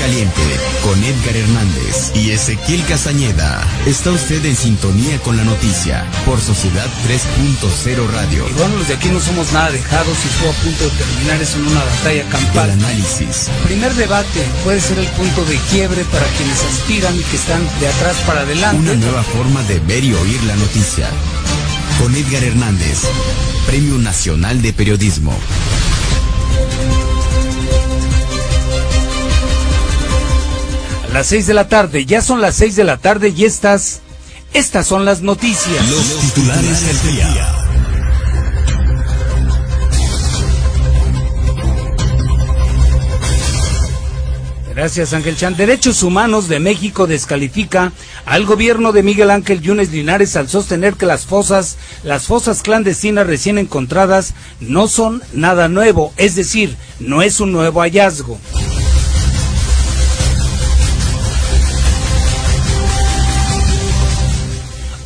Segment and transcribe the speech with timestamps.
[0.00, 0.40] Caliente
[0.82, 3.62] con Edgar Hernández y Ezequiel Castañeda.
[3.86, 8.48] Está usted en sintonía con la noticia por Sociedad 3.0 Radio.
[8.48, 11.42] Y bueno, los de aquí no somos nada dejados y estuvo a punto de terminar
[11.42, 12.70] eso en una batalla campal.
[12.70, 13.50] El análisis.
[13.64, 17.88] Primer debate puede ser el punto de quiebre para quienes aspiran y que están de
[17.88, 18.80] atrás para adelante.
[18.80, 21.08] Una nueva forma de ver y oír la noticia.
[22.00, 23.02] Con Edgar Hernández,
[23.66, 25.36] Premio Nacional de Periodismo.
[31.12, 34.00] Las 6 de la tarde, ya son las 6 de la tarde y estas,
[34.54, 35.88] estas son las noticias.
[35.88, 37.56] Los titulares del día.
[44.74, 45.56] Gracias, Ángel Chan.
[45.56, 47.92] Derechos Humanos de México descalifica
[48.24, 53.26] al gobierno de Miguel Ángel Yunes Linares al sostener que las fosas, las fosas clandestinas
[53.26, 58.38] recién encontradas no son nada nuevo, es decir, no es un nuevo hallazgo.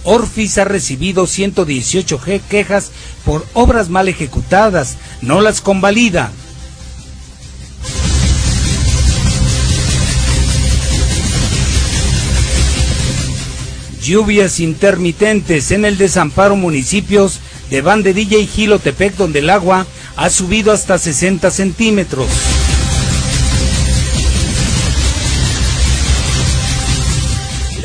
[0.05, 2.91] Orfis ha recibido 118 quejas
[3.25, 6.31] por obras mal ejecutadas, no las convalida.
[14.03, 20.73] Lluvias intermitentes en el desamparo municipios de Banderilla y Gilotepec, donde el agua ha subido
[20.73, 22.29] hasta 60 centímetros.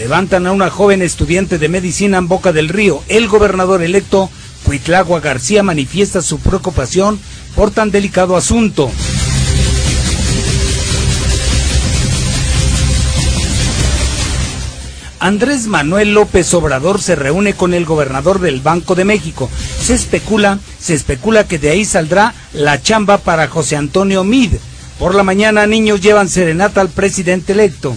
[0.09, 3.03] Levantan a una joven estudiante de medicina en Boca del Río.
[3.09, 4.31] El gobernador electo,
[4.63, 7.19] Cuitlagua García, manifiesta su preocupación
[7.55, 8.89] por tan delicado asunto.
[15.19, 19.47] Andrés Manuel López Obrador se reúne con el gobernador del Banco de México.
[19.79, 24.53] Se especula, se especula que de ahí saldrá la chamba para José Antonio Mid.
[24.97, 27.95] Por la mañana niños llevan serenata al presidente electo.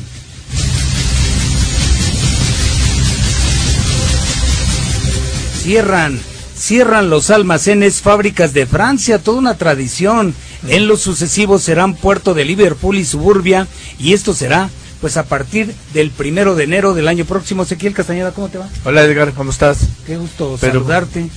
[5.63, 6.19] Cierran,
[6.57, 10.35] cierran los almacenes, fábricas de Francia, toda una tradición.
[10.67, 13.69] En lo sucesivo serán Puerto de Liverpool y Suburbia,
[13.99, 14.71] y esto será
[15.01, 17.65] pues a partir del primero de enero del año próximo.
[17.65, 18.69] Ezequiel Castañeda, ¿cómo te va?
[18.85, 19.79] Hola Edgar, ¿cómo estás?
[20.07, 21.29] Qué gusto saludarte.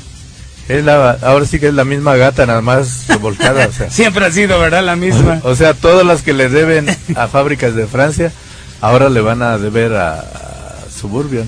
[0.68, 3.70] Es la, ahora sí que es la misma gata, nada más volcada.
[3.90, 4.84] Siempre ha sido, ¿verdad?
[4.84, 5.40] La misma.
[5.44, 8.32] O, sea, todas las que le deben a fábricas de Francia,
[8.82, 10.26] ahora le van a deber a,
[10.96, 11.44] Suburbia.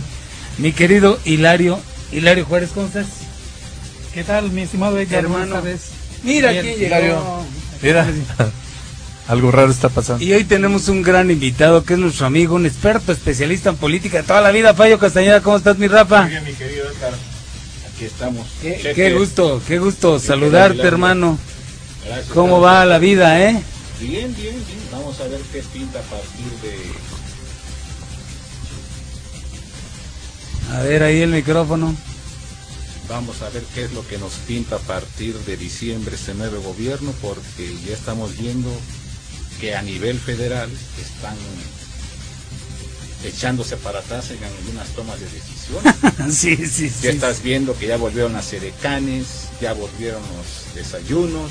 [0.58, 1.80] Mi querido Hilario,
[2.12, 3.08] Hilario Juárez, ¿cómo estás?
[4.14, 5.26] ¿Qué tal, mi estimado Edgar?
[5.26, 5.62] Hermano.
[6.24, 7.46] Mira quién llegó.
[7.82, 8.08] Mira,
[9.28, 10.24] algo raro está pasando.
[10.24, 14.18] Y hoy tenemos un gran invitado que es nuestro amigo, un experto especialista en política
[14.18, 15.42] de toda la vida, Fallo Castañeda.
[15.42, 16.24] ¿Cómo estás, mi Rafa?
[16.24, 17.14] Muy bien, mi querido Edgar.
[17.94, 18.48] Aquí estamos.
[18.62, 21.38] Qué, gusto, qué gusto saludarte, hermano.
[22.06, 23.62] Gracias, ¿Cómo va la vida, eh?
[24.00, 24.80] Bien, bien, bien.
[24.92, 26.78] Vamos a ver qué pinta a partir de
[30.74, 31.96] A ver ahí el micrófono.
[33.10, 36.62] Vamos a ver qué es lo que nos pinta a partir de diciembre este nuevo
[36.62, 38.70] gobierno, porque ya estamos viendo
[39.62, 40.70] que a nivel federal
[41.02, 41.38] están
[43.24, 46.36] echándose para atrás en algunas tomas de decisiones.
[46.38, 51.50] sí, sí, ya estás viendo que ya volvieron a hacer ecanes, ya volvieron los desayunos,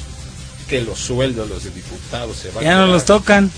[0.69, 3.50] que los sueldos de los diputados se van ya no los tocan.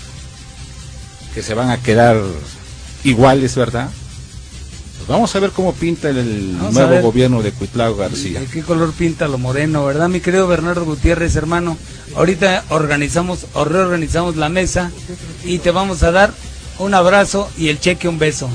[1.33, 2.17] Que se van a quedar
[3.03, 3.89] iguales, ¿verdad?
[5.09, 8.41] Vamos a ver cómo pinta el, nuevo gobierno de Cuitlao García.
[8.53, 11.79] ¿Qué color pinta lo moreno, verdad, mi querido Bernardo Gutiérrez, hermano?
[12.15, 14.91] Ahorita organizamos o reorganizamos la mesa
[15.43, 16.31] y te vamos a dar
[16.77, 18.51] un abrazo y el cheque un beso.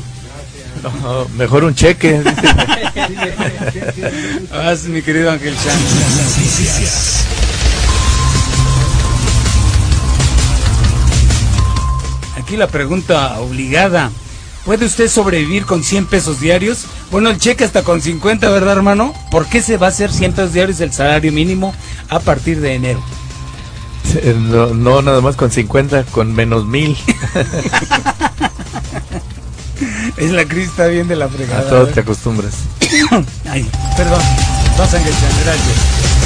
[1.37, 2.22] mejor un cheque.
[4.53, 5.76] Vas, mi querido Ángel Chan.
[12.38, 14.12] Aquí la pregunta obligada.
[14.64, 16.86] ¿Puede usted sobrevivir con 100 pesos diarios?
[17.10, 19.12] Bueno, el cheque hasta con 50, ¿verdad, hermano?
[19.30, 21.75] ¿Por qué se va a hacer 100 pesos diarios el salario mínimo
[22.08, 23.03] a partir de enero?
[24.74, 26.97] No, nada más con 50, con menos mil.
[30.16, 31.60] es la crista bien de la fregada.
[31.60, 32.54] A todos te acostumbras.
[33.48, 34.22] Ay, perdón.
[34.78, 36.23] Vas a gracias.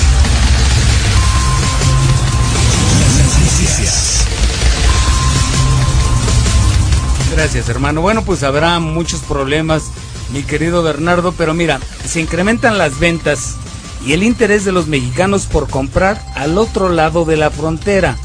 [7.31, 8.01] Gracias, hermano.
[8.01, 9.91] Bueno, pues habrá muchos problemas,
[10.33, 13.57] mi querido Bernardo, pero mira, se incrementan las ventas
[14.05, 18.17] y el interés de los mexicanos por comprar al otro lado de la frontera.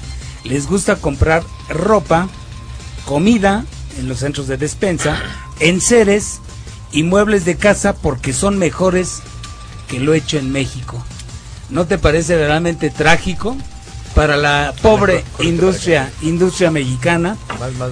[0.44, 2.27] Les gusta comprar ropa,
[3.05, 3.65] comida
[3.97, 5.17] en los centros de despensa,
[5.59, 6.39] enseres
[6.91, 9.21] y muebles de casa porque son mejores
[9.88, 11.03] que lo hecho en México.
[11.69, 13.57] ¿No te parece realmente trágico
[14.15, 17.38] para la pobre industria industria mexicana,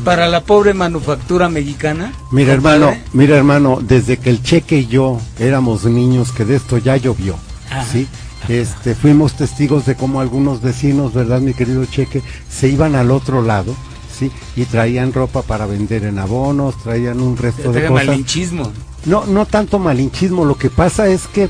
[0.04, 2.14] para la pobre manufactura mexicana.
[2.32, 6.78] Mira hermano, mira hermano, desde que el Cheque y yo éramos niños, que de esto
[6.78, 7.36] ya llovió,
[7.92, 8.08] ¿sí?
[8.48, 13.42] Este, fuimos testigos de cómo algunos vecinos, ¿verdad, mi querido Cheque, se iban al otro
[13.42, 13.76] lado,
[14.18, 14.32] ¿sí?
[14.56, 18.08] Y traían ropa para vender en abonos, traían un resto de cosas.
[18.08, 18.72] malinchismo.
[19.06, 21.50] No, no tanto malinchismo, lo que pasa es que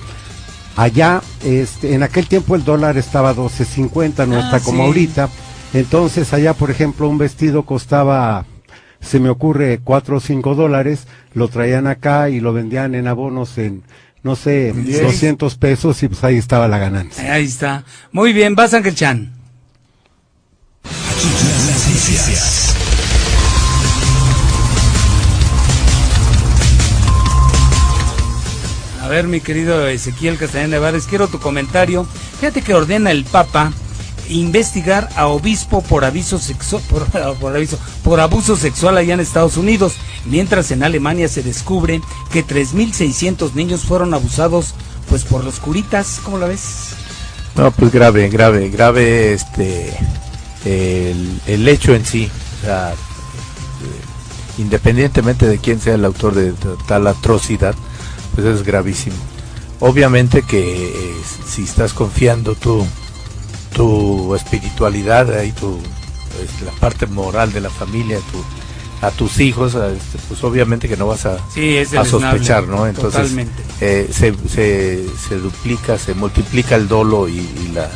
[0.76, 4.88] allá, este, en aquel tiempo el dólar estaba 12.50, no Ah, está como sí.
[4.88, 5.30] ahorita.
[5.74, 8.46] Entonces allá, por ejemplo, un vestido costaba,
[9.00, 13.58] se me ocurre, 4 o 5 dólares, lo traían acá y lo vendían en abonos
[13.58, 13.84] en,
[14.24, 17.34] no sé, 200 pesos y pues ahí estaba la ganancia.
[17.34, 17.86] Ahí está.
[18.12, 19.34] Muy bien, vas Ángel Chan.
[20.84, 22.61] Las noticias.
[29.12, 32.06] Ver, mi querido Ezequiel Castellán Nevares, quiero tu comentario.
[32.40, 33.72] Fíjate que ordena el Papa
[34.30, 36.80] investigar a obispo por aviso sexo-
[37.40, 42.46] por, aviso, por abuso sexual allá en Estados Unidos, mientras en Alemania se descubre que
[42.46, 44.74] 3.600 niños fueron abusados
[45.10, 46.20] pues por los curitas.
[46.24, 46.96] ¿Cómo la ves?
[47.56, 49.94] No, pues grave, grave, grave este
[50.64, 52.30] el, el hecho en sí.
[52.62, 52.96] O sea, eh,
[54.60, 56.54] independientemente de quién sea el autor de,
[56.88, 57.76] tal atrocidad,
[58.34, 59.16] pues es gravísimo.
[59.80, 61.16] Obviamente que eh,
[61.48, 62.86] si estás confiando tu,
[63.76, 65.80] tu espiritualidad, ahí tu,
[66.38, 70.88] pues, la parte moral de la familia, tu, a tus hijos, a este, pues obviamente
[70.88, 72.86] que no vas a, Sí, sospechar, ¿no?
[72.86, 73.36] Entonces
[73.80, 77.90] eh, se, se, se duplica, se multiplica el dolo y, y la,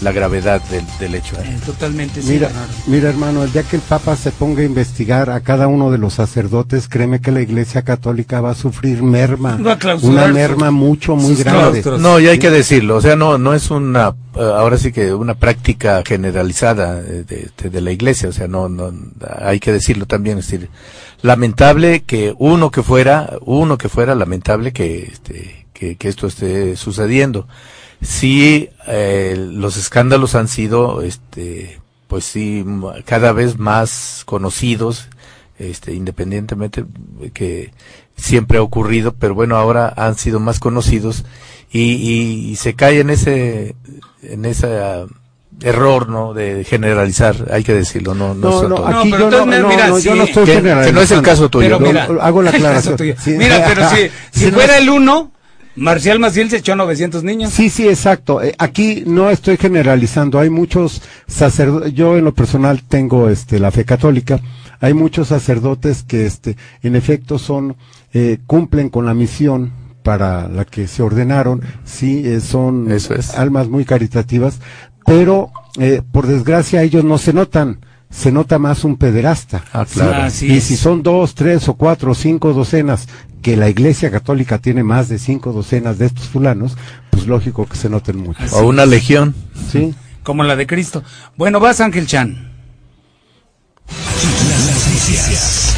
[0.00, 1.36] la gravedad del, del hecho.
[1.40, 1.56] ¿eh?
[1.66, 2.72] Totalmente, sí, Mira, Bernardo.
[2.86, 5.98] mira hermano, el día que el Papa se ponga a investigar a cada uno de
[5.98, 10.32] los sacerdotes, créeme que la Iglesia Católica va a sufrir merma, Va a clausurar una
[10.32, 11.70] merma mucho, muy sus grande.
[11.82, 12.00] claustros.
[12.00, 15.12] No, y hay que decirlo, o sea, no, no es una, eh, ahora sí que
[15.12, 18.92] una práctica generalizada eh, de, de- de la iglesia, o sea, no, no,
[19.40, 20.68] hay que decirlo también, es decir,
[21.22, 26.76] lamentable que uno que fuera, uno que fuera lamentable que, este, que, que esto esté
[26.76, 27.46] sucediendo.
[28.02, 32.64] Sí, eh, los escándalos han sido, este, pues sí,
[33.04, 35.08] cada vez más conocidos,
[35.58, 36.84] este, independientemente
[37.34, 37.72] que
[38.16, 41.24] siempre ha ocurrido, pero bueno, ahora han sido más conocidos
[41.72, 43.74] y, y- y se cae en ese,
[44.22, 45.04] en ese ah,
[45.60, 46.34] error, ¿no?
[46.34, 49.60] De generalizar, hay que decirlo, no, no, No, es no, aquí pero yo no, entonces,
[49.62, 51.00] no, mira, no, yo sí, no estoy que- que generalizando.
[51.00, 51.66] no es el caso tuyo.
[51.66, 52.96] Pero No, mira, hago la aclaración.
[53.18, 53.30] Sí.
[53.32, 55.32] Mira, pero si, si no fuera el uno,
[55.78, 57.52] Marcial Maciel se echó a 900 niños.
[57.52, 58.42] Sí, sí, exacto.
[58.42, 60.38] Eh, aquí no estoy generalizando.
[60.38, 61.94] Hay muchos sacerdotes.
[61.94, 64.40] Yo en lo personal tengo este la fe católica.
[64.80, 67.76] Hay muchos sacerdotes que este en efecto son
[68.12, 69.72] eh, cumplen con la misión
[70.02, 71.60] para la que se ordenaron.
[71.84, 73.34] Sí, eh, son Eso es.
[73.34, 74.58] almas muy caritativas,
[75.04, 77.80] pero eh, por desgracia ellos no se notan.
[78.10, 79.62] Se nota más un pederasta.
[79.70, 80.28] Ah, claro.
[80.40, 83.06] Y si son dos, tres o cuatro o cinco docenas,
[83.42, 86.76] que la iglesia católica tiene más de cinco docenas de estos fulanos,
[87.10, 88.42] pues lógico que se noten mucho.
[88.42, 89.34] Así O una legión.
[89.70, 89.94] ¿Sí?
[90.22, 91.02] Como la de Cristo.
[91.36, 92.52] Bueno, vas Ángel Chan.
[93.88, 95.76] Las noticias.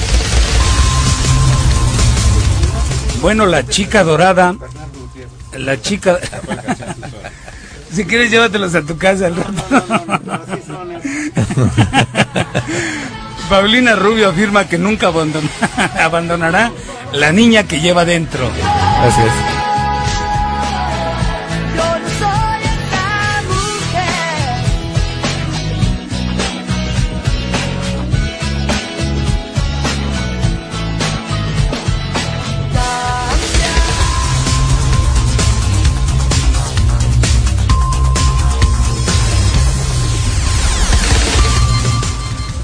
[3.21, 4.57] Bueno, la chica dorada.
[5.57, 6.19] La chica.
[7.93, 9.53] si quieres, llévatelos a tu casa al rato.
[13.51, 15.51] Paulina Rubio afirma que nunca abandon-
[16.01, 16.71] abandonará
[17.13, 18.47] la niña que lleva dentro.
[18.47, 19.21] Así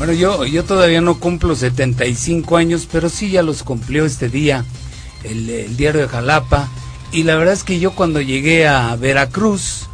[0.06, 4.64] Bueno, yo, yo todavía no cumplo 75 años, pero sí ya los cumplió este día,
[5.24, 6.68] el, diario de Jalapa.
[7.10, 9.88] Y la verdad es que yo cuando llegué a Veracruz,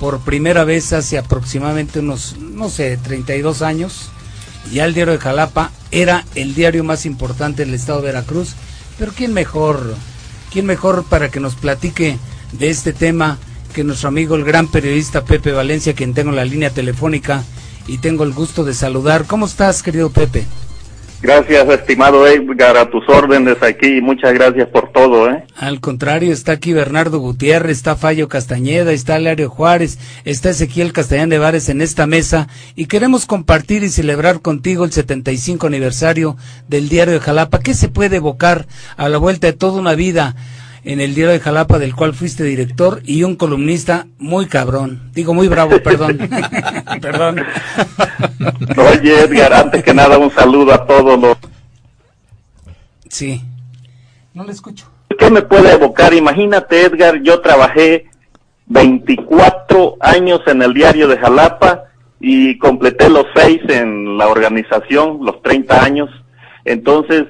[0.00, 4.10] por primera vez hace aproximadamente unos, no sé, 32 años,
[4.70, 8.56] ya el diario de Jalapa era el diario más importante del estado de Veracruz.
[8.98, 9.94] Pero ¿quién mejor,
[10.52, 12.18] quién mejor para que nos platique
[12.52, 13.38] de este tema
[13.72, 17.42] que nuestro amigo el gran periodista Pepe Valencia, quien tengo en la línea telefónica
[17.86, 19.24] y tengo el gusto de saludar.
[19.26, 20.44] ¿Cómo estás, querido Pepe?
[21.24, 24.02] Gracias, estimado Edgar, a tus órdenes aquí.
[24.02, 25.42] Muchas gracias por todo, ¿eh?
[25.56, 31.30] Al contrario, está aquí Bernardo Gutiérrez, está Fallo Castañeda, está Lario Juárez, está Ezequiel Castellán
[31.30, 36.36] de Vares en esta mesa y queremos compartir y celebrar contigo el 75 aniversario
[36.68, 37.60] del Diario de Jalapa.
[37.60, 38.66] ¿Qué se puede evocar
[38.98, 40.36] a la vuelta de toda una vida?
[40.84, 45.10] En el diario de Jalapa, del cual fuiste director, y un columnista muy cabrón.
[45.14, 46.18] Digo, muy bravo, perdón.
[47.00, 47.44] perdón.
[48.76, 51.36] Oye, Edgar, antes que nada, un saludo a todos los...
[53.08, 53.42] Sí.
[54.34, 54.86] No le escucho.
[55.18, 56.12] ¿Qué me puede evocar?
[56.12, 58.10] Imagínate, Edgar, yo trabajé
[58.66, 61.84] 24 años en el diario de Jalapa
[62.20, 66.10] y completé los seis en la organización, los 30 años.
[66.64, 67.24] Entonces,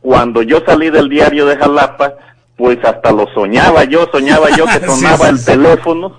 [0.00, 2.14] cuando yo salí del diario de Jalapa,
[2.60, 6.18] pues hasta lo soñaba yo, soñaba yo que Sí, sonaba sí, el teléfono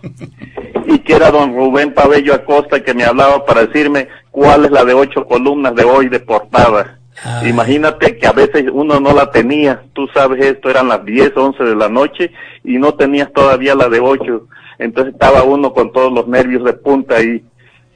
[0.87, 4.83] y que era don Rubén Pabello Acosta que me hablaba para decirme cuál es la
[4.83, 6.97] de ocho columnas de hoy de portada.
[7.23, 7.49] Ay.
[7.49, 11.63] Imagínate que a veces uno no la tenía, tú sabes esto, eran las 10, 11
[11.63, 12.31] de la noche
[12.63, 14.47] y no tenías todavía la de 8,
[14.79, 17.43] entonces estaba uno con todos los nervios de punta ahí,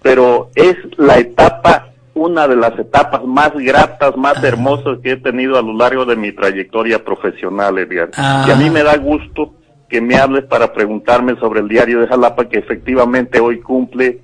[0.04, 4.48] pero es la etapa, una de las etapas más gratas, más Ajá.
[4.48, 8.10] hermosas que he tenido a lo largo de mi trayectoria profesional, Edgar.
[8.18, 8.46] Ah.
[8.48, 9.54] Y a mí me da gusto
[9.90, 14.22] que me hables para preguntarme sobre el diario de Jalapa, que efectivamente hoy cumple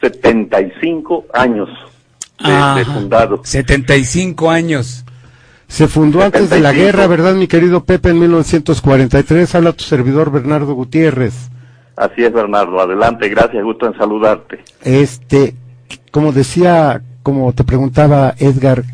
[0.00, 1.68] 75 años
[2.38, 2.84] de, de Ajá.
[2.84, 3.40] fundado.
[3.44, 5.04] 75 años.
[5.66, 6.84] Se fundó antes de la 75.
[6.84, 9.54] guerra, ¿verdad, mi querido Pepe, en 1943?
[9.54, 11.50] Habla tu servidor Bernardo Gutiérrez.
[11.96, 12.80] Así es, Bernardo.
[12.80, 14.62] Adelante, gracias, gusto en saludarte.
[14.82, 15.54] Este,
[16.10, 18.84] como decía, como te preguntaba Edgar,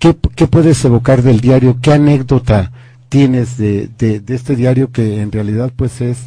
[0.00, 1.78] ¿qué, qué puedes evocar del diario?
[1.80, 2.72] ¿Qué anécdota
[3.08, 6.26] tienes de, de, este diario que en realidad pues es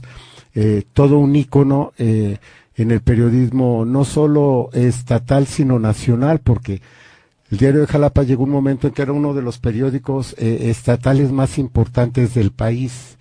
[0.56, 2.38] eh, todo un ícono eh,
[2.76, 6.40] en el periodismo no solo estatal sino nacional?
[6.40, 6.82] Porque
[7.52, 10.70] el diario de Jalapa llegó un momento en que era uno de los periódicos eh,
[10.70, 13.18] estatales más importantes del país.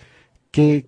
[0.53, 0.87] ¿Qué,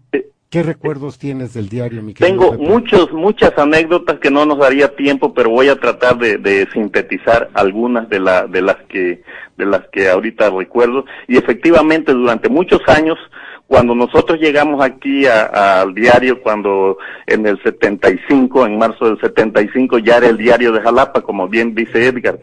[0.53, 2.71] qué recuerdos tienes del diario, mi querido Tengo Pepe?
[2.71, 7.49] muchos, muchas anécdotas que no nos daría tiempo, pero voy a tratar de, de sintetizar
[7.55, 9.23] algunas de, la, de las que
[9.57, 11.05] de las que ahorita recuerdo.
[11.27, 13.19] Y efectivamente, durante muchos años,
[13.67, 20.19] cuando nosotros llegamos aquí al diario, cuando en el 75, en marzo del 75, ya
[20.19, 22.39] era el diario de Jalapa, como bien dice Edgar,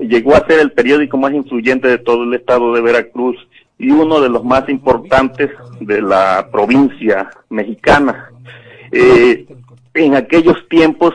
[0.00, 3.36] llegó a ser el periódico más influyente de todo el estado de Veracruz
[3.78, 5.50] y uno de los más importantes
[5.80, 8.30] de la provincia mexicana.
[8.92, 9.46] Eh,
[9.94, 11.12] en aquellos tiempos,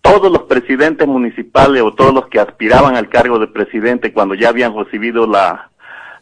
[0.00, 4.50] todos los presidentes municipales o todos los que aspiraban al cargo de presidente, cuando ya
[4.50, 5.70] habían recibido la,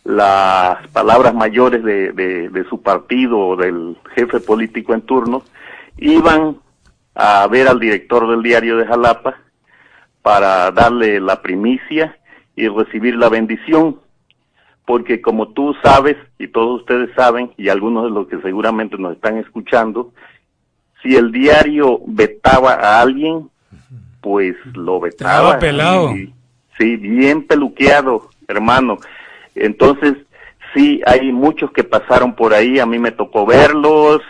[0.04, 5.42] las palabras mayores de su partido o del jefe político en turno,
[5.99, 6.56] iban
[7.14, 9.37] a ver al director del diario de Jalapa
[10.23, 12.16] para darle la primicia
[12.56, 14.00] y recibir la bendición
[14.84, 19.14] porque como tú sabes y todos ustedes saben y algunos de los que seguramente nos
[19.14, 20.12] están escuchando,
[21.02, 23.48] si el diario vetaba a alguien,
[24.20, 25.58] pues lo vetaba.
[25.58, 26.16] Pelado.
[26.16, 26.32] Y-
[26.78, 28.98] sí, bien peluqueado, hermano.
[29.54, 30.14] Entonces,
[30.74, 34.20] sí, hay muchos que pasaron por ahí, a mí me tocó verlos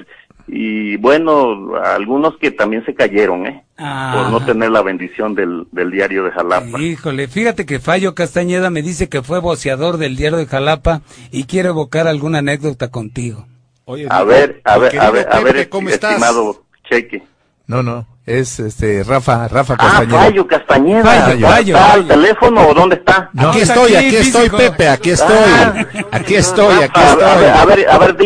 [0.46, 3.64] y bueno, algunos que también se cayeron, ¿eh?
[3.78, 4.12] Ah.
[4.14, 6.80] Por no tener la bendición del, del diario de Jalapa.
[6.80, 11.44] Híjole, fíjate que Fallo Castañeda me dice que fue voceador del diario de Jalapa y
[11.44, 13.46] quiere evocar alguna anécdota contigo.
[13.84, 16.12] Oye, A digo, ver, a ver, a ver, a ver, ¿cómo estás?
[16.12, 17.22] estimado Cheque.
[17.66, 20.18] No, no, es este Rafa, Rafa Ah, Castañeda.
[20.22, 21.02] Fallo Castañeda.
[21.04, 23.30] Fallo, ¿Ya Fallo, ¿Está al teléfono o dónde está?
[23.32, 24.50] No, aquí está estoy, aquí, aquí estoy.
[24.50, 25.36] Pepe, aquí estoy.
[25.36, 25.86] Ah.
[26.12, 27.76] Aquí estoy, aquí a, a ver, a estoy.
[27.76, 28.16] ver, a ver,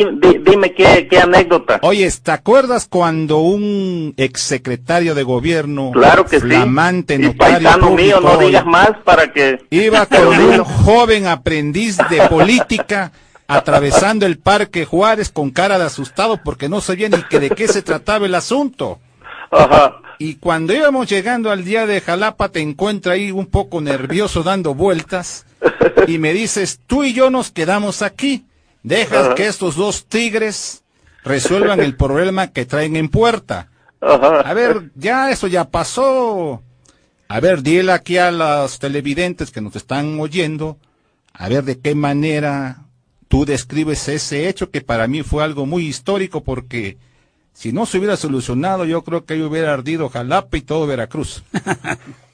[0.43, 1.79] dime qué, qué anécdota.
[1.83, 7.23] Oye, ¿te acuerdas cuando un exsecretario de gobierno, Claro que flamante sí.
[7.23, 9.65] Y notario mío, público, no digas más para que...
[9.71, 13.13] iba con un joven aprendiz de política
[13.49, 17.69] atravesando el Parque Juárez con cara de asustado porque no sabía ni que de qué
[17.69, 18.99] se trataba el asunto?
[19.51, 20.01] Ajá.
[20.19, 24.75] Y cuando íbamos llegando al día de Jalapa, te encuentra ahí un poco nervioso dando
[24.75, 25.45] vueltas
[26.07, 28.47] y me dices, tú y yo nos quedamos aquí,
[28.83, 29.35] dejas Ajá.
[29.35, 30.83] que estos dos tigres
[31.23, 33.69] resuelvan el problema que traen en puerta.
[34.01, 34.41] Ajá.
[34.41, 36.63] A ver, ya eso ya pasó.
[37.29, 40.79] A ver, dile aquí a los televidentes que nos están oyendo,
[41.33, 42.85] a ver de qué manera
[43.29, 46.99] tú describes ese hecho que para mí fue algo muy histórico porque
[47.57, 51.43] si no se hubiera solucionado yo creo que ahí hubiera ardido Jalapa y todo Veracruz.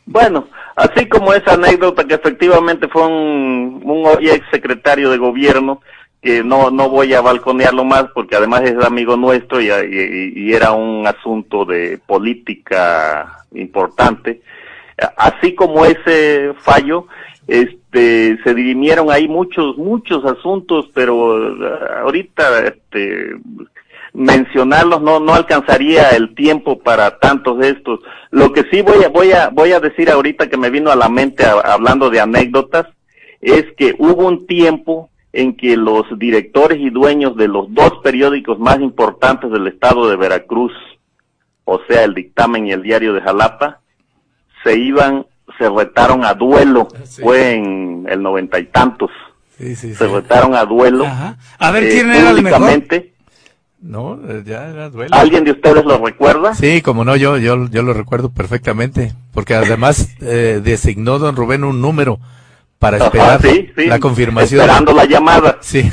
[0.04, 3.80] Bueno, así como esa anécdota que efectivamente fue un,
[4.20, 5.80] ex secretario de gobierno,
[6.20, 10.52] que no, no voy a balconearlo más porque además es amigo nuestro y, y- y
[10.54, 14.42] era un asunto de política importante.
[15.16, 17.06] Así como ese fallo,
[17.46, 23.36] este, se dirimieron ahí muchos, muchos asuntos, pero eh, ahorita, este,
[24.14, 28.00] mencionarlos no no alcanzaría el tiempo para tantos de estos.
[28.30, 30.96] Lo que sí voy a voy a voy a decir ahorita que me vino a
[30.96, 32.86] la mente a- hablando de anécdotas
[33.40, 38.58] es que hubo un tiempo en que los directores y dueños de los dos periódicos
[38.58, 40.72] más importantes del estado de Veracruz,
[41.64, 43.80] o sea, el dictamen y el diario de Jalapa,
[44.62, 45.24] se iban,
[45.58, 46.86] se retaron a duelo,
[47.22, 49.10] fue en el noventa y tantos,
[49.56, 50.12] Sí, sí, se sí.
[50.14, 51.04] retaron a duelo.
[51.06, 51.38] Ajá.
[51.58, 52.70] A ver, eh, ¿quién era el mejor?
[53.82, 55.12] No, eh, ya era duelo.
[55.14, 56.54] ¿Alguien de ustedes lo recuerda?
[56.54, 61.64] Sí, como no, yo, yo, yo lo recuerdo perfectamente, porque además eh, designó don Rubén
[61.64, 62.20] un número
[62.78, 64.60] para Ajá, esperar sí, sí, la confirmación.
[64.60, 65.58] Esperando la llamada.
[65.60, 65.90] Sí,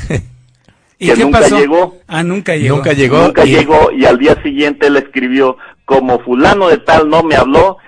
[0.98, 1.58] ¿Y que qué nunca pasó?
[1.58, 1.96] llegó.
[2.06, 2.76] Ah, nunca llegó.
[2.76, 3.22] nunca llegó.
[3.22, 7.34] Nunca y- llegó y al día siguiente él escribió, como fulano de tal no me
[7.36, 7.78] habló,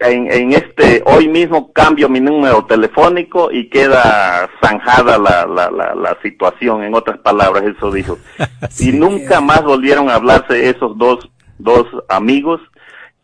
[0.00, 5.94] en, en este, hoy mismo cambio mi número telefónico y queda zanjada la, la, la,
[5.94, 8.18] la situación, en otras palabras, eso dijo.
[8.70, 8.90] Sí.
[8.90, 11.28] Y nunca más volvieron a hablarse esos dos,
[11.58, 12.60] dos amigos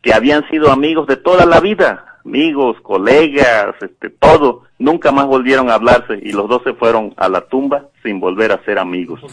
[0.01, 5.71] que habían sido amigos de toda la vida, amigos, colegas, este, todo, nunca más volvieron
[5.71, 9.21] a hablarse y los dos se fueron a la tumba sin volver a ser amigos.
[9.23, 9.31] Un-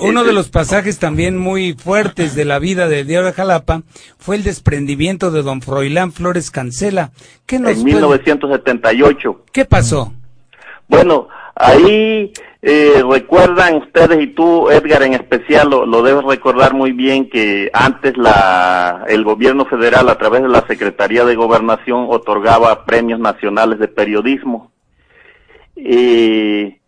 [0.00, 3.82] Uno este- de los pasajes también muy fuertes de la vida del diario de Jalapa
[4.18, 7.10] fue el desprendimiento de don Froilán Flores Cancela.
[7.46, 9.44] ¿Qué nos En puede- 1978.
[9.52, 10.12] ¿Qué pasó?
[10.88, 12.30] Bueno, ahí
[12.66, 18.16] eh, recuerdan ustedes y tú, Edgar, en especial, lo, debes recordar muy bien que antes
[18.16, 23.88] la, el gobierno federal, a través de la Secretaría de Gobernación, otorgaba premios nacionales de
[23.88, 24.72] periodismo.
[25.76, 26.80] Eh,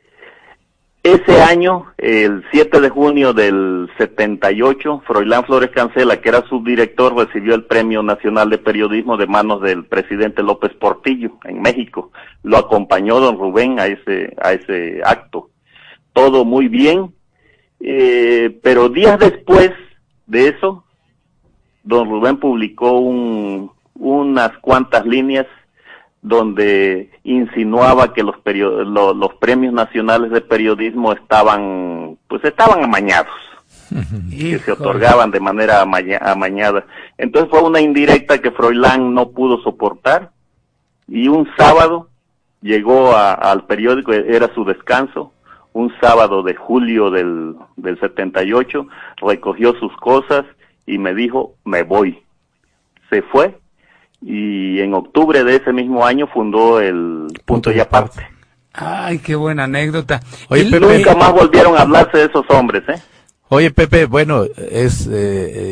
[1.03, 7.55] ese año, el 7 de junio del 78, Froilán Flores Cancela, que era subdirector, recibió
[7.55, 12.13] el Premio Nacional de Periodismo de manos del presidente López Portillo en México.
[12.43, 15.51] Lo acompañó don Rubén a ese, a ese acto.
[16.17, 17.13] Todo muy bien,
[17.79, 19.71] eh, pero días después
[20.27, 20.83] de eso,
[21.85, 25.45] don Rubén publicó un, unas cuantas líneas
[26.23, 33.35] donde insinuaba que los, lo- los premios nacionales de periodismo estaban, pues estaban amañados,
[34.31, 36.87] que se otorgaban de manera amaña- amañada.
[37.19, 40.31] Entonces fue una indirecta que Froilán no pudo soportar
[41.09, 42.09] y un sábado
[42.63, 45.35] llegó a- al periódico, era su descanso,
[45.77, 48.87] un sábado de julio del, del 78,
[49.19, 50.45] recogió sus cosas
[50.87, 52.23] y me dijo, me voy.
[53.11, 53.59] Se fue
[54.23, 58.27] y en octubre de ese mismo año fundó el Punto y Aparte.
[58.73, 60.21] Ay, qué buena anécdota.
[60.49, 63.01] Oye, Y- Pepe, Nunca más volvieron a hablarse de esos hombres, ¿eh?
[63.49, 65.11] Oye, Pepe, bueno, es eh,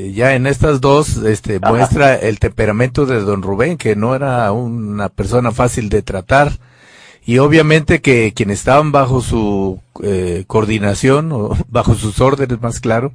[0.09, 1.71] eh, ya en estas dos este, Ajá.
[1.73, 6.53] muestra el temperamento de don Rubén, que no era una persona fácil de tratar.
[7.27, 13.13] Y obviamente que quienes estaban bajo su eh, coordinación, o bajo sus órdenes más claro,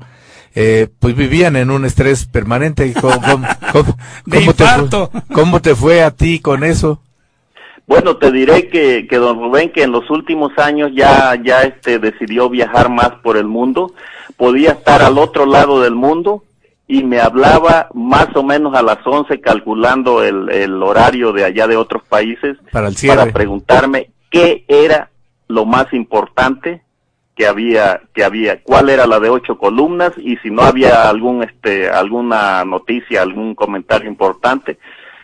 [0.55, 2.91] eh, pues vivían en un estrés permanente.
[2.99, 3.95] ¿Cómo, cómo- cómo-
[4.25, 7.01] De cómo te fue, ¿Cómo te fue a ti con eso?
[7.87, 11.97] Bueno, te diré que, que don Rubén, que en los últimos años ya, ya este,
[11.97, 13.93] decidió viajar más por el mundo,
[14.37, 16.43] podía estar al otro lado del mundo
[16.91, 21.67] y me hablaba más o menos a las 11 calculando el, el horario de allá
[21.67, 25.09] de otros países Para el para preguntarme qué era
[25.47, 26.81] lo más importante
[27.35, 31.43] que había que había cuál era la de ocho columnas y si no había algún
[31.43, 34.77] este alguna noticia algún comentario importante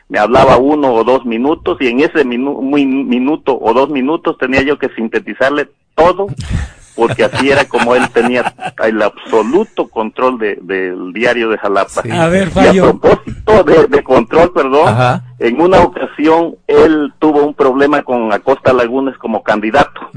[0.08, 4.38] me hablaba uno o dos minutos y en ese minu- muy- minuto o dos minutos
[4.38, 6.28] tenía yo que sintetizarle todo
[6.96, 8.54] porque así era como él tenía
[8.84, 12.12] el absoluto control de- del diario de Jalapa Sí.
[12.12, 15.24] A ver, y a propósito de, de control, perdón, Ajá.
[15.40, 20.10] en una ocasión él tuvo un problema con Acosta Lagunes como candidato.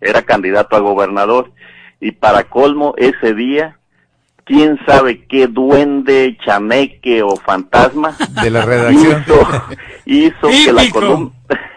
[0.00, 1.50] Era candidato a gobernador.
[2.00, 3.78] Y para colmo, ese día,
[4.44, 9.24] quién sabe qué duende, chaneque o fantasma De la redacción.
[10.04, 11.30] hizo, hizo que, la columna,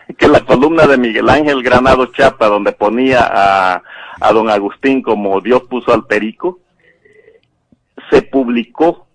[0.18, 3.84] que la columna de Miguel Ángel Granado Chapa, donde ponía a,
[4.20, 6.60] a don Agustín como Dios puso al perico,
[8.10, 9.08] se publicó,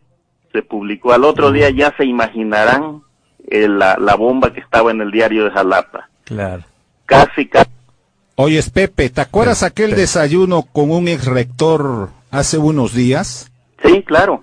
[0.53, 1.13] se publicó.
[1.13, 3.03] Al otro día ya se imaginarán
[3.49, 6.09] eh, la, la bomba que estaba en el diario de Jalapa.
[6.25, 6.63] Claro.
[7.07, 7.71] Casi, casi.
[8.35, 13.51] Oyes, Pepe, ¿te acuerdas aquel desayuno con un ex rector hace unos días?
[13.85, 14.43] Sí, claro.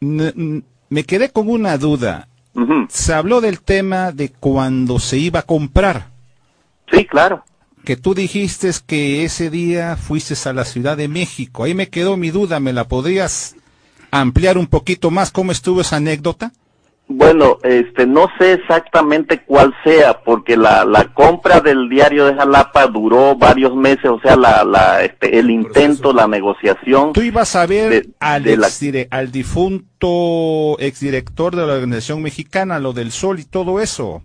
[0.00, 2.28] N- me quedé con una duda.
[2.88, 6.08] Se habló del tema de cuando se iba a comprar,
[6.92, 7.44] Sí, claro.
[7.84, 11.64] que tú dijiste que ese día fuiste a la Ciudad de México.
[11.64, 13.54] Ahí me quedó mi duda, ¿me la podrías
[14.10, 16.52] ampliar un poquito más cómo estuvo esa anécdota?
[17.12, 22.86] Bueno, este, no sé exactamente cuál sea, porque la, la compra del diario de Jalapa
[22.86, 27.12] duró varios meses, o sea, la, la, este, el intento, la negociación.
[27.12, 28.68] Tú ibas a ver De- al, de la-
[29.10, 34.22] al difunto exdirector de la organización mexicana, lo del Sol y todo eso.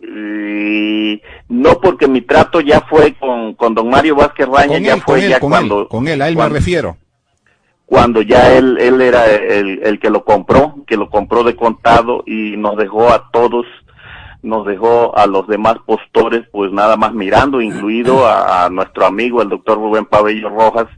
[0.00, 5.14] Y no porque mi trato ya fue con, con don Mario Vázquez Raña, ya fue
[5.16, 6.96] con él, ya con cuando, él, con él, a él me refiero.
[7.94, 12.24] Cuando ya él, él era el, el que lo compró, que lo compró de contado
[12.26, 13.66] y nos dejó a todos,
[14.42, 19.42] nos dejó a los demás postores pues nada más mirando, incluido a, a nuestro amigo
[19.42, 20.88] el doctor Rubén Pabello Rojas,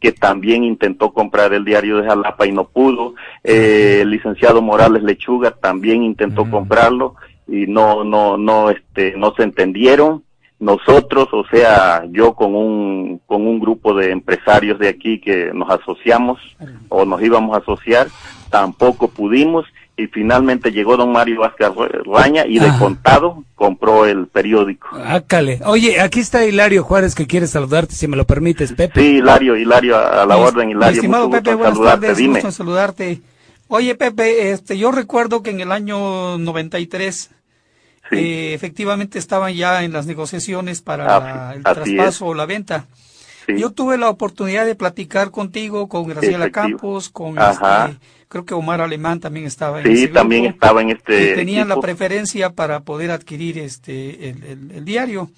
[0.00, 3.14] que también intentó comprar el diario de Jalapa y no pudo,
[3.44, 7.16] Eh, el licenciado Morales Lechuga también intentó comprarlo
[7.46, 10.22] y no, no, no, este, no se entendieron
[10.58, 15.68] nosotros, o sea, yo con un, con un grupo de empresarios de aquí que nos
[15.70, 16.38] asociamos
[16.88, 18.08] o nos íbamos a asociar,
[18.50, 19.66] tampoco pudimos
[19.98, 21.68] y finalmente llegó don Mario Vázquez
[22.04, 22.78] Raña y de Ajá.
[22.78, 24.88] contado compró el periódico.
[24.96, 25.60] Ácale.
[25.64, 29.00] Oye, aquí está Hilario Juárez que quiere saludarte, si me lo permites, Pepe.
[29.00, 32.34] Sí, Hilario, Hilario, a la orden, Hilario, estimado Pepe, en buenas saludarte, tardes, dime.
[32.34, 33.20] gusto en saludarte.
[33.68, 37.30] Oye, Pepe, este, yo recuerdo que en el año 93
[38.10, 38.16] Sí.
[38.18, 42.86] eh, efectivamente estaban ya en las negociaciones para Ah, la- el traspaso o la venta.
[43.46, 43.54] Sí.
[43.58, 46.52] Yo tuve la oportunidad de platicar contigo, con Graciela Efectivo.
[46.78, 50.82] Campos, con este, creo que Omar Alemán también estaba en Sí, ese también grupo, estaba
[50.82, 55.30] en este tenían la preferencia para poder adquirir este el, el- el diario.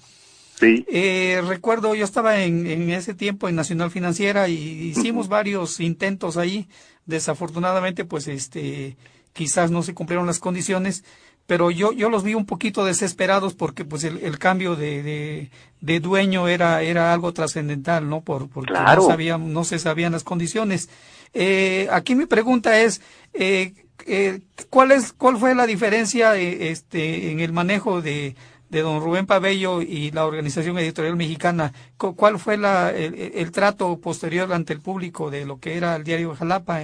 [0.59, 4.55] Sí, Eh, recuerdo, yo estaba en, en ese tiempo en Nacional Financiera y
[4.89, 6.67] hicimos varios intentos ahí.
[7.05, 8.95] Desafortunadamente, pues, este,
[9.33, 11.03] quizás no se cumplieron las condiciones,
[11.49, 15.49] pero yo, yo los vi un poquito desesperados porque, pues, el, el cambio de, de,
[15.81, 18.21] de dueño era, era algo trascendental, ¿no?
[18.21, 19.01] Por, porque Claro.
[19.01, 20.89] no sabían, no se sabían las condiciones.
[21.33, 23.01] Eh, aquí mi pregunta es,
[23.33, 23.73] eh,
[24.05, 28.35] eh, ¿cuál es, cuál fue la diferencia, eh, este, en el manejo de,
[28.69, 33.51] de don Rubén Pabello y la Organización Editorial Mexicana, cu- ¿cuál fue la, el, el
[33.51, 36.83] trato posterior ante el público de lo que era el diario Jalapa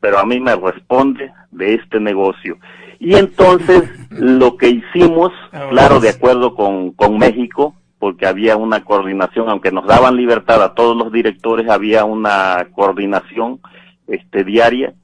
[0.00, 2.58] pero a mí me responde de este negocio.
[2.98, 5.32] Y entonces lo que hicimos,
[5.70, 10.74] claro, de acuerdo con, con México, porque había una coordinación, aunque nos daban libertad a
[10.74, 13.60] todos los directores, había una coordinación
[14.06, 14.94] este, diaria.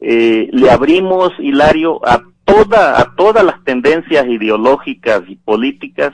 [0.00, 6.12] Eh, le abrimos, Hilario, a, toda, a todas las tendencias ideológicas y políticas,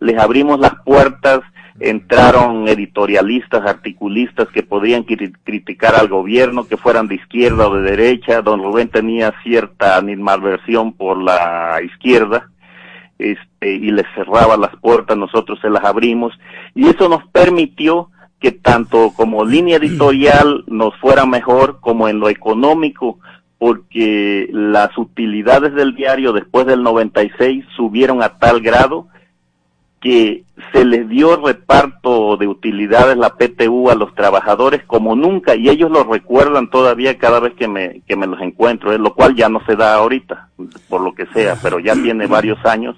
[0.00, 1.40] les abrimos las puertas,
[1.80, 7.82] entraron editorialistas, articulistas que podían cri- criticar al gobierno, que fueran de izquierda o de
[7.90, 8.42] derecha.
[8.42, 12.48] Don Rubén tenía cierta animadversión por la izquierda
[13.18, 16.32] este, y les cerraba las puertas, nosotros se las abrimos
[16.74, 18.08] y eso nos permitió
[18.40, 23.20] que tanto como línea editorial nos fuera mejor como en lo económico
[23.58, 29.06] porque las utilidades del diario después del 96 subieron a tal grado
[30.02, 35.68] que se les dio reparto de utilidades la PTU a los trabajadores como nunca y
[35.68, 38.98] ellos lo recuerdan todavía cada vez que me, que me los encuentro, ¿eh?
[38.98, 40.48] lo cual ya no se da ahorita,
[40.88, 42.96] por lo que sea, pero ya tiene varios años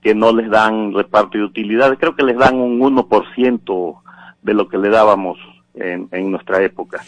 [0.00, 3.96] que no les dan reparto de utilidades, creo que les dan un 1%
[4.42, 5.38] de lo que le dábamos
[5.74, 7.02] en, en nuestra época,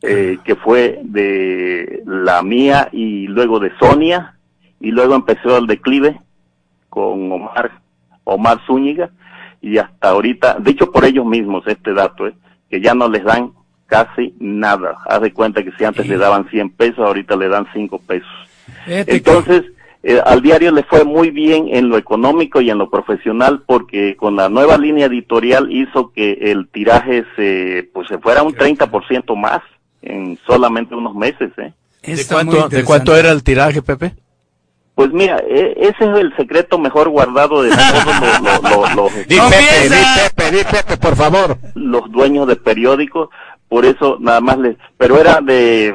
[0.00, 4.36] eh, que fue de la mía y luego de Sonia,
[4.78, 6.20] y luego empezó el declive
[6.88, 7.85] con Omar
[8.26, 9.10] Omar Zúñiga
[9.62, 12.34] y hasta ahorita, de hecho por ellos mismos este dato, ¿eh?
[12.68, 13.52] que ya no les dan
[13.86, 14.96] casi nada.
[15.06, 18.28] Haz de cuenta que si antes le daban 100 pesos, ahorita le dan 5 pesos.
[18.86, 19.62] Entonces,
[20.02, 24.16] eh, al diario le fue muy bien en lo económico y en lo profesional porque
[24.16, 29.36] con la nueva línea editorial hizo que el tiraje se, pues, se fuera un 30%
[29.36, 29.62] más
[30.02, 31.50] en solamente unos meses.
[31.58, 31.72] ¿eh?
[32.02, 32.84] ¿De Está muy cuánto, ¿De interesante.
[32.84, 34.14] cuánto era el tiraje, Pepe?
[34.96, 39.14] Pues mira, e- ese es el secreto mejor guardado de todos los, los- los- los-
[39.28, 40.02] Di Pepe, di
[40.34, 41.58] Pepe, di Pepe, por favor.
[41.74, 43.28] los dueños de periódicos,
[43.68, 45.94] por eso nada más les, pero era de,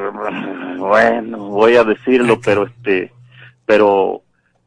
[0.78, 3.12] bueno, voy a decirlo, pero este,
[3.66, 4.22] pero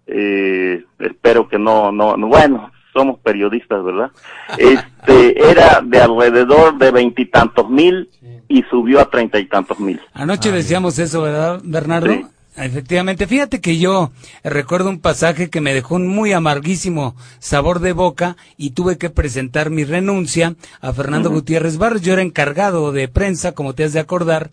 [0.07, 4.11] eh, espero que no, no, no, bueno, somos periodistas, ¿verdad?
[4.57, 8.09] Este, era de alrededor de veintitantos mil
[8.49, 9.99] y subió a treinta y tantos mil.
[10.13, 12.11] Anoche decíamos eso, ¿verdad, Bernardo?
[12.11, 12.25] Sí.
[12.57, 14.11] Efectivamente, fíjate que yo
[14.43, 19.09] recuerdo un pasaje que me dejó un muy amarguísimo sabor de boca y tuve que
[19.09, 22.01] presentar mi renuncia a Fernando Gutiérrez Barros.
[22.01, 24.51] Yo era encargado de prensa, como te has de acordar,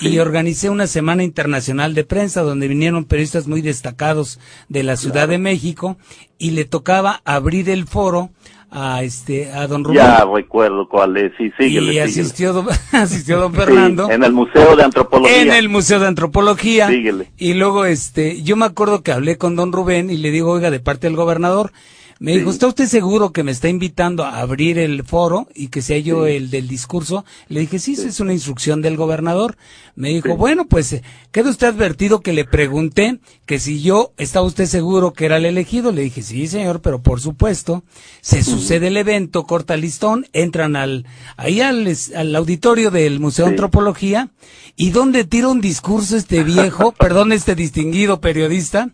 [0.00, 5.28] y organicé una semana internacional de prensa donde vinieron periodistas muy destacados de la Ciudad
[5.28, 5.96] de México
[6.38, 8.30] y le tocaba abrir el foro
[8.78, 12.02] a este a don Rubén Ya recuerdo cuál es, sí, síguele, y síguele.
[12.02, 15.40] asistió don, asistió don Sí, Fernando en el Museo de Antropología.
[15.42, 16.88] en el Museo de Antropología.
[16.88, 17.30] Síguele.
[17.38, 20.70] Y luego, este, yo me acuerdo que hablé con don Rubén y le digo, oiga,
[20.70, 21.72] de parte del gobernador,
[22.18, 25.82] me dijo, ¿está usted seguro que me está invitando a abrir el foro y que
[25.82, 27.26] sea yo el del discurso?
[27.48, 29.58] Le dije, sí, esa es una instrucción del gobernador.
[29.96, 34.46] Me dijo, bueno, pues, eh, queda usted advertido que le pregunté que si yo, ¿estaba
[34.46, 35.92] usted seguro que era el elegido?
[35.92, 37.84] Le dije, sí, señor, pero por supuesto,
[38.22, 41.04] se sucede el evento, corta listón, entran al,
[41.36, 44.30] ahí al, al auditorio del Museo de Antropología,
[44.74, 48.90] y donde tira un discurso este viejo, perdón, este distinguido periodista,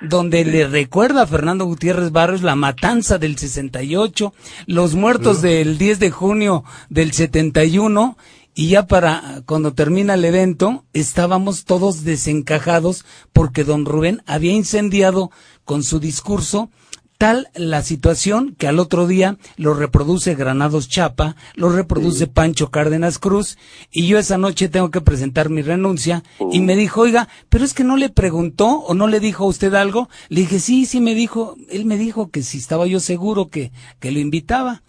[0.00, 4.32] donde le recuerda a Fernando Gutiérrez Barrios la matanza del 68,
[4.66, 8.16] los muertos del 10 de junio del 71,
[8.54, 13.04] y ya para cuando termina el evento estábamos todos desencajados
[13.34, 15.30] porque don Rubén había incendiado
[15.66, 16.70] con su discurso
[17.18, 23.18] tal la situación que al otro día lo reproduce Granados Chapa, lo reproduce Pancho Cárdenas
[23.18, 23.56] Cruz,
[23.90, 27.74] y yo esa noche tengo que presentar mi renuncia, y me dijo, oiga, pero es
[27.74, 30.08] que no le preguntó o no le dijo a usted algo.
[30.28, 33.72] Le dije, sí, sí me dijo, él me dijo que si estaba yo seguro que,
[34.00, 34.82] que lo invitaba.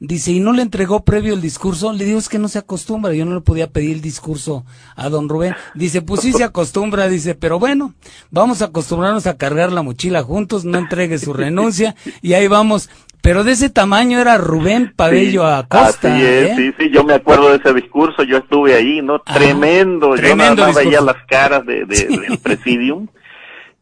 [0.00, 1.92] Dice, ¿y no le entregó previo el discurso?
[1.92, 4.64] Le digo, es que no se acostumbra, yo no le podía pedir el discurso
[4.96, 5.54] a don Rubén.
[5.74, 7.94] Dice, pues sí se acostumbra, dice, pero bueno,
[8.30, 12.90] vamos a acostumbrarnos a cargar la mochila juntos, no entregue su renuncia, y ahí vamos.
[13.22, 16.14] Pero de ese tamaño era Rubén Pabello Sí, Acosta.
[16.14, 16.54] Así es, ¿eh?
[16.56, 19.20] sí, sí, yo me acuerdo de ese discurso, yo estuve ahí, ¿no?
[19.20, 23.08] tremendo, yo tremendo nada más veía las caras de, de- del presidium,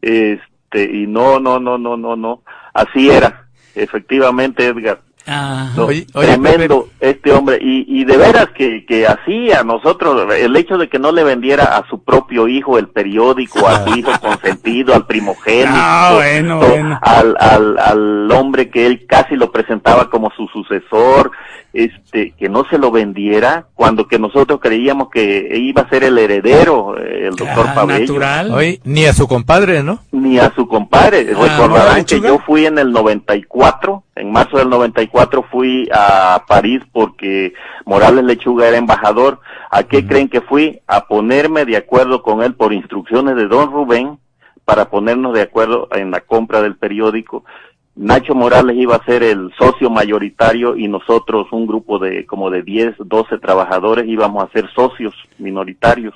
[0.01, 5.01] este, y no, no, no, no, no, no, así era, efectivamente, Edgar.
[5.25, 7.57] Ah, No, Oye, oye, tremendo este hombre.
[7.61, 11.23] Y, y de veras que, que así a nosotros el hecho de que no le
[11.23, 16.59] vendiera a su propio hijo el periódico a su hijo consentido al primogénito Ah, bueno,
[16.59, 16.99] o bueno.
[17.01, 21.31] al, al, al hombre que él casi lo presentaba como su sucesor
[21.73, 26.17] este que no se lo vendiera cuando que nosotros creíamos que iba a ser el
[26.19, 28.51] heredero eh, el doctor ah, Pabello natural.
[28.51, 29.99] Oye, ni a su compadre, ¿no?
[30.23, 31.27] ni a su compadre.
[31.29, 36.43] Ah, ¿no, Recordarán que yo fui en el 94, en marzo del 94 fui a
[36.47, 37.53] París porque
[37.85, 39.39] Morales Lechuga era embajador.
[39.69, 40.81] ¿A qué creen que fui?
[40.87, 44.19] A ponerme de acuerdo con él por instrucciones de don Rubén
[44.65, 47.43] para ponernos de acuerdo en la compra del periódico.
[47.95, 52.63] Nacho Morales iba a ser el socio mayoritario y nosotros, un grupo de como de
[52.63, 56.15] 10, 12 trabajadores, íbamos a ser socios minoritarios.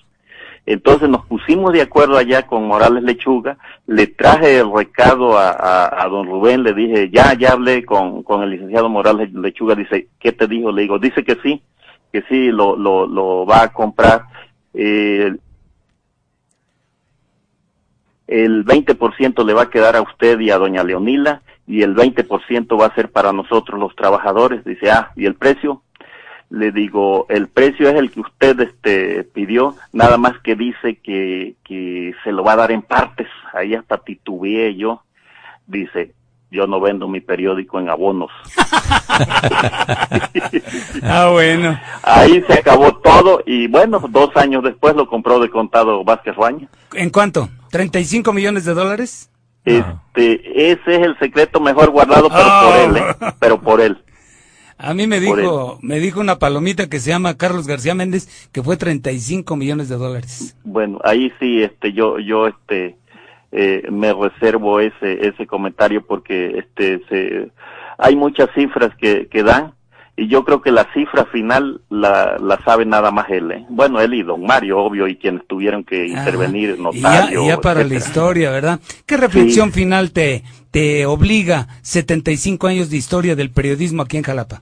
[0.66, 6.28] Entonces nos pusimos de acuerdo allá con Morales Lechuga, le traje el recado a, don
[6.28, 10.48] Rubén, le dije, ya, ya hablé con, con el licenciado Morales Lechuga, dice, ¿qué te
[10.48, 10.72] dijo?
[10.72, 11.62] Le digo, dice que sí,
[12.12, 14.24] que sí, lo, lo, lo va a comprar.
[14.74, 15.32] Eh,
[18.28, 22.80] el 20% le va a quedar a usted y a doña Leonila y el 20%
[22.82, 24.64] va a ser para nosotros los trabajadores.
[24.64, 25.84] Dice, ah, ¿y el precio?
[26.50, 31.56] Le digo, el precio es el que usted este, pidió, nada más que dice que,
[31.66, 33.28] que se lo va a dar en partes.
[33.54, 35.04] Ahí hasta titubeé yo.
[35.68, 36.14] Dice,
[36.50, 38.32] yo no vendo mi periódico en abonos.
[41.04, 41.80] Ah, bueno.
[42.04, 46.68] Ahí se acabó todo y bueno, dos años después lo compró de contado Vázquez Ruaña.
[46.94, 47.50] ¿En cuánto?
[47.72, 49.32] ¿35 millones de dólares?
[49.76, 52.62] Este, ese es el secreto mejor guardado, pero Ah.
[52.64, 53.34] por él, ¿eh?
[53.40, 53.98] pero por él.
[54.80, 58.62] A mí me dijo, me dijo una palomita que se llama Carlos García Méndez que
[58.62, 60.56] fue 35 millones de dólares.
[60.64, 62.96] Bueno, ahí sí, este, yo, yo, este,
[63.52, 67.52] eh, me reservo ese, ese comentario porque, este, se,
[67.98, 69.74] hay muchas cifras que, que dan
[70.20, 73.66] y yo creo que la cifra final la, la sabe nada más él, ¿eh?
[73.70, 77.44] Bueno, él y don Mario, obvio, y quienes tuvieron que intervenir, Y ya, notario.
[77.44, 78.80] y ya para la historia, ¿verdad?
[79.06, 84.62] ¿Qué reflexión final te, te obliga 75 años de historia del periodismo aquí en Jalapa?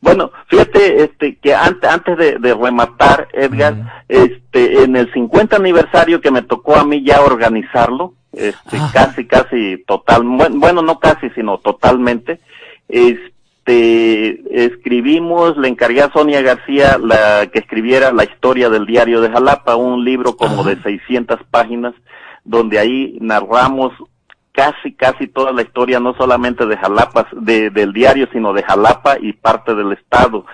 [0.00, 6.20] Bueno, fíjate este, que antes, antes de, de rematar, Edgar, este, en el 50 aniversario
[6.20, 11.30] que me tocó a mí ya organizarlo, este, casi, casi total, buen- bueno, no casi,
[11.36, 12.40] sino totalmente,
[12.88, 13.31] este,
[13.66, 19.76] escribimos, le encargué a Sonia García la, que escribiera la historia del diario de Jalapa,
[19.76, 21.94] un libro como de 600 páginas,
[22.44, 23.92] donde ahí narramos
[24.52, 29.16] casi, casi toda la historia, no solamente de Jalapa, de, del diario, sino de Jalapa
[29.20, 30.44] y parte del Estado.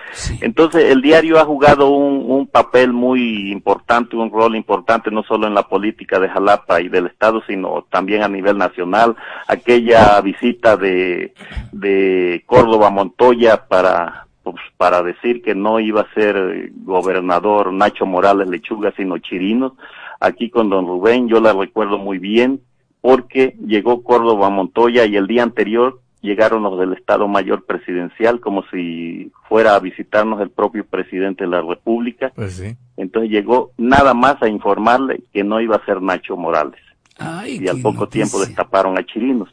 [0.41, 5.47] Entonces, el diario ha jugado un, un papel muy importante, un rol importante, no solo
[5.47, 9.15] en la política de Jalapa y del Estado, sino también a nivel nacional.
[9.47, 11.33] Aquella visita de,
[11.71, 18.05] de Córdoba a Montoya para, pues, para decir que no iba a ser gobernador Nacho
[18.05, 19.73] Morales Lechuga, sino Chirinos.
[20.21, 22.61] Aquí con don Rubén, yo la recuerdo muy bien,
[23.01, 28.39] porque llegó Córdoba a Montoya y el día anterior llegaron los del Estado Mayor Presidencial
[28.39, 32.31] como si fuera a visitarnos el propio presidente de la República.
[32.35, 32.75] Pues sí.
[32.97, 36.79] Entonces llegó nada más a informarle que no iba a ser Nacho Morales.
[37.17, 39.49] Ay, y al poco tiempo destaparon a Chirinos.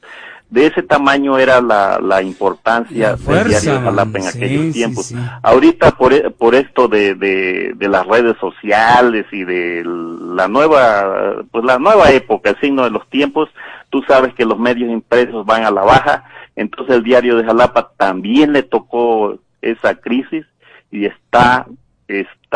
[0.49, 4.25] De ese tamaño era la, la importancia La del diario de Jalapa en.
[4.25, 5.07] Sí, aquellos tiempos.
[5.07, 5.17] sí.
[5.43, 11.43] Ahorita por, e- por esto de, de, de las redes sociales y de la nueva,
[11.51, 13.49] pues la nueva época, el signo de los tiempos,
[13.91, 17.91] tú sabes que los medios impresos van a la baja, entonces el diario de Jalapa
[17.97, 20.47] también le tocó esa crisis
[20.93, 21.67] y está,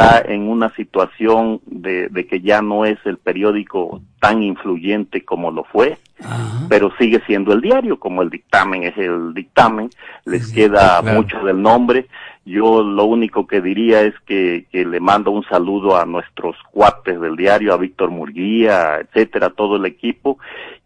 [0.00, 5.50] está en una situación de, de que ya no es el periódico tan influyente como
[5.50, 6.66] lo fue Ajá.
[6.68, 9.90] pero sigue siendo el diario, como el dictamen es el dictamen,
[10.26, 11.16] les Sí, queda claro.
[11.22, 12.06] mucho del nombre.
[12.46, 17.20] Yo lo único que diría es que, que le mando un saludo a nuestros cuates
[17.20, 20.38] del diario, a Víctor Murguía, etcétera, a todo el equipo,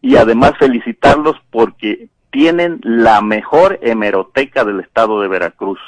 [0.02, 5.78] y además felicitarlos porque tienen la mejor hemeroteca del estado de Veracruz.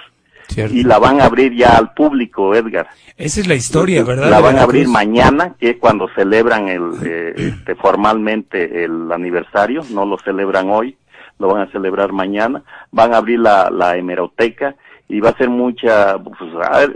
[0.48, 0.74] Cierto.
[0.74, 2.88] Y la van a abrir ya al público, Edgar.
[3.16, 4.30] Esa es la historia, ¿verdad?
[4.30, 9.82] La van a abrir mañana, que es cuando celebran el, eh, este, formalmente el aniversario,
[9.90, 10.96] no lo celebran hoy,
[11.38, 12.62] lo van a celebrar mañana.
[12.92, 14.76] Van a abrir la, la hemeroteca
[15.08, 16.36] y va a ser mucha, pues,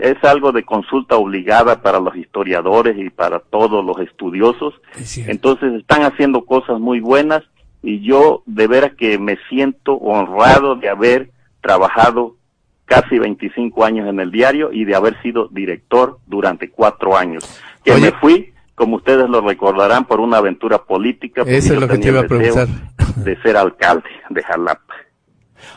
[0.01, 4.73] es algo de consulta obligada para los historiadores y para todos los estudiosos.
[4.97, 5.17] Es.
[5.17, 7.43] Entonces están haciendo cosas muy buenas
[7.81, 12.35] y yo de veras que me siento honrado de haber trabajado
[12.91, 17.61] casi 25 años en el diario y de haber sido director durante cuatro años.
[17.85, 18.01] Que Oye.
[18.01, 21.43] me fui, como ustedes lo recordarán, por una aventura política.
[21.45, 23.23] Eso es lo que te tenía iba a el deseo preguntar.
[23.23, 24.93] De ser alcalde de Jalapa.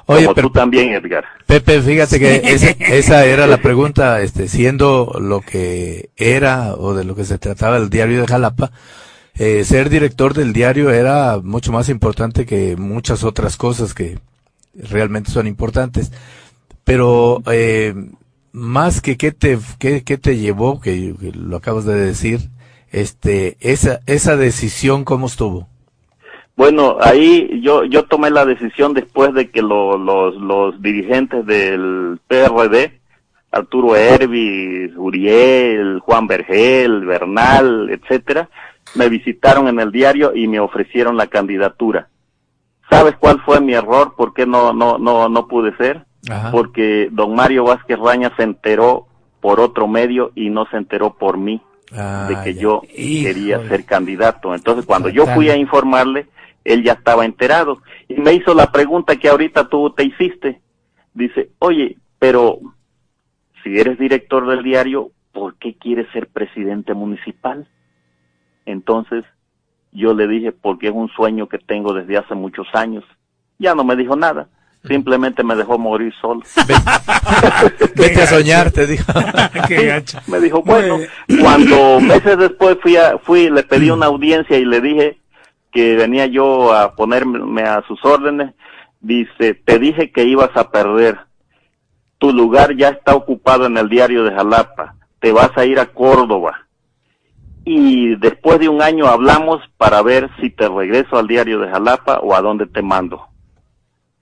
[0.06, 1.24] Oye, como pero tú también, Edgar.
[1.46, 7.04] Pepe, fíjate que esa, esa era la pregunta, este, siendo lo que era o de
[7.04, 8.72] lo que se trataba el diario de Jalapa,
[9.36, 14.18] eh, ser director del diario era mucho más importante que muchas otras cosas que
[14.74, 16.10] realmente son importantes.
[16.84, 17.94] Pero eh,
[18.52, 22.40] más que qué te, qué, qué te llevó, que, lo acabas de decir,
[22.92, 25.68] este, esa, esa decisión, ¿cómo estuvo?
[26.56, 32.20] Bueno, ahí yo yo tomé la decisión después de que lo- los los dirigentes del
[32.28, 33.00] PRD,
[33.50, 38.48] Arturo Herbi, Uriel, Juan Vergel, Bernal, etcétera,
[38.94, 42.08] me visitaron en el diario y me ofrecieron la candidatura.
[42.88, 44.14] ¿Sabes cuál fue mi error?
[44.16, 46.04] ¿Por qué no no no no pude ser?
[46.30, 46.50] Ajá.
[46.50, 49.06] Porque don Mario Vázquez Raña se enteró
[49.40, 51.60] por otro medio y no se enteró por mí
[51.92, 52.60] Ah, de que ya.
[52.62, 53.34] yo Híjole.
[53.34, 54.54] quería ser candidato.
[54.54, 56.26] Entonces, cuando yo fui a informarle,
[56.64, 57.82] él ya estaba enterado.
[58.08, 60.60] Y me hizo la pregunta que ahorita tú te hiciste.
[61.12, 62.58] Dice, oye, pero
[63.62, 67.68] si eres director del diario, ¿por qué quieres ser presidente municipal?
[68.66, 69.24] Entonces,
[69.92, 73.04] yo le dije, porque es un sueño que tengo desde hace muchos años.
[73.58, 74.48] Ya no me dijo nada.
[74.86, 76.42] Simplemente me dejó morir solo.
[77.96, 79.10] Vete a soñar, te dijo.
[79.68, 80.18] Qué gacho.
[80.26, 80.98] Me dijo, bueno,
[81.40, 85.18] cuando meses después fui, a, fui, le pedí una audiencia y le dije
[85.72, 88.54] que venía yo a ponerme a sus órdenes,
[89.00, 91.18] dice, te dije que ibas a perder,
[92.18, 95.86] tu lugar ya está ocupado en el diario de Jalapa, te vas a ir a
[95.86, 96.66] Córdoba.
[97.64, 102.20] Y después de un año hablamos para ver si te regreso al diario de Jalapa
[102.20, 103.26] o a dónde te mando.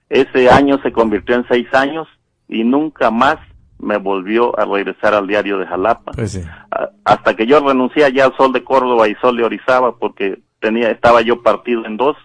[0.09, 2.07] Ese año se convirtió en seis años
[2.47, 3.37] y nunca más
[3.79, 6.11] me volvió a regresar al diario de Jalapa.
[6.13, 6.41] Pues sí.
[6.71, 10.39] A- hasta que yo renuncié ya al Sol de Córdoba y Sol de Orizaba porque
[10.59, 12.15] tenía estaba yo partido en dos,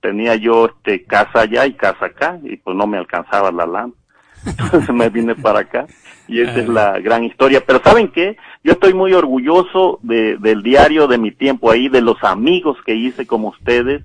[0.00, 3.92] tenía yo este casa allá y casa acá y pues no me alcanzaba la lana.
[4.46, 5.86] Entonces me vine para acá
[6.26, 7.62] y esa es la gran historia.
[7.64, 8.36] Pero ¿saben qué?
[8.64, 12.94] Yo estoy muy orgulloso de, del diario, de mi tiempo ahí, de los amigos que
[12.94, 14.02] hice como ustedes,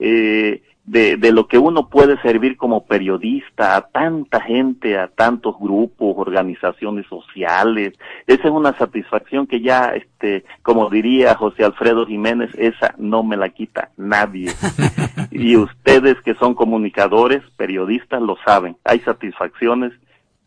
[0.00, 5.56] eh, de, de lo que uno puede servir como periodista a tanta gente, a tantos
[5.58, 7.94] grupos, organizaciones sociales.
[8.26, 13.36] Esa es una satisfacción que ya, este, como diría José Alfredo Jiménez, esa no me
[13.36, 14.52] la quita nadie.
[15.32, 18.76] y ustedes que son comunicadores, periodistas, lo saben.
[18.84, 19.92] Hay satisfacciones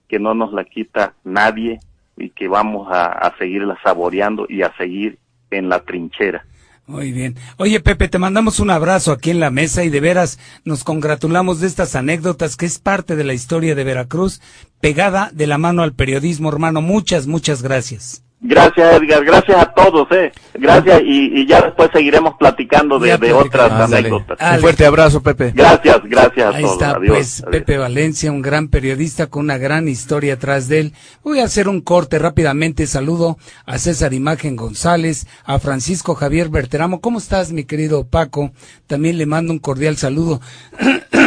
[0.08, 1.80] que no nos la quita nadie
[2.16, 5.20] y que vamos a, a seguirla saboreando y a seguir
[5.52, 6.46] en la trinchera.
[6.90, 7.36] Muy bien.
[7.58, 11.60] Oye, Pepe, te mandamos un abrazo aquí en la mesa y de veras nos congratulamos
[11.60, 14.42] de estas anécdotas que es parte de la historia de Veracruz,
[14.82, 16.82] pegada de la mano al periodismo, hermano.
[16.82, 18.24] Muchas, muchas gracias.
[18.42, 19.26] Gracias, Edgar.
[19.26, 20.32] Gracias a todos, eh.
[20.54, 23.94] Gracias y, y ya después seguiremos platicando de, de otras platicamos.
[23.94, 24.38] anécdotas.
[24.40, 24.56] Ándale.
[24.58, 25.52] Un fuerte abrazo, Pepe.
[25.54, 26.74] Gracias, gracias a Ahí todos.
[26.76, 27.52] está, Adiós, pues, adiós.
[27.52, 30.94] Pepe Valencia, un gran periodista con una gran historia atrás de él.
[31.22, 32.88] Voy a hacer un corte rápidamente.
[32.88, 37.02] Saludo a César Imagen González, a Francisco Javier Berteramo.
[37.02, 38.52] ¿Cómo estás, mi querido Paco?
[38.88, 40.40] También le mando un cordial saludo.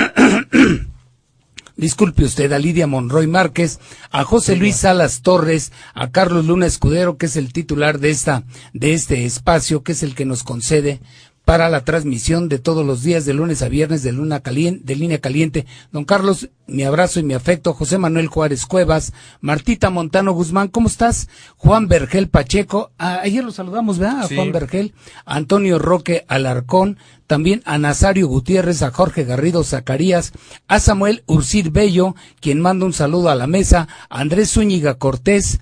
[1.76, 3.78] Disculpe usted a Lidia Monroy Márquez,
[4.10, 8.44] a José Luis Salas Torres, a Carlos Luna Escudero, que es el titular de esta,
[8.72, 11.00] de este espacio, que es el que nos concede
[11.44, 14.96] para la transmisión de todos los días de lunes a viernes de Luna Caliente, de
[14.96, 15.66] Línea Caliente.
[15.90, 17.74] Don Carlos, mi abrazo y mi afecto.
[17.74, 21.28] José Manuel Juárez Cuevas, Martita Montano Guzmán, ¿cómo estás?
[21.56, 24.20] Juan Vergel Pacheco, ah, ayer lo saludamos, ¿verdad?
[24.20, 24.36] A Sí.
[24.36, 24.94] Juan Vergel,
[25.26, 30.32] Antonio Roque Alarcón, también a Nazario Gutiérrez, a Jorge Garrido Zacarías,
[30.68, 35.58] a Samuel Ursir Bello, quien manda un saludo a la mesa, a Andrés Zúñiga Cortés,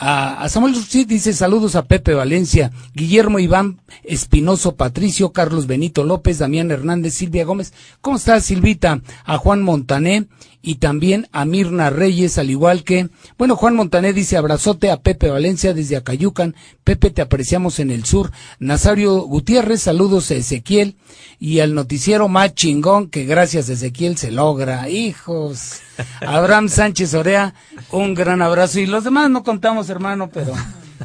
[0.00, 6.38] a, Samuel Ursir dice saludos a Pepe Valencia, Guillermo Iván Espinoso Patricio, Carlos Benito López,
[6.38, 7.74] Damián Hernández, Silvia Gómez.
[8.00, 9.02] ¿Cómo estás, Silvita?
[9.24, 10.26] A Juan Montané
[10.62, 13.08] y también a Mirna Reyes, al igual que,
[13.38, 16.54] bueno, Juan Montané dice abrazote a Pepe Valencia desde Acayucan.
[16.84, 18.30] Pepe, te apreciamos en el sur.
[18.58, 20.96] Nazario Gutiérrez, saludos a Ezequiel
[21.38, 24.88] y al noticiero más chingón que gracias a Ezequiel se logra.
[24.90, 25.80] Hijos.
[26.20, 27.54] Abraham Sánchez Orea,
[27.90, 30.52] un gran abrazo y los demás no contamos, hermano, pero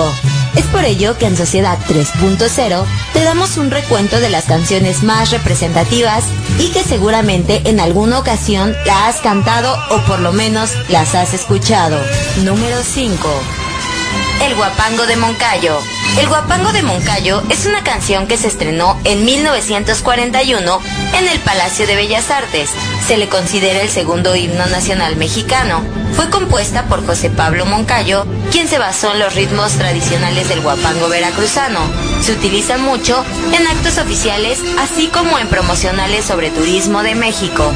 [0.54, 5.32] Es por ello que en Sociedad 3.0 te damos un recuento de las canciones más
[5.32, 6.24] representativas
[6.60, 11.34] y que seguramente en alguna ocasión la has cantado o por lo menos las has
[11.34, 11.98] escuchado.
[12.44, 13.63] Número 5.
[14.42, 15.78] El Guapango de Moncayo.
[16.18, 20.80] El Guapango de Moncayo es una canción que se estrenó en 1941
[21.18, 22.70] en el Palacio de Bellas Artes.
[23.06, 25.82] Se le considera el segundo himno nacional mexicano.
[26.14, 31.08] Fue compuesta por José Pablo Moncayo, quien se basó en los ritmos tradicionales del guapango
[31.08, 31.80] veracruzano.
[32.20, 37.72] Se utiliza mucho en actos oficiales, así como en promocionales sobre turismo de México.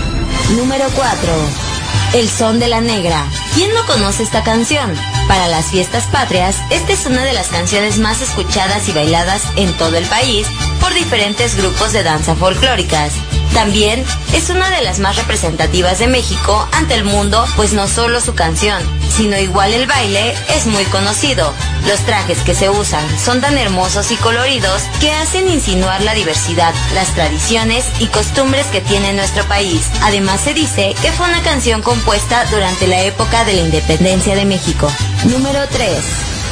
[0.56, 1.77] Número 4.
[2.14, 3.24] El son de la negra.
[3.54, 4.94] ¿Quién no conoce esta canción?
[5.28, 9.72] Para las fiestas patrias, esta es una de las canciones más escuchadas y bailadas en
[9.76, 10.46] todo el país
[10.80, 13.12] por diferentes grupos de danza folclóricas.
[13.54, 18.20] También es una de las más representativas de México ante el mundo, pues no solo
[18.20, 18.82] su canción,
[19.16, 21.52] sino igual el baile es muy conocido.
[21.86, 26.72] Los trajes que se usan son tan hermosos y coloridos que hacen insinuar la diversidad,
[26.94, 29.88] las tradiciones y costumbres que tiene nuestro país.
[30.02, 34.44] Además se dice que fue una canción compuesta durante la época de la independencia de
[34.44, 34.90] México.
[35.24, 35.98] Número 3.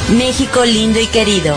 [0.09, 1.55] México lindo y querido.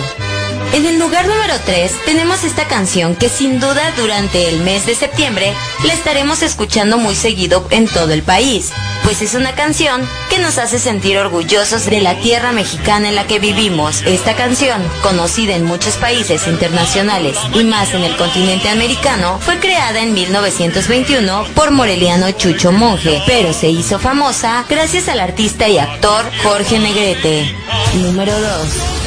[0.73, 4.95] En el lugar número 3 tenemos esta canción que sin duda durante el mes de
[4.95, 5.53] septiembre
[5.85, 8.71] la estaremos escuchando muy seguido en todo el país,
[9.03, 13.27] pues es una canción que nos hace sentir orgullosos de la tierra mexicana en la
[13.27, 14.03] que vivimos.
[14.07, 20.01] Esta canción, conocida en muchos países internacionales y más en el continente americano, fue creada
[20.01, 26.25] en 1921 por Moreliano Chucho Monje, pero se hizo famosa gracias al artista y actor
[26.45, 27.57] Jorge Negrete.
[27.95, 28.51] Número 2.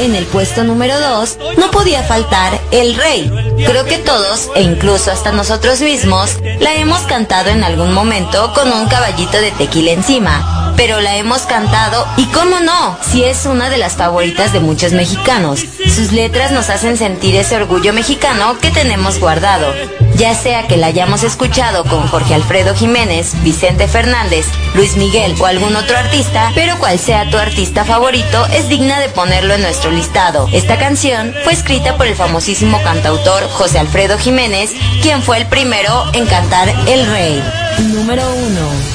[0.02, 3.32] En el puesto número 2 no podía faltar El Rey.
[3.66, 8.72] Creo que todos, e incluso hasta nosotros mismos, la hemos cantado en algún momento con
[8.72, 10.74] un caballito de tequila encima.
[10.76, 14.92] pero la hemos cantado y cómo no, si es una de las favoritas de muchos
[14.92, 15.64] mexicanos.
[15.86, 19.74] Sus letras nos hacen sentir ese orgullo mexicano que tenemos guardado.
[20.18, 24.46] Ya sea que la hayamos escuchado con Jorge Alfredo Jiménez, Vicente Fernández,
[24.76, 29.10] Luis Miguel o algún otro artista, pero cual sea tu artista favorito, es digna de
[29.10, 30.48] ponerlo en nuestro listado.
[30.54, 36.04] Esta canción fue escrita por el famosísimo cantautor José Alfredo Jiménez, quien fue el primero
[36.14, 37.44] en cantar El Rey.
[37.80, 38.93] Número 1.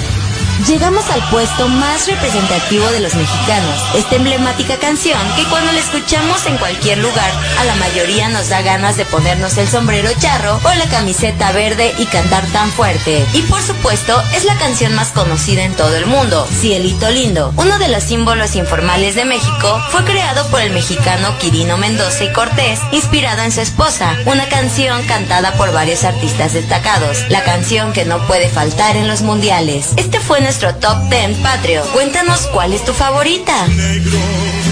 [0.66, 6.44] Llegamos al puesto más representativo de los mexicanos, esta emblemática canción que cuando la escuchamos
[6.46, 7.30] en cualquier lugar,
[7.60, 11.94] a la mayoría nos da ganas de ponernos el sombrero charro o la camiseta verde
[11.98, 13.24] y cantar tan fuerte.
[13.34, 17.52] Y por supuesto, es la canción más conocida en todo el mundo, Cielito Lindo.
[17.56, 22.32] Uno de los símbolos informales de México fue creado por el mexicano Quirino Mendoza y
[22.32, 28.04] Cortés, inspirado en su esposa, una canción cantada por varios artistas destacados, la canción que
[28.04, 29.90] no puede faltar en los mundiales.
[29.96, 31.82] Este fue nuestro top 10 patrio.
[31.92, 33.66] Cuéntanos cuál es tu favorita.
[33.66, 34.67] Cielito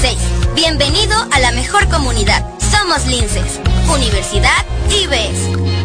[0.10, 0.56] 812-3456.
[0.56, 2.44] Bienvenido a la mejor comunidad.
[2.60, 3.60] Somos Linces.
[3.90, 5.79] Universidad IBES.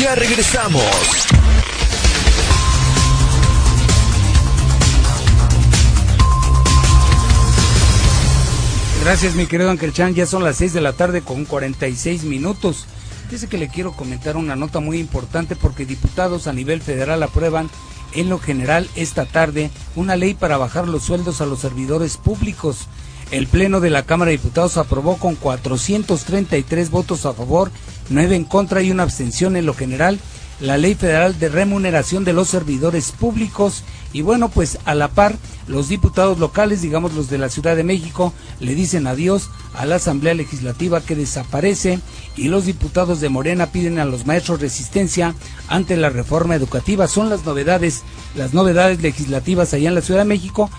[0.00, 0.84] Ya regresamos.
[9.02, 10.14] Gracias, mi querido Ángel Chan.
[10.14, 12.86] Ya son las 6 de la tarde con 46 minutos.
[13.28, 17.68] Dice que le quiero comentar una nota muy importante porque diputados a nivel federal aprueban
[18.14, 22.86] en lo general esta tarde una ley para bajar los sueldos a los servidores públicos.
[23.30, 27.70] El Pleno de la Cámara de Diputados aprobó con 433 votos a favor,
[28.08, 30.18] 9 en contra y una abstención en lo general
[30.60, 35.36] la Ley Federal de Remuneración de los Servidores Públicos y bueno, pues a la par
[35.66, 39.96] los diputados locales, digamos los de la Ciudad de México, le dicen adiós a la
[39.96, 42.00] Asamblea Legislativa que desaparece
[42.36, 45.34] y los diputados de Morena piden a los maestros resistencia
[45.68, 47.06] ante la reforma educativa.
[47.06, 48.02] Son las novedades,
[48.34, 50.70] las novedades legislativas allá en la Ciudad de México.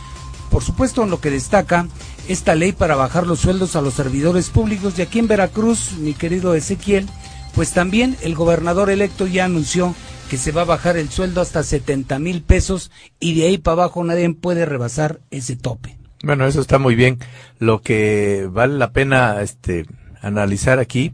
[0.50, 1.88] Por supuesto, en lo que destaca
[2.28, 6.14] esta ley para bajar los sueldos a los servidores públicos y aquí en Veracruz, mi
[6.14, 7.08] querido Ezequiel,
[7.56, 9.96] pues también el gobernador electo ya anunció
[10.30, 13.74] que se va a bajar el sueldo hasta 70 mil pesos y de ahí para
[13.74, 15.98] abajo nadie puede rebasar ese tope.
[16.24, 17.18] Bueno, eso está muy bien.
[17.58, 19.86] Lo que vale la pena este,
[20.22, 21.14] analizar aquí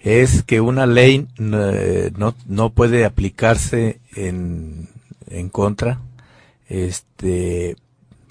[0.00, 4.88] es que una ley eh, no, no puede aplicarse en,
[5.28, 6.00] en contra
[6.68, 7.76] este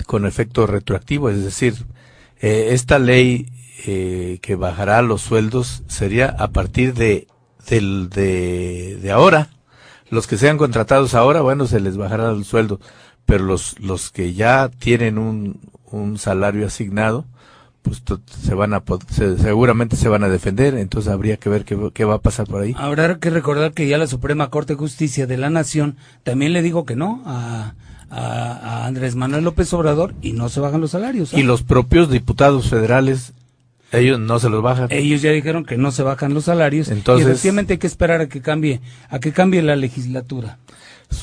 [0.05, 1.73] con efecto retroactivo, es decir,
[2.39, 3.47] eh, esta ley
[3.85, 7.27] eh, que bajará los sueldos sería a partir de,
[7.69, 9.49] del, de, de ahora.
[10.09, 12.79] Los que sean contratados ahora, bueno, se les bajará el sueldo,
[13.25, 15.59] pero los, los que ya tienen un,
[15.91, 17.25] un salario asignado,
[17.81, 18.01] pues
[18.41, 22.05] se van a, se- seguramente se van a defender, entonces habría que ver qué, qué
[22.05, 22.73] va a pasar por ahí.
[22.77, 26.61] Habrá que recordar que ya la Suprema Corte de Justicia de la Nación también le
[26.61, 27.73] dijo que no a,
[28.09, 28.21] a,
[28.53, 31.33] a Andrés Manuel López Obrador y no se bajan los salarios.
[31.33, 31.39] ¿ah?
[31.39, 33.33] Y los propios diputados federales,
[33.91, 34.87] ellos no se los bajan.
[34.91, 38.21] Ellos ya dijeron que no se bajan los salarios Entonces- y efectivamente hay que esperar
[38.21, 40.59] a que cambie, a que cambie la legislatura.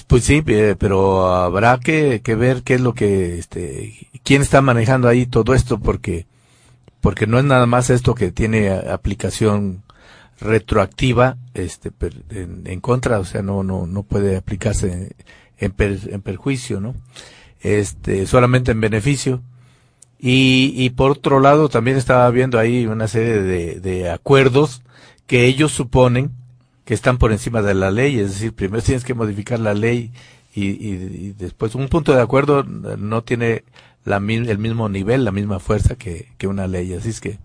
[0.06, 4.62] Pues sí, eh, pero habrá que, que ver qué es lo que, este, quién está
[4.62, 6.26] manejando ahí todo esto, porque,
[7.02, 9.82] porque no es nada más esto que tiene aplicación
[10.40, 11.90] retroactiva, este,
[12.30, 15.14] en, en contra, o sea, no, no, no puede aplicarse
[15.58, 16.94] en, per- en perjuicio, ¿no?
[17.60, 19.42] Este, solamente en beneficio.
[20.26, 24.80] Y, y por otro lado, también estaba viendo ahí una serie de, de acuerdos
[25.26, 26.30] que ellos suponen
[26.86, 30.12] que están por encima de la ley, es decir, primero tienes que modificar la ley
[30.54, 33.64] y, y- y después un punto de acuerdo no tiene
[34.06, 37.38] la, el mismo nivel, la misma fuerza que, que una ley, así es que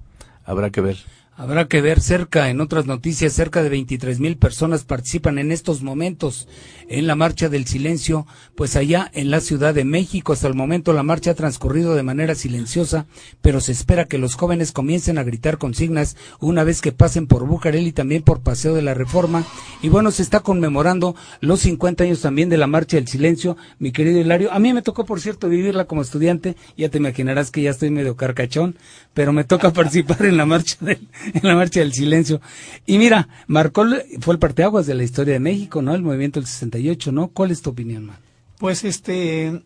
[0.45, 0.97] habrá que ver.
[1.39, 5.81] Habrá que ver cerca, en otras noticias, cerca de 23 mil personas participan en estos
[5.81, 6.49] momentos
[6.89, 10.33] en la Marcha del Silencio, pues allá en la Ciudad de México.
[10.33, 13.05] Hasta el momento la marcha ha transcurrido de manera silenciosa,
[13.41, 17.47] pero se espera que los jóvenes comiencen a gritar consignas una vez que pasen por
[17.47, 19.45] Bucareli y también por Paseo de la Reforma.
[19.81, 23.93] Y bueno, se está conmemorando los 50 años también de la Marcha del Silencio, mi
[23.93, 24.51] querido Hilario.
[24.51, 26.57] A mí me tocó, por cierto, vivirla como estudiante.
[26.75, 28.75] Ya te imaginarás que ya estoy medio carcachón,
[29.13, 32.41] pero me toca participar en la marcha del, en la marcha del silencio.
[32.85, 33.85] Y mira, marcó,
[34.21, 35.93] fue el parteaguas de la historia de México, ¿no?
[35.95, 37.27] El movimiento del 68, ¿no?
[37.29, 38.17] ¿Cuál es tu opinión, man?
[38.57, 39.61] Pues este,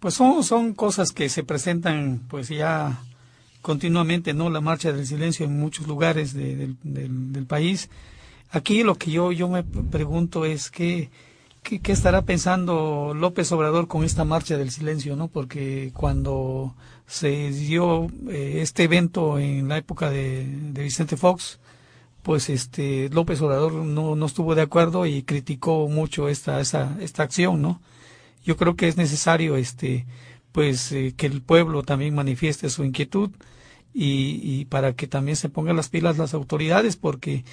[0.00, 3.00] pues son, son cosas que se presentan pues ya
[3.62, 4.48] continuamente, ¿no?
[4.50, 7.90] La marcha del silencio en muchos lugares de- del, del- país.
[8.50, 11.10] Aquí lo que yo, yo me pregunto es qué,
[11.76, 15.28] qué, estará pensando López Obrador con esta marcha del silencio, ¿no?
[15.28, 16.74] Porque cuando
[17.06, 21.60] se dio eh, este evento en la época de, de Vicente Fox,
[22.22, 27.22] pues este López Obrador no, no estuvo de acuerdo y criticó mucho esta, esta, esta
[27.22, 27.80] acción, ¿no?
[28.44, 30.06] Yo creo que es necesario este
[30.52, 33.30] pues eh, que el pueblo también manifieste su inquietud
[33.92, 37.44] y, y para que también se pongan las pilas las autoridades porque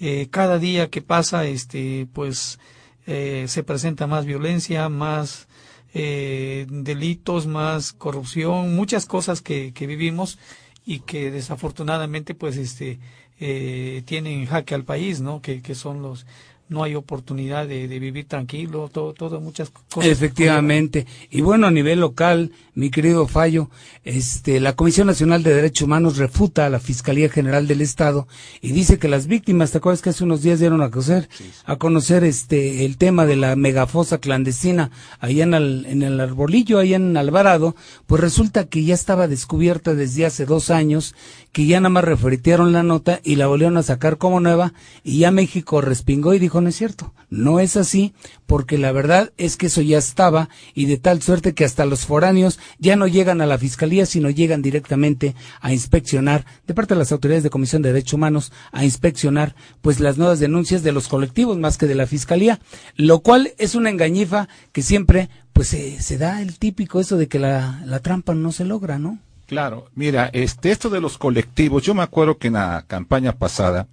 [0.00, 2.58] eh, cada día que pasa este pues
[3.06, 5.48] eh, se presenta más violencia más
[5.92, 10.38] eh, delitos más corrupción muchas cosas que, que vivimos
[10.86, 12.98] y que desafortunadamente pues este
[13.40, 16.26] eh, tienen en jaque al país no que, que son los
[16.68, 21.06] no hay oportunidad de, de vivir tranquilo todo todo muchas cosas Efectivamente.
[21.30, 23.70] Y bueno, a nivel local, mi querido Fallo,
[24.04, 28.26] este, la Comisión Nacional de Derechos Humanos refuta a la Fiscalía General del Estado
[28.60, 31.28] y dice que las víctimas, ¿te acuerdas que hace unos días dieron a conocer,
[31.64, 34.90] a conocer este, el tema de la megafosa clandestina
[35.20, 37.76] allá en el, en el arbolillo, allá en Alvarado?
[38.06, 41.14] Pues resulta que ya estaba descubierta desde hace dos años,
[41.54, 44.74] que ya nada más referitearon la nota y la volvieron a sacar como nueva
[45.04, 48.12] y ya México respingó y dijo, no es cierto, no es así,
[48.44, 52.06] porque la verdad es que eso ya estaba y de tal suerte que hasta los
[52.06, 56.98] foráneos ya no llegan a la fiscalía, sino llegan directamente a inspeccionar, de parte de
[56.98, 61.06] las autoridades de Comisión de Derechos Humanos, a inspeccionar pues las nuevas denuncias de los
[61.06, 62.58] colectivos más que de la fiscalía,
[62.96, 67.28] lo cual es una engañifa que siempre pues se, se da el típico eso de
[67.28, 69.20] que la, la trampa no se logra, ¿no?
[69.46, 73.88] Claro, mira, este, esto de los colectivos, yo me acuerdo que en la campaña pasada,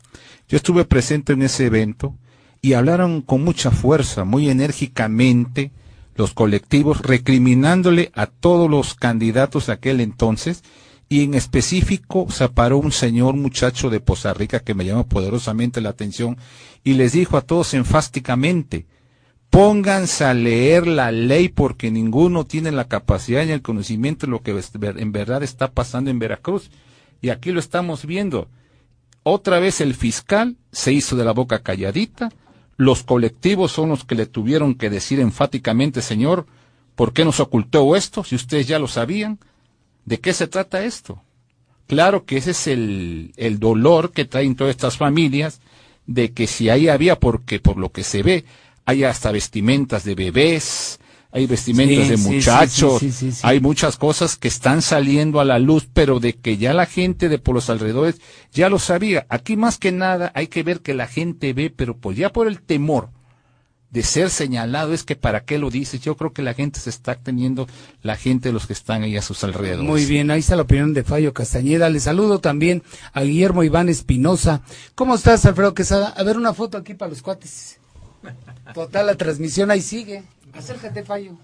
[0.48, 2.16] yo estuve presente en ese evento
[2.62, 5.72] y hablaron con mucha fuerza, muy enérgicamente,
[6.16, 10.64] los colectivos, recriminándole a todos los candidatos de aquel entonces,
[11.10, 15.82] y en específico se paró un señor muchacho de Poza Rica que me llamó poderosamente
[15.82, 16.38] la atención
[16.86, 18.86] y les dijo a todos enfáticamente,
[19.52, 24.42] pónganse a leer la ley porque ninguno tiene la capacidad ni el conocimiento de lo
[24.42, 26.72] que en verdad está pasando en Veracruz.
[27.22, 28.48] Y aquí lo estamos viendo.
[29.24, 32.32] Otra vez el fiscal se hizo de la boca calladita.
[32.78, 36.48] Los colectivos son los que le tuvieron que decir enfáticamente, señor,
[36.96, 39.38] ¿por qué nos ocultó esto si ustedes ya lo sabían?
[40.06, 41.22] ¿De qué se trata esto?
[41.88, 45.60] Claro que ese es el, el dolor que traen todas estas familias,
[46.08, 48.46] de que si ahí había, porque por lo que se ve,
[48.86, 51.00] hay hasta vestimentas de bebés,
[51.32, 53.32] hay vestimentas Sí, de muchachos, sí, sí.
[53.44, 57.30] hay muchas cosas que están saliendo a la luz, pero de que ya la gente
[57.30, 58.20] de por los alrededores
[58.52, 59.26] ya lo sabía.
[59.30, 62.48] Aquí más que nada hay que ver que la gente ve, pero pues ya por
[62.48, 63.10] el temor
[63.92, 66.02] de ser señalado es que para qué lo dices.
[66.02, 67.68] Yo creo que la gente se está teniendo,
[68.02, 69.86] la gente de los que están ahí a sus alrededores.
[69.86, 71.90] Muy bien, ahí está la opinión de Fallo Castañeda.
[71.90, 74.62] Le saludo también a Guillermo Iván Espinosa.
[74.96, 76.08] ¿Cómo estás, Alfredo Quesada?
[76.10, 77.81] A ver una foto aquí para los cuates.
[78.74, 80.24] Total, la transmisión ahí sigue.
[80.54, 81.38] Acércate, Fallo.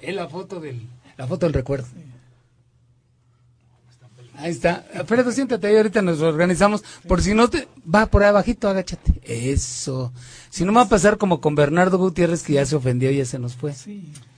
[0.00, 1.86] Es la foto del, la foto del recuerdo.
[4.38, 4.84] Ahí está.
[4.94, 6.84] Alfredo, siéntate ahí, ahorita nos organizamos.
[7.08, 7.66] Por si no te...
[7.92, 9.20] Va por ahí abajito, agáchate.
[9.24, 10.12] Eso.
[10.48, 13.16] Si no me va a pasar como con Bernardo Gutiérrez, que ya se ofendió y
[13.16, 13.74] ya se nos fue.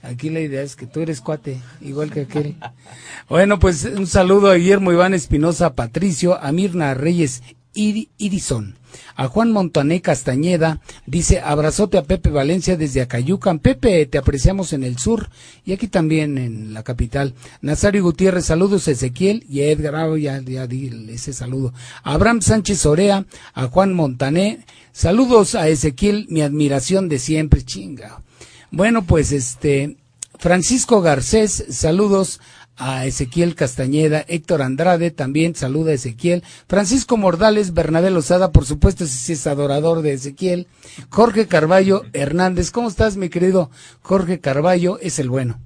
[0.01, 2.57] Aquí la idea es que tú eres cuate, igual que aquel.
[3.29, 7.43] Bueno, pues un saludo a Guillermo Iván Espinosa, a Patricio, a Mirna Reyes
[7.73, 8.75] Irizón,
[9.15, 13.59] a Juan Montané Castañeda, dice abrazote a Pepe Valencia desde Acayucan.
[13.59, 15.29] Pepe, te apreciamos en el sur
[15.63, 17.33] y aquí también en la capital.
[17.61, 21.73] Nazario Gutiérrez, saludos a Ezequiel y a Edgar, ah, ya, ya di ese saludo.
[22.03, 28.21] Abraham Sánchez Orea, a Juan Montané, saludos a Ezequiel, mi admiración de siempre, chinga.
[28.71, 29.97] Bueno, pues este,
[30.39, 32.39] Francisco Garcés, saludos
[32.77, 39.03] a Ezequiel Castañeda, Héctor Andrade también saluda a Ezequiel, Francisco Mordales, Bernabé Lozada, por supuesto,
[39.03, 40.67] ese es adorador de Ezequiel,
[41.09, 43.69] Jorge Carballo Hernández, ¿cómo estás mi querido
[44.01, 44.99] Jorge Carballo?
[44.99, 45.59] Es el bueno.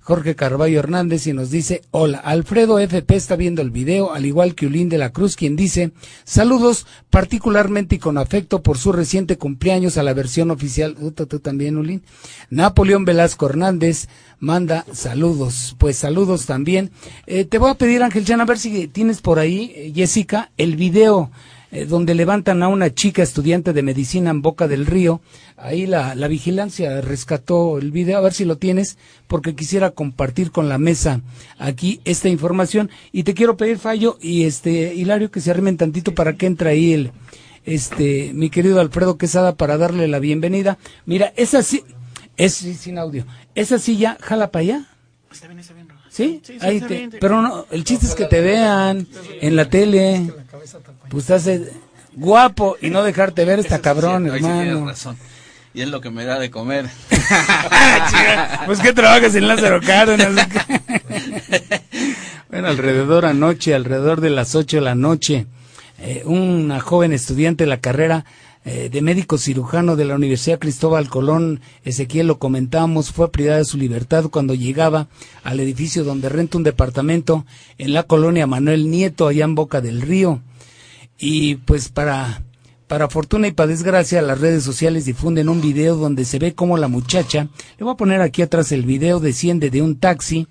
[0.00, 4.54] Jorge Carballo Hernández y nos dice, hola, Alfredo FP está viendo el video, al igual
[4.54, 5.92] que Ulín de la Cruz, quien dice,
[6.24, 11.40] saludos particularmente y con afecto por su reciente cumpleaños a la versión oficial, Uh, tú,
[11.40, 12.02] también Ulín,
[12.48, 16.90] Napoleón Velasco Hernández manda saludos, pues saludos también.
[17.26, 20.50] Eh, te voy a pedir Ángel Chan, a ver si tienes por ahí, eh, Jessica,
[20.56, 21.30] el video
[21.72, 25.20] eh, donde levantan a una chica estudiante de medicina en Boca del Río.
[25.56, 28.96] Ahí la, la vigilancia rescató el video, a ver si lo tienes,
[29.26, 31.20] porque quisiera compartir con la mesa
[31.58, 32.90] aquí esta información.
[33.12, 36.70] Y te quiero pedir, Fallo y este Hilario, que se arrimen tantito para que entre
[36.70, 37.12] ahí el,
[37.64, 40.78] este, mi querido Alfredo Quesada para darle la bienvenida.
[41.06, 41.84] Mira, esa sí,
[42.36, 43.26] es sí, sin audio.
[43.54, 44.86] Esa silla, jala para allá.
[46.08, 46.40] ¿Sí?
[46.60, 49.06] Ahí te- pero no, el chiste es que te vean
[49.40, 50.32] en la tele.
[51.10, 51.72] Pues estás eh,
[52.14, 54.86] guapo y no dejarte ver esta cabrón, tienes hermano.
[54.86, 55.16] razón.
[55.74, 56.88] Y es lo que me da de comer.
[58.66, 60.30] pues que trabajas en Lázaro Cárdenas.
[62.48, 65.46] bueno, alrededor anoche, alrededor de las 8 de la noche,
[65.98, 68.24] eh, una joven estudiante de la carrera
[68.64, 73.64] eh, de médico cirujano de la Universidad Cristóbal Colón, Ezequiel lo comentamos, fue privada de
[73.64, 75.08] su libertad cuando llegaba
[75.42, 77.46] al edificio donde renta un departamento
[77.78, 80.40] en la colonia Manuel Nieto, allá en Boca del Río.
[81.20, 82.42] Y pues para,
[82.88, 86.78] para fortuna y para desgracia, las redes sociales difunden un video donde se ve como
[86.78, 87.48] la muchacha,
[87.78, 90.48] le voy a poner aquí atrás el video, desciende de un taxi,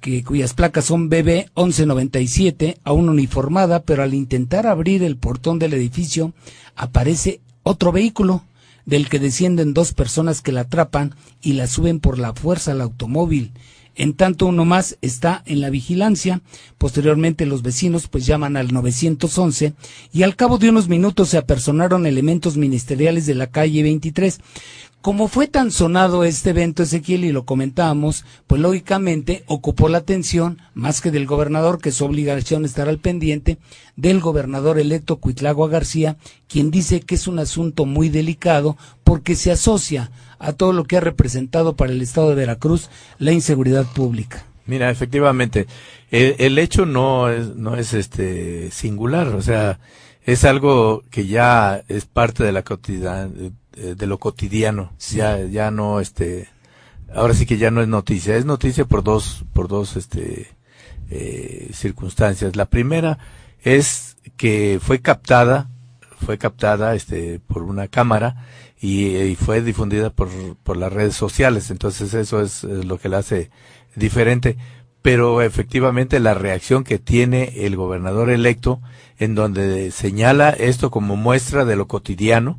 [0.00, 5.74] que, cuyas placas son BB 1197, aún uniformada, pero al intentar abrir el portón del
[5.74, 6.32] edificio
[6.76, 8.44] aparece otro vehículo
[8.86, 12.80] del que descienden dos personas que la atrapan y la suben por la fuerza al
[12.80, 13.52] automóvil.
[13.98, 16.40] En tanto uno más está en la vigilancia,
[16.78, 19.74] posteriormente los vecinos pues llaman al 911
[20.12, 24.38] y al cabo de unos minutos se apersonaron elementos ministeriales de la calle 23.
[25.00, 30.58] Como fue tan sonado este evento, Ezequiel, y lo comentábamos, pues lógicamente ocupó la atención,
[30.74, 33.58] más que del gobernador, que su obligación estar al pendiente,
[33.94, 36.16] del gobernador electo Cuitlagua García,
[36.48, 40.96] quien dice que es un asunto muy delicado porque se asocia a todo lo que
[40.96, 44.44] ha representado para el estado de Veracruz la inseguridad pública.
[44.66, 45.68] Mira, efectivamente,
[46.10, 49.78] el, el hecho no es, no es este singular, o sea,
[50.24, 53.30] es algo que ya es parte de la cotidiana,
[53.78, 56.48] de, de lo cotidiano, ya, ya no este,
[57.14, 60.48] ahora sí que ya no es noticia, es noticia por dos, por dos este,
[61.10, 62.56] eh, circunstancias.
[62.56, 63.18] La primera
[63.62, 65.68] es que fue captada,
[66.24, 68.46] fue captada este, por una cámara
[68.80, 70.28] y, y fue difundida por,
[70.62, 73.50] por las redes sociales, entonces eso es, es lo que la hace
[73.94, 74.56] diferente.
[75.00, 78.80] Pero efectivamente la reacción que tiene el gobernador electo
[79.18, 82.58] en donde señala esto como muestra de lo cotidiano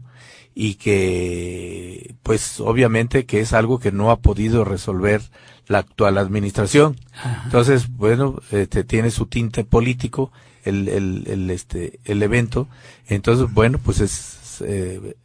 [0.61, 5.21] y que pues obviamente que es algo que no ha podido resolver
[5.67, 6.97] la actual administración.
[7.45, 10.33] Entonces, bueno, este tiene su tinte político
[10.65, 12.67] el, el, el este el evento.
[13.07, 15.15] Entonces, bueno, pues es eh,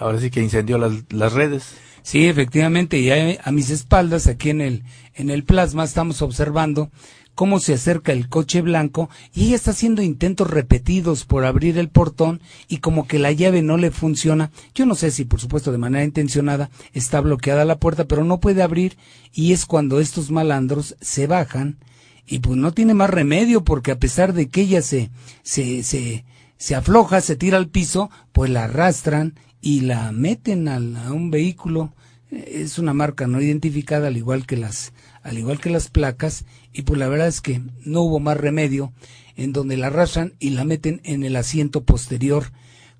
[0.00, 1.74] ahora sí que incendió las, las redes.
[2.02, 4.82] Sí, efectivamente, y a, a mis espaldas, aquí en el,
[5.14, 6.90] en el plasma, estamos observando
[7.34, 11.88] cómo se acerca el coche blanco y ella está haciendo intentos repetidos por abrir el
[11.88, 14.50] portón y como que la llave no le funciona.
[14.74, 18.40] Yo no sé si, por supuesto, de manera intencionada está bloqueada la puerta, pero no
[18.40, 18.96] puede abrir
[19.32, 21.78] y es cuando estos malandros se bajan
[22.26, 25.10] y pues no tiene más remedio porque a pesar de que ella se,
[25.42, 26.24] se, se,
[26.56, 31.30] se afloja, se tira al piso, pues la arrastran y la meten al- a un
[31.30, 31.92] vehículo.
[32.30, 36.82] Es una marca no identificada al igual que las al igual que las placas y
[36.82, 38.92] pues la verdad es que no hubo más remedio
[39.36, 42.52] en donde la arrastran y la meten en el asiento posterior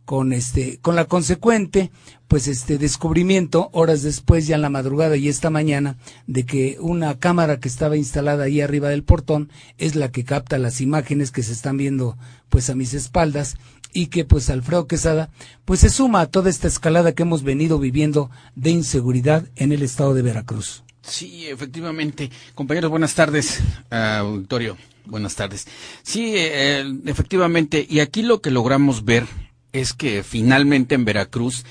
[0.05, 1.93] con este con la consecuente
[2.27, 5.97] pues este descubrimiento horas después ya en la madrugada y esta mañana
[6.27, 10.59] de que una cámara que estaba instalada ahí arriba del portón es la que capta
[10.59, 12.17] las imágenes que se están viendo
[12.49, 13.57] pues a mis espaldas
[13.93, 15.31] y que pues Alfredo Quesada
[15.65, 19.83] pues se suma a toda esta escalada que hemos venido viviendo de inseguridad en el
[19.83, 20.83] estado de Veracruz.
[21.03, 22.31] Sí, efectivamente.
[22.55, 23.61] Compañeros, buenas tardes.
[23.91, 25.67] Auditorio, buenas tardes.
[26.03, 27.87] Sí, eh, efectivamente.
[27.89, 29.27] Y aquí lo que logramos ver
[29.73, 31.65] es que finalmente en Veracruz,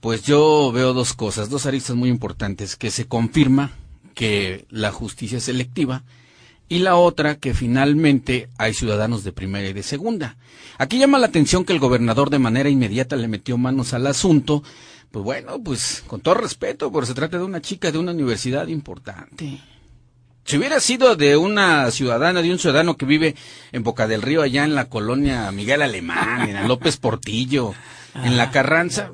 [0.00, 3.72] pues yo veo dos cosas, dos aristas muy importantes, que se confirma
[4.14, 6.04] que la justicia es selectiva
[6.68, 10.36] y la otra que finalmente hay ciudadanos de primera y de segunda.
[10.78, 14.62] Aquí llama la atención que el gobernador de manera inmediata le metió manos al asunto,
[15.10, 18.66] pues bueno, pues con todo respeto, porque se trata de una chica de una universidad
[18.68, 19.60] importante.
[20.44, 23.34] Si hubiera sido de una ciudadana, de un ciudadano que vive
[23.72, 27.74] en Boca del Río, allá en la colonia Miguel Alemán, en la López Portillo,
[28.14, 29.10] en la Carranza,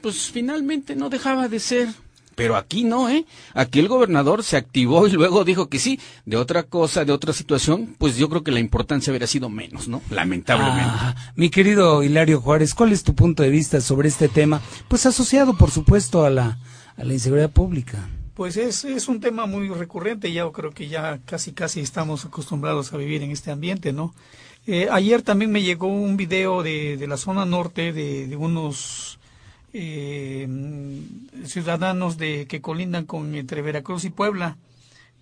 [0.00, 1.88] pues finalmente no dejaba de ser.
[2.36, 3.24] Pero aquí no, ¿eh?
[3.54, 7.32] Aquí el gobernador se activó y luego dijo que sí, de otra cosa, de otra
[7.32, 10.02] situación, pues yo creo que la importancia hubiera sido menos, ¿no?
[10.10, 10.84] Lamentablemente.
[10.86, 14.60] Ah, mi querido Hilario Juárez, ¿cuál es tu punto de vista sobre este tema?
[14.86, 16.58] Pues asociado, por supuesto, a la,
[16.96, 18.06] a la inseguridad pública.
[18.34, 22.92] Pues es, es un tema muy recurrente, ya creo que ya casi casi estamos acostumbrados
[22.92, 24.14] a vivir en este ambiente, ¿no?
[24.66, 29.18] Eh, ayer también me llegó un video de, de la zona norte de, de unos
[29.78, 30.48] eh,
[31.44, 34.56] ciudadanos de que colindan con entre Veracruz y Puebla,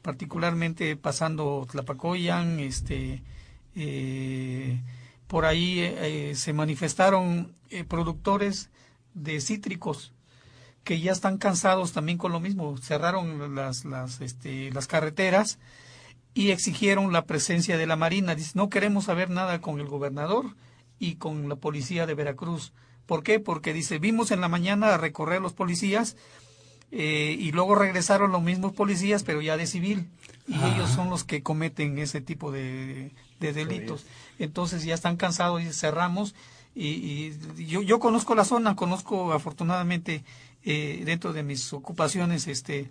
[0.00, 3.22] particularmente pasando Tlapacoyan, este,
[3.74, 4.80] eh,
[5.26, 8.70] por ahí eh, se manifestaron eh, productores
[9.14, 10.12] de cítricos
[10.84, 15.59] que ya están cansados también con lo mismo, cerraron las, las, este, las carreteras
[16.34, 18.34] y exigieron la presencia de la Marina.
[18.34, 20.55] Dice, no queremos saber nada con el gobernador
[20.98, 22.72] y con la policía de Veracruz.
[23.07, 23.40] ¿Por qué?
[23.40, 26.16] Porque dice, vimos en la mañana a recorrer los policías
[26.90, 30.09] eh, y luego regresaron los mismos policías, pero ya de civil.
[30.46, 34.05] Y ellos son los que cometen ese tipo de, de delitos.
[34.38, 36.34] Entonces ya están cansados y cerramos.
[36.74, 40.24] Y, y yo, yo conozco la zona, conozco afortunadamente
[40.64, 42.90] eh, dentro de mis ocupaciones, este,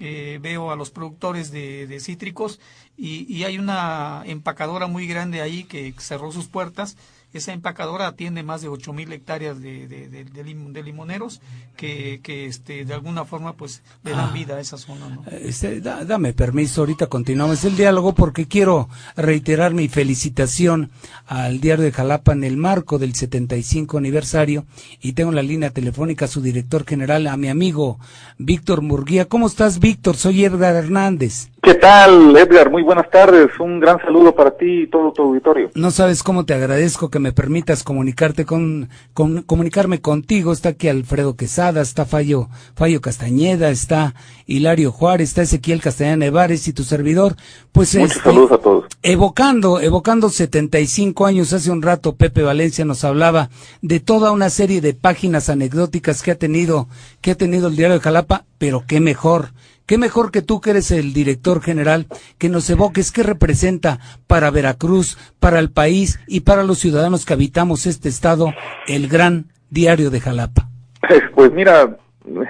[0.00, 2.60] eh, veo a los productores de, de cítricos
[2.96, 6.96] y, y hay una empacadora muy grande ahí que cerró sus puertas.
[7.32, 11.40] Esa empacadora atiende más de ocho mil hectáreas de, de, de- de lim- de limoneros
[11.76, 14.32] que, que este, de alguna forma pues le dan Ah.
[14.32, 15.08] vida a esa zona.
[15.10, 15.24] ¿no?
[15.30, 20.90] Este, da- dame permiso, ahorita continuamos el diálogo porque quiero reiterar mi felicitación
[21.26, 24.64] al Diario de Jalapa en el marco del 75 aniversario
[25.00, 27.98] y tengo en la línea telefónica a su director general, a mi amigo
[28.38, 29.26] Víctor Murguía.
[29.26, 30.16] ¿Cómo estás, Víctor?
[30.16, 31.50] Soy Edgar Hernández.
[31.68, 32.70] ¿Qué tal, Edgar?
[32.70, 33.50] Muy buenas tardes.
[33.60, 35.68] Un gran saludo para ti y todo tu auditorio.
[35.74, 40.54] No sabes cómo te agradezco que me permitas comunicarte con, con- comunicarme contigo.
[40.54, 44.14] Está aquí Alfredo Quesada, está Fallo, Fallo Castañeda, está
[44.46, 47.36] Hilario Juárez, está Ezequiel Castañeda Nevares y tu servidor.
[47.70, 48.84] Pues Muchos este, saludos a todos.
[49.02, 53.50] Evocando, evocando 75 años, hace un rato Pepe Valencia nos hablaba
[53.82, 56.88] de toda una serie de páginas anecdóticas que ha tenido,
[57.20, 59.50] que ha tenido el diario de Jalapa, pero qué mejor,
[59.88, 62.06] qué mejor que tú que eres el director general,
[62.38, 67.32] que nos evoques qué representa para Veracruz, para el país y para los ciudadanos que
[67.32, 68.52] habitamos este estado,
[68.86, 70.68] el gran diario de Jalapa.
[71.34, 71.96] Pues mira,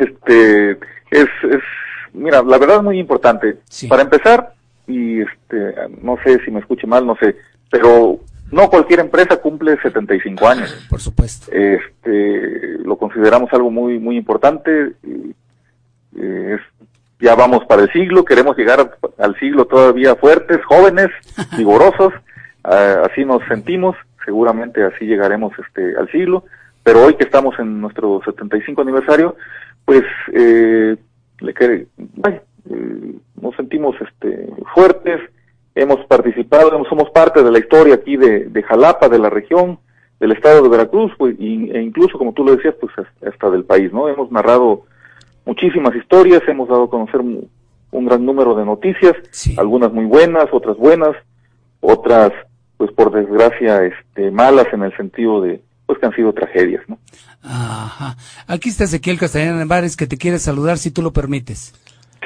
[0.01, 1.63] este, es, es,
[2.13, 3.59] mira, la verdad es muy importante.
[3.89, 4.55] Para empezar,
[4.87, 7.37] y este, no sé si me escuche mal, no sé,
[7.71, 8.19] pero
[8.51, 10.75] no cualquier empresa cumple 75 años.
[10.89, 11.53] Por supuesto.
[11.53, 14.95] Este, lo consideramos algo muy, muy importante.
[16.17, 16.78] eh, es-
[17.21, 21.09] ya vamos para el siglo, queremos llegar al siglo todavía fuertes, jóvenes,
[21.57, 22.13] vigorosos,
[22.65, 26.45] ah, así nos sentimos, seguramente así llegaremos este, al siglo,
[26.83, 29.37] pero hoy que estamos en nuestro 75 aniversario,
[29.85, 30.03] pues
[30.33, 30.97] eh,
[31.41, 35.21] le quere- vaya, eh, nos sentimos este, fuertes,
[35.75, 39.79] hemos participado, somos parte de la historia aquí de, de Jalapa, de la región,
[40.21, 42.93] del estado de Veracruz, pues, y- e incluso, como tú lo decías, pues
[43.27, 44.09] hasta del país, ¿no?
[44.09, 44.83] Hemos narrado
[45.49, 49.15] muchísimas historias, hemos dado a conocer un gran número de noticias,
[49.57, 51.17] algunas muy buenas, otras buenas,
[51.81, 52.33] otras,
[52.77, 56.99] pues por desgracia, este, malas en el sentido de, pues que han sido tragedias, ¿no?
[57.43, 58.17] Ajá.
[58.47, 61.73] Aquí está Ezequiel Castellana Nevares que te quiere saludar si tú lo permites.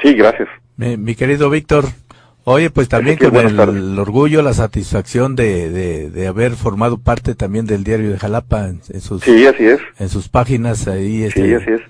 [0.01, 0.49] Sí, gracias.
[0.75, 1.85] Mi, mi querido Víctor,
[2.43, 7.35] oye, pues también Ezequiel, con el, orgullo, la satisfacción de, de, de haber formado parte
[7.35, 9.79] también del diario de Jalapa en, en sus Sí, así es.
[9.97, 11.81] en sus páginas ahí este, Sí, así es.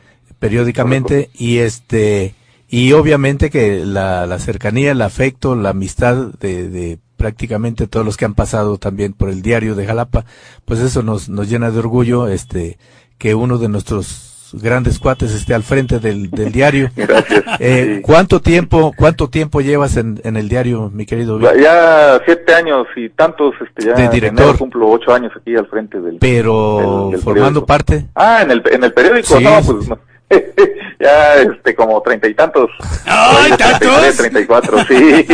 [0.48, 2.36] Periódicamente y este
[2.70, 8.18] y obviamente que la, la cercanía, el afecto, la amistad de, de prácticamente todos los
[8.18, 10.26] que han pasado también por el diario de Jalapa,
[10.66, 12.78] pues eso nos, nos llena de orgullo, este,
[13.20, 14.32] que uno de nuestros
[14.62, 16.89] grandes cuates esté al frente del, del diario.
[16.96, 17.44] Gracias.
[17.60, 18.02] Eh, Sí.
[18.02, 21.60] ¿Cuánto tiempo, cuánto tiempo llevas en, en el diario, mi querido Víctor?
[21.62, 24.58] Ya siete años y tantos, este, ya De director.
[24.58, 26.18] cumplo ocho años aquí al frente del.
[26.20, 27.66] Pero del- del formando periódico.
[27.68, 28.06] parte.
[28.16, 29.44] Ah, en el, en el periódico, Sí.
[29.44, 29.89] no, pues.
[31.00, 32.70] ya, este, como treinta y tantos.
[33.06, 34.18] ¡Ay, tantos!
[34.18, 35.26] Treinta y cuatro, sí.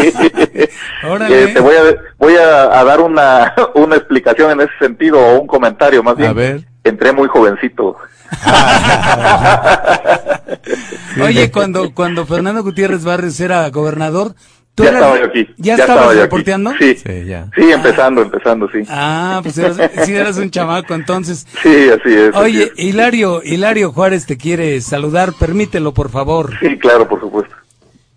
[1.07, 1.43] Órale.
[1.43, 1.81] Eh, te voy a,
[2.17, 6.29] voy a, a dar una, una explicación en ese sentido, o un comentario más bien.
[6.29, 6.63] A ver.
[6.83, 7.97] Entré muy jovencito.
[11.21, 14.35] Oye, cuando, cuando Fernando Gutiérrez Barrios era gobernador,
[14.79, 15.47] ¿tú Ya eras- estaba yo aquí.
[15.57, 16.19] ¿Ya, ya estabas estaba yo aquí.
[16.21, 16.71] reporteando?
[16.79, 17.47] Sí, Sí, ya.
[17.55, 18.79] sí, empezando, empezando, sí.
[18.87, 21.45] Ah, pues eras, sí eras un chamaco entonces.
[21.63, 22.29] Sí, así es.
[22.29, 22.83] así Oye, es.
[22.83, 26.53] Hilario, Hilario Juárez te quiere saludar, permítelo por favor.
[26.61, 27.53] Sí, claro, por supuesto.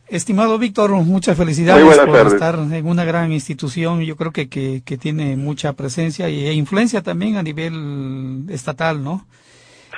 [0.07, 2.35] Estimado Víctor, muchas felicidades por tardes.
[2.35, 4.03] estar en una gran institución.
[4.03, 9.03] Yo creo que, que, que tiene mucha presencia y- e influencia también a nivel estatal,
[9.03, 9.27] ¿no?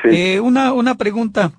[0.03, 0.09] Sí.
[0.13, 1.51] Eh, una, una pregunta.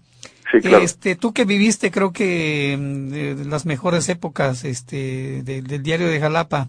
[0.51, 0.83] Sí, claro.
[0.83, 6.07] Este, tú que viviste, creo que mm, de- las mejores épocas, este, de- del diario
[6.07, 6.67] de Jalapa.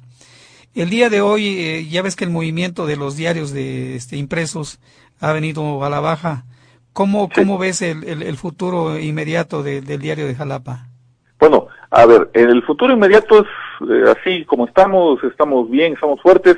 [0.74, 4.16] El día de hoy, eh, ya ves que el movimiento de los diarios de este,
[4.16, 4.79] impresos
[5.20, 6.45] ha venido a la baja.
[6.93, 10.87] ¿Cómo, cómo ves el, el- el futuro inmediato de- del diario de Jalapa?
[11.39, 13.47] Bueno, a ver, el futuro inmediato es
[13.91, 16.57] eh, así como estamos, estamos bien, estamos fuertes,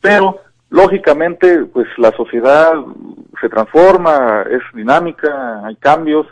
[0.00, 0.40] pero
[0.70, 2.72] lógicamente, pues la sociedad
[3.40, 6.26] se transforma, es dinámica, hay cambios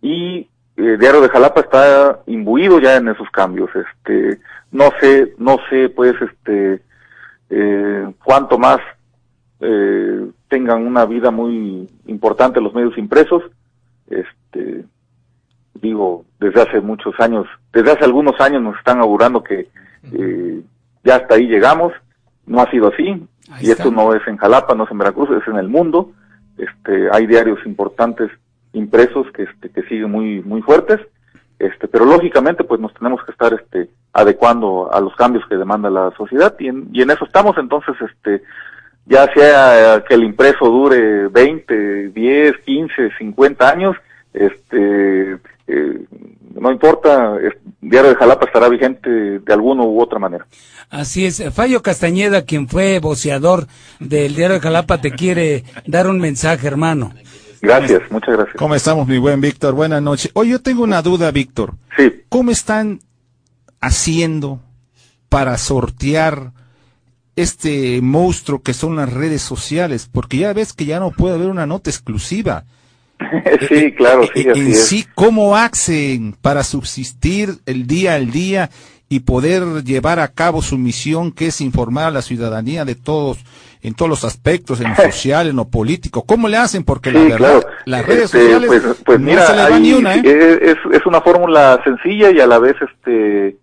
[0.00, 3.70] y eh, Diario de Jalapa está imbuido ya en esos cambios.
[3.74, 4.40] Este,
[4.70, 6.82] no sé, no sé, pues, este,
[7.50, 8.78] eh, cuánto más
[9.60, 13.42] eh, tengan una vida muy importante los medios impresos.
[14.08, 14.84] Este,
[15.74, 19.68] digo, desde hace muchos años, desde hace algunos años nos están augurando que
[20.12, 20.62] eh,
[21.04, 21.92] ya hasta ahí llegamos,
[22.46, 23.08] no ha sido así,
[23.50, 23.82] Ahí y está.
[23.84, 26.12] esto no es en Jalapa, no es en Veracruz, es en el mundo,
[26.56, 28.30] este, hay diarios importantes
[28.78, 31.00] impresos que, este, que siguen muy, muy fuertes,
[31.58, 35.90] este, pero lógicamente pues nos tenemos que estar, este, adecuando a los cambios que demanda
[35.90, 38.42] la sociedad, y en, y en eso estamos, entonces, este,
[39.06, 43.96] ya sea que el impreso dure 20, 10, 15, 50 años,
[44.32, 45.32] este,
[45.66, 46.00] eh,
[46.60, 49.08] no importa, es- Diario de Jalapa estará vigente
[49.38, 50.44] de alguna u otra manera.
[50.90, 51.42] Así es.
[51.54, 53.66] Fallo Castañeda, quien fue voceador
[54.00, 57.12] del diario de Jalapa, te quiere dar un mensaje, hermano.
[57.60, 58.56] Gracias, muchas gracias.
[58.56, 59.74] ¿Cómo estamos, mi buen Víctor?
[59.74, 60.30] Buenas noches.
[60.34, 61.74] Oye, yo tengo una duda, Víctor.
[61.96, 62.22] Sí.
[62.28, 63.00] ¿Cómo están
[63.80, 64.60] haciendo
[65.28, 66.52] para sortear
[67.36, 70.08] este monstruo que son las redes sociales?
[70.10, 72.64] Porque ya ves que ya no puede haber una nota exclusiva.
[73.68, 74.86] sí, claro, sí, en así es.
[74.86, 78.70] sí, ¿cómo hacen para subsistir el día al día
[79.08, 83.38] y poder llevar a cabo su misión, que es informar a la ciudadanía de todos,
[83.82, 86.24] en todos los aspectos, en lo social, en lo político?
[86.24, 86.84] ¿Cómo le hacen?
[86.84, 87.66] Porque la Sí, verdad, claro.
[87.86, 90.22] las redes Este, sociales pues, pues no mira, se les va ni una, ¿eh?
[90.62, 93.56] es, es una fórmula sencilla y a la vez este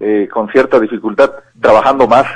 [0.00, 2.26] eh, con cierta dificultad, trabajando más.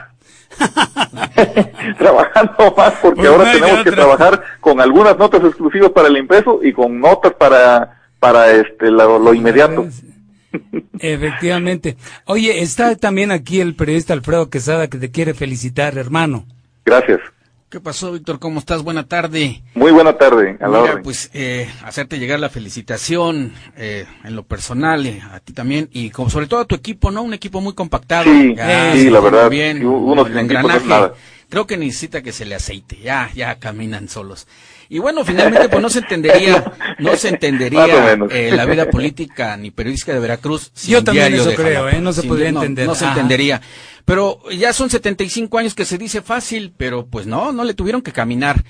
[1.99, 6.61] trabajando más porque Pues ahora tenemos que trabajar con algunas notas exclusivas para el impreso
[6.63, 9.87] y con notas para para este lo, lo inmediato.
[10.99, 11.97] Efectivamente.
[12.27, 16.47] Oye, está también aquí el periodista Alfredo Quesada que te quiere felicitar, hermano.
[16.85, 17.21] Gracias.
[17.71, 18.39] ¿Qué pasó, Víctor?
[18.39, 18.83] ¿Cómo estás?
[18.85, 19.63] Buena tarde.
[19.75, 20.57] Muy buena tarde.
[20.61, 21.03] A la Mira, orden.
[21.03, 26.11] pues eh, hacerte llegar la felicitación eh, en lo personal, eh, a ti también, y
[26.11, 27.23] como sobre todo a tu equipo, ¿no?
[27.23, 28.25] Un equipo muy compactado.
[28.25, 30.87] Sí, Ya sí, se la verdad, Bien, sí, uno el no engranaje.
[30.87, 31.15] nada.
[31.49, 34.47] Creo que necesita que se le aceite, ya, ya caminan solos.
[34.89, 39.71] Y bueno, finalmente pues no se entendería, no se entendería eh, la vida política ni
[39.71, 40.71] periodística de Veracruz.
[40.75, 41.97] sin Yo también Diario eso de creo, Jalapa.
[41.97, 42.01] ¿eh?
[42.01, 42.87] No se podría entender.
[42.87, 43.15] No se Ajá.
[43.15, 43.61] entendería.
[44.05, 48.03] Pero ya son 75 años que se dice fácil, pero pues no, no le tuvieron
[48.03, 48.63] que caminar.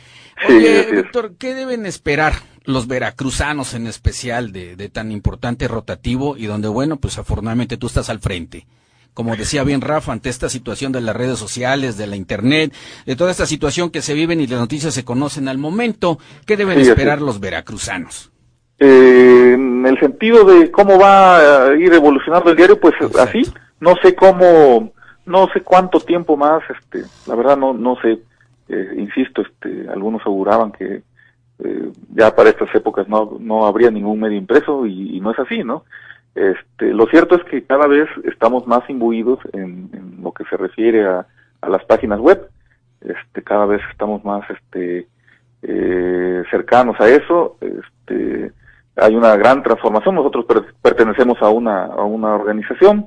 [0.47, 0.91] Sí, Oye, es.
[0.93, 6.69] Víctor, ¿qué deben esperar los veracruzanos en especial de, de tan importante rotativo y donde,
[6.69, 8.67] bueno, pues afortunadamente tú estás al frente?
[9.13, 12.73] Como decía bien Rafa, ante esta situación de las redes sociales, de la internet,
[13.07, 16.57] de toda esta situación que se viven y las noticias se conocen al momento, ¿qué
[16.57, 17.25] deben Sí, esperar es.
[17.25, 18.33] los veracruzanos?
[18.81, 23.43] Eh, en el sentido de cómo va a ir evolucionando el diario, pues así,
[23.79, 24.93] no sé cómo,
[25.27, 28.21] no sé cuánto tiempo más, este, la verdad no, no sé,
[28.69, 31.03] eh, insisto, este, algunos aseguraban que
[31.65, 35.39] eh, ya para estas épocas no, no habría ningún medio impreso y, y no es
[35.39, 35.85] así, ¿no?
[36.35, 40.57] Este, lo cierto es que cada vez estamos más imbuidos en, en lo que se
[40.57, 41.27] refiere a,
[41.61, 42.49] a las páginas web,
[43.01, 45.07] este, cada vez estamos más, este,
[45.63, 48.51] eh, cercanos a eso, este,
[48.97, 50.15] hay una gran transformación.
[50.17, 53.07] Nosotros per- pertenecemos a una, a una organización,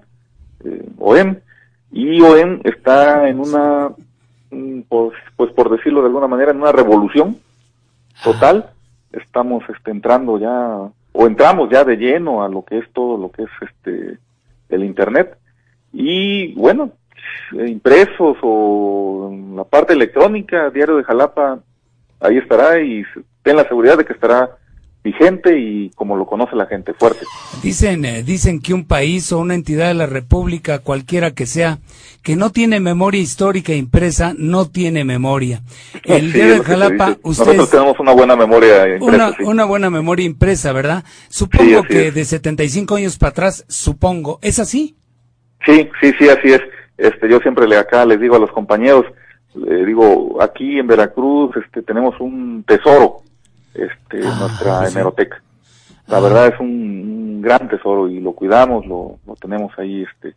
[0.98, 1.40] OEM,
[1.92, 3.90] y OEM está en una,
[4.52, 7.38] mm, pues, pues por decirlo de alguna manera, en una revolución
[8.24, 8.72] total.
[9.12, 13.32] Estamos este, entrando ya, o entramos ya de lleno a lo que es todo lo
[13.32, 14.18] que es este
[14.70, 15.38] el Internet.
[15.94, 16.92] Y bueno,
[17.58, 21.60] eh, impresos o en la parte electrónica, Diario de Jalapa,
[22.20, 23.04] ahí estará y
[23.44, 24.58] ten la seguridad de que estará
[25.08, 27.26] vigente y como lo conoce la gente, fuerte.
[27.64, 31.80] Dicen, eh, dicen que un país o una entidad de la República, cualquiera que sea,
[32.24, 35.62] que no tiene memoria histórica impresa, no tiene memoria.
[36.04, 39.44] El Sí, es de Jalapa, ustedes Nosotros tenemos una buena memoria impresa, una, sí.
[39.44, 41.04] una buena memoria impresa, ¿verdad?
[41.06, 42.16] Sí, Supongo así que es.
[42.16, 44.98] de 75 años para atrás, supongo, ¿es así?
[45.66, 46.62] Sí, sí, sí, así es.
[46.98, 49.06] Este, yo siempre le acá les digo a los compañeros,
[49.56, 53.22] le digo, aquí en Veracruz, este, tenemos un tesoro,
[53.78, 55.42] este, Ah, nuestra hemeroteca.
[56.08, 60.36] La verdad es un, un gran tesoro y lo cuidamos, lo, lo tenemos ahí, este,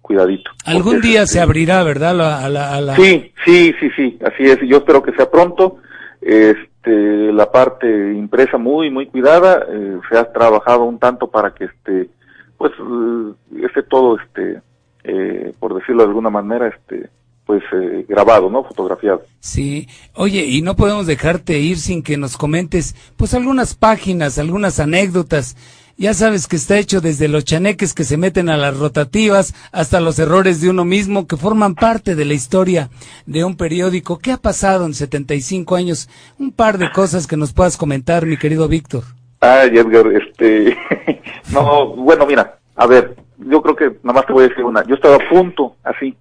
[0.00, 0.50] cuidadito.
[0.64, 2.14] Algún día este, se abrirá, ¿verdad?
[2.14, 4.62] La- a la, a la- Sí, sí, sí, sí, así es.
[4.62, 5.76] y Yo espero que sea pronto.
[6.20, 9.64] Este, la parte impresa muy, muy cuidada.
[9.68, 12.08] eh, se ha trabajado un tanto para que este,
[12.56, 14.60] pues, eh, esté todo, este,
[15.04, 17.08] eh, por decirlo de alguna manera, este,
[17.50, 18.62] pues, eh, grabado, ¿no?
[18.62, 19.24] Fotografiado.
[19.40, 19.88] Sí.
[20.14, 25.56] Oye, y no podemos dejarte ir sin que nos comentes, pues algunas páginas, algunas anécdotas.
[25.96, 29.98] Ya sabes que está hecho desde los chaneques que se meten a las rotativas hasta
[29.98, 32.88] los errores de uno mismo que forman parte de la historia
[33.26, 34.20] de un periódico.
[34.20, 36.08] ¿Qué ha pasado en 75 años?
[36.38, 39.02] Un par de cosas que nos puedas comentar, mi querido Víctor.
[39.40, 40.78] Ay, Edgar, este,
[41.52, 44.84] no, bueno, mira, a ver, yo creo que nada más te voy a decir una.
[44.86, 46.16] Yo estaba a punto, así,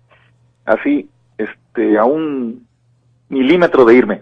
[0.66, 1.08] así,
[1.80, 2.68] este, a un
[3.30, 4.22] milímetro de irme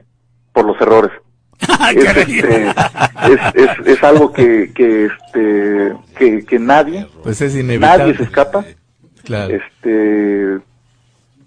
[0.54, 1.12] por los errores.
[1.96, 7.98] es, este, es, es, es algo que, que, este, que, que nadie, Pues es inevitable.
[8.04, 8.64] nadie se escapa.
[9.24, 9.56] Claro.
[9.56, 10.60] Este,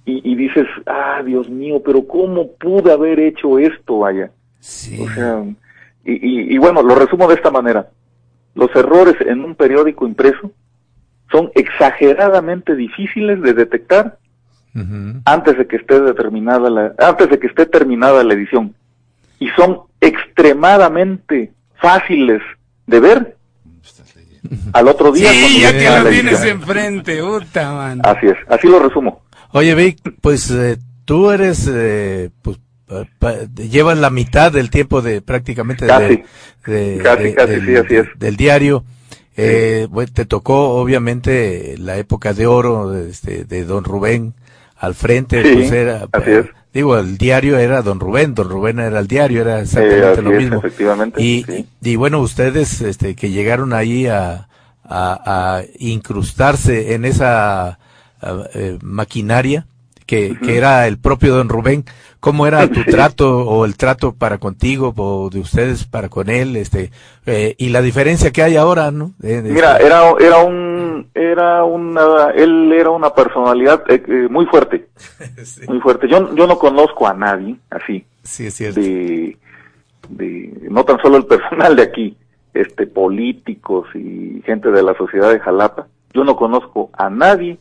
[0.04, 4.32] y, y dices, ah, Dios mío, pero ¿cómo pude haber hecho esto, vaya?
[4.58, 5.44] O sea,
[6.04, 7.88] y, y, y bueno, lo resumo de esta manera.
[8.54, 10.50] Los errores en un periódico impreso
[11.30, 14.18] son exageradamente difíciles de detectar
[15.24, 18.74] antes de que esté determinada la, antes de que esté terminada la edición.
[19.38, 22.42] Y son extremadamente fáciles
[22.86, 23.36] de ver
[24.72, 28.00] al otro día Sí, ya que lo tienes enfrente, puta, man.
[28.04, 29.22] Así es, así lo resumo.
[29.52, 35.02] Oye, Vic, pues eh, tú eres, eh, pues, pa- pa- llevas la mitad del tiempo
[35.02, 36.22] de prácticamente Casi.
[36.66, 38.06] de, de- Casi, de- casi, del, sí, así es.
[38.18, 38.84] del diario.
[39.36, 44.34] Eh, bueno, te tocó obviamente la época de oro de, este, de Don Rubén
[44.80, 46.46] al frente, Sí, pues era, así es.
[46.72, 50.22] digo, el diario era Don Rubén, Don Rubén era el diario, era exactamente Eh, así
[50.22, 50.58] lo es, mismo.
[50.58, 51.68] efectivamente, Y, sí.
[51.82, 54.48] y bueno, ustedes este, que llegaron ahí a,
[54.84, 57.78] a, a incrustarse en esa
[58.22, 59.66] a, eh, maquinaria
[60.06, 61.84] que, que era el propio don Rubén,
[62.20, 62.90] ¿cómo era tu Sí.
[62.90, 66.56] trato o el trato para contigo o de ustedes para con él?
[66.56, 66.90] este
[67.26, 69.12] eh, Y la diferencia que hay ahora, ¿no?
[69.46, 74.88] Mira, era, era un, era una, él era una personalidad eh, eh, muy fuerte,
[75.68, 76.08] muy fuerte.
[76.08, 78.80] Yo, yo no conozco a nadie así, sí, es cierto.
[78.80, 79.36] de,
[80.08, 82.16] de, no tan solo el personal de aquí,
[82.54, 85.86] este, políticos y gente de la sociedad de Jalapa.
[86.12, 87.58] Yo no conozco a nadie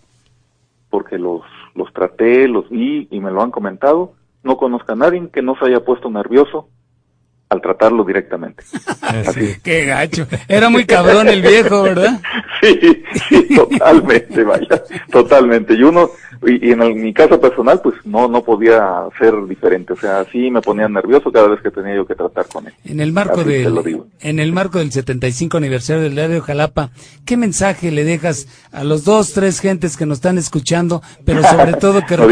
[0.90, 1.42] porque los,
[1.76, 4.14] los traté, los vi y me lo han comentado.
[4.44, 6.68] No conozco a nadie que no se haya puesto nervioso
[7.50, 8.64] al tratarlo directamente.
[9.02, 9.56] Así.
[9.64, 10.28] Qué gacho.
[10.48, 12.20] Era muy cabrón el viejo, ¿verdad?
[12.62, 12.78] Sí,
[13.30, 15.76] sí, totalmente, vaya, totalmente.
[15.76, 16.10] Y uno,
[16.46, 18.84] y, y en, el- mi caso personal, pues no, no podía
[19.18, 19.94] ser diferente.
[19.94, 22.74] O sea, sí me ponía nervioso cada vez que tenía yo que tratar con él.
[22.84, 26.90] En el marco Así del en el marco del 75 aniversario del diario Jalapa,
[27.26, 31.72] ¿qué mensaje le dejas a los dos, tres gentes que nos están escuchando, pero sobre
[31.80, 32.28] todo que, No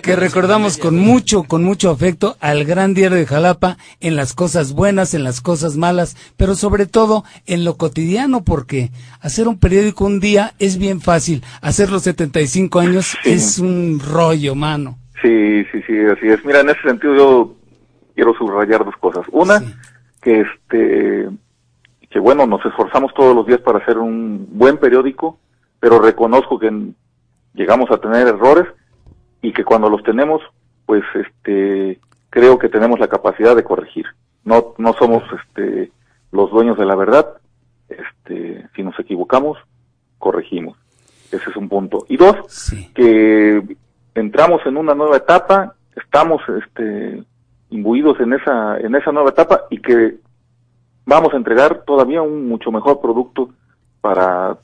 [0.00, 4.72] que recordamos con mucho, con mucho afecto al gran diario de Jalapa en las cosas
[4.72, 8.88] buenas, en las cosas malas, pero sobre todo en lo cotidiano, porque
[9.20, 14.54] hacer un periódico un día es bien fácil, hacer los 75 años es un rollo,
[14.54, 14.96] mano.
[15.20, 16.42] Sí, sí, sí, así es.
[16.42, 17.54] Mira, en ese sentido yo
[18.14, 19.26] quiero subrayar dos cosas.
[19.30, 19.62] Una,
[20.22, 21.28] que este,
[22.08, 25.38] que bueno, nos esforzamos todos los días para hacer un buen periódico,
[25.80, 26.72] pero reconozco que
[27.52, 28.68] llegamos a tener errores
[29.42, 30.40] y que cuando los tenemos,
[30.86, 32.00] pues este
[32.30, 34.06] creo que tenemos la capacidad de corregir.
[34.44, 35.92] No no somos este
[36.32, 37.26] los dueños de la verdad.
[37.88, 39.58] Este, si nos equivocamos,
[40.18, 40.76] corregimos.
[41.32, 42.04] Ese es un punto.
[42.08, 43.76] Y dos, que
[44.14, 47.22] entramos en una nueva etapa, estamos este
[47.70, 50.16] imbuidos en esa en esa nueva etapa y que
[51.06, 53.50] vamos a entregar todavía un mucho mejor producto
[54.00, 54.56] para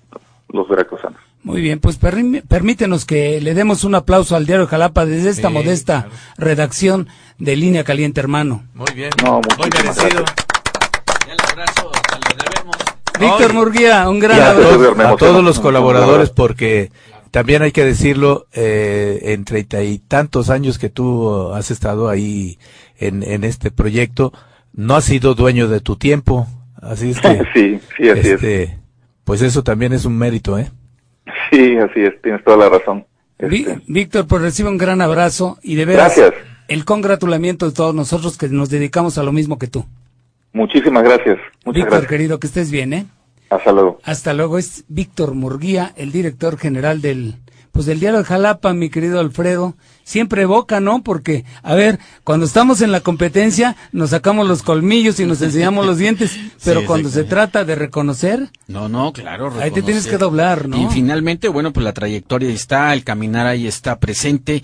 [0.49, 1.21] los veracruzanos.
[1.43, 5.55] Muy bien, pues permítenos que le demos un aplauso al diario Jalapa desde esta Sí,
[5.55, 7.07] modesta redacción
[7.39, 8.65] de Línea Caliente, hermano.
[8.75, 9.11] Muy bien.
[9.25, 10.25] No, muy merecido.
[13.19, 14.69] Víctor Murguía, un gran a, abrazo.
[14.79, 16.91] todos- a todos los colaboradores, porque
[17.31, 22.59] también hay que decirlo, eh, en treinta y tantos años que tú has estado ahí
[22.99, 24.33] en, en este proyecto,
[24.75, 26.47] no has sido dueño de tu tiempo.
[26.81, 28.27] Así es que, Sí, sí, así es.
[28.27, 28.79] este,
[29.25, 30.71] pues eso también es un mérito, ¿eh?
[31.51, 33.07] Sí, así es, tienes toda la razón.
[33.39, 36.35] Vi- Víctor, pues recibe un gran abrazo y de veras Gracias.
[36.69, 39.85] El congratulamiento de todos nosotros que nos dedicamos a lo mismo que tú.
[40.53, 41.37] Muchísimas gracias.
[41.65, 42.09] Muchas Víctor, gracias.
[42.11, 43.07] querido, que estés bien, ¿eh?
[43.51, 43.99] Hasta luego.
[44.05, 44.59] Hasta luego.
[44.59, 47.37] Es Víctor Murguía, el director general del,
[47.73, 49.75] pues del diario de Jalapa, mi querido Alfredo.
[50.03, 51.03] Siempre evoca, ¿no?
[51.03, 55.85] Porque, a ver, cuando estamos en la competencia, nos sacamos los colmillos y nos enseñamos
[55.85, 59.53] los dientes, pero Sí, cuando se trata de reconocer, No, no, claro.
[59.61, 60.11] Ahí te tienes reconocer.
[60.13, 60.81] que doblar, ¿no?
[60.81, 64.63] Y finalmente, bueno, pues la trayectoria ahí está, el caminar ahí está presente.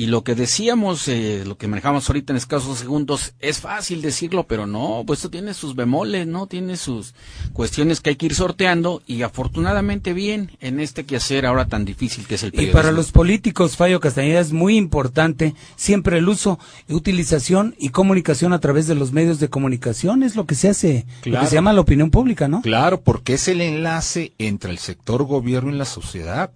[0.00, 4.46] Y lo que decíamos, eh, lo que manejamos ahorita en escasos segundos, es fácil decirlo,
[4.46, 6.46] pero no, pues esto tiene sus bemoles, ¿no?
[6.46, 7.12] Tiene sus
[7.52, 12.26] cuestiones que hay que ir sorteando y afortunadamente bien en este quehacer ahora tan difícil
[12.26, 12.80] que es el Y periodismo.
[12.80, 16.58] para los políticos, Fallo Castañeda, es muy importante siempre el uso,
[16.88, 20.22] utilización y comunicación a través de los medios de comunicación.
[20.22, 22.62] Es lo que se hace, lo que se llama la opinión pública, ¿no?
[22.62, 26.52] Claro, porque es el enlace entre el sector gobierno y la sociedad.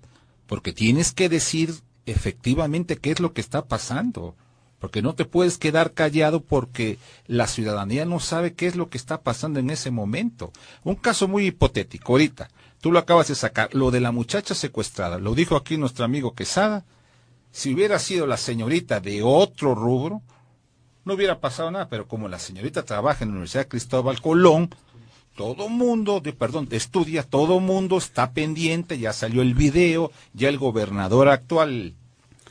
[0.47, 1.75] Porque tienes que decir
[2.07, 4.35] efectivamente qué es lo que está pasando.
[4.79, 8.99] Porque no te puedes quedar callado porque la ciudadanía no sabe qué es lo que
[8.99, 10.53] está pasando en ese momento.
[10.83, 12.51] Un caso muy hipotético, ahorita,
[12.83, 16.35] tú lo acabas de sacar, lo de la muchacha secuestrada, lo dijo aquí nuestro amigo
[16.35, 16.85] Quesada.
[17.51, 20.21] Si hubiera sido la señorita de otro rubro,
[21.05, 24.69] no hubiera pasado nada, pero como la señorita trabaja en la Universidad Cristóbal Colón,
[25.37, 30.59] todo mundo, de, perdón, estudia, todo mundo está pendiente, ya salió el video, ya el
[30.59, 31.95] gobernador actual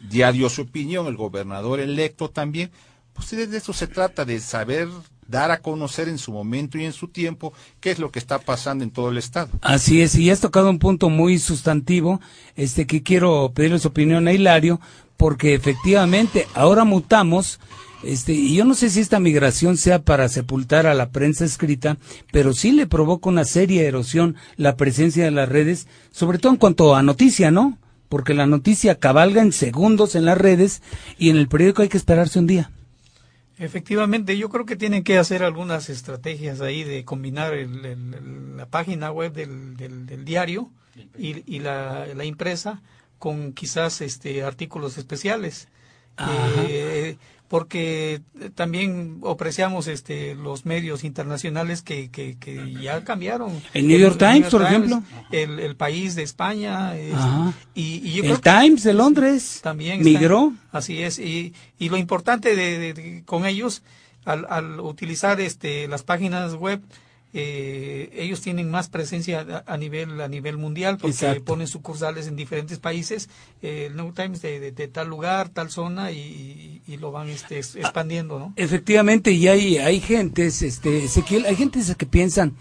[0.10, 2.72] ya dio su opinión, el gobernador electo también.
[3.14, 4.90] Pues de eso se trata, de saber
[5.28, 8.40] dar a conocer en su momento y en su tiempo qué es lo que está
[8.40, 9.50] pasando en todo el estado.
[9.62, 12.20] Así es, y has tocado un punto muy sustantivo,
[12.56, 14.82] este que quiero pedirle su opinión a Hilario,
[15.18, 17.60] porque efectivamente ahora mutamos,
[18.04, 21.98] este, y yo no sé si esta migración sea para sepultar a la prensa escrita,
[22.32, 26.58] pero sí le provoca una seria erosión la presencia de las redes, sobre todo en
[26.60, 27.78] cuanto a noticia, ¿no?
[28.10, 30.82] Porque la noticia cabalga en segundos en las redes
[31.18, 32.70] y en el periódico hay que esperarse un día.
[33.58, 38.66] Efectivamente, yo creo que tienen que hacer algunas estrategias ahí de combinar el- el- la
[38.66, 40.70] página web del, del- del diario
[41.18, 42.82] y, y la, la impresa
[43.20, 45.68] con quizás este artículos especiales.
[46.68, 47.18] Eh,
[47.54, 48.20] porque
[48.56, 53.62] también apreciamos este los medios internacionales que, que, que ya cambiaron.
[53.76, 55.04] El New York Times, por ejemplo.
[55.32, 56.94] El, el país de España.
[57.14, 57.54] Ajá.
[57.76, 60.52] y, y yo El creo que- Times de Londres también está- migró.
[60.72, 63.84] así es y, y lo importante de, de- de- con ellos
[64.26, 66.82] al, al utilizar este las páginas web
[67.34, 71.44] eh, ellos tienen más presencia a, a nivel a nivel mundial porque Exacto.
[71.46, 73.30] ponen sucursales en diferentes países
[73.62, 77.30] eh, el New Times de, de- de tal lugar tal zona y, y lo van
[77.30, 82.54] este, es- expandiendo no Efectivamente, y hay, hay gentes, este, Ezequiel, hay gentes que piensan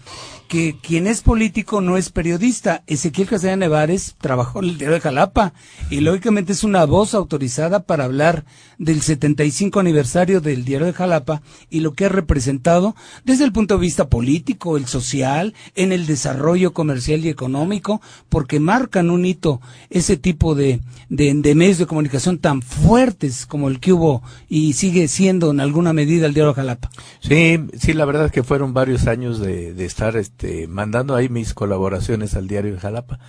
[0.47, 2.83] que quien es político no es periodista.
[2.87, 5.53] Ezequiel Castellano Nevares trabajó en el diario de Jalapa
[5.89, 8.45] y lógicamente es una voz autorizada para hablar
[8.77, 13.75] del 75 aniversario del diario de Jalapa y lo que ha representado desde el punto
[13.75, 19.61] de vista político, el social, en el desarrollo comercial y económico, porque marcan un hito
[19.89, 20.79] ese tipo de,
[21.09, 25.93] de, medios de comunicación tan fuertes como el que hubo y sigue siendo en alguna
[25.93, 26.89] medida el diario Jalapa.
[27.19, 31.29] Sí, sí, la verdad es que fueron varios años de, de estar este, mandando ahí
[31.29, 33.19] mis colaboraciones al diario Jalapa.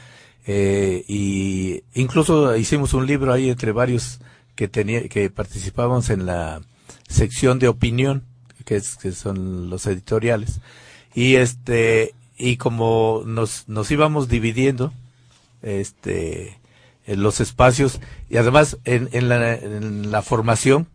[0.47, 4.21] Eh, y incluso hicimos un libro ahí entre varios
[4.55, 6.61] que tenía, que participábamos en la
[7.09, 8.25] sección de opinión,
[8.65, 10.61] que, es, que son los editoriales.
[11.15, 14.93] Y este, y como nos, nos íbamos dividiendo,
[15.63, 16.59] este,
[17.07, 18.01] en los espacios,
[18.31, 20.89] y además en, en la, en la formación,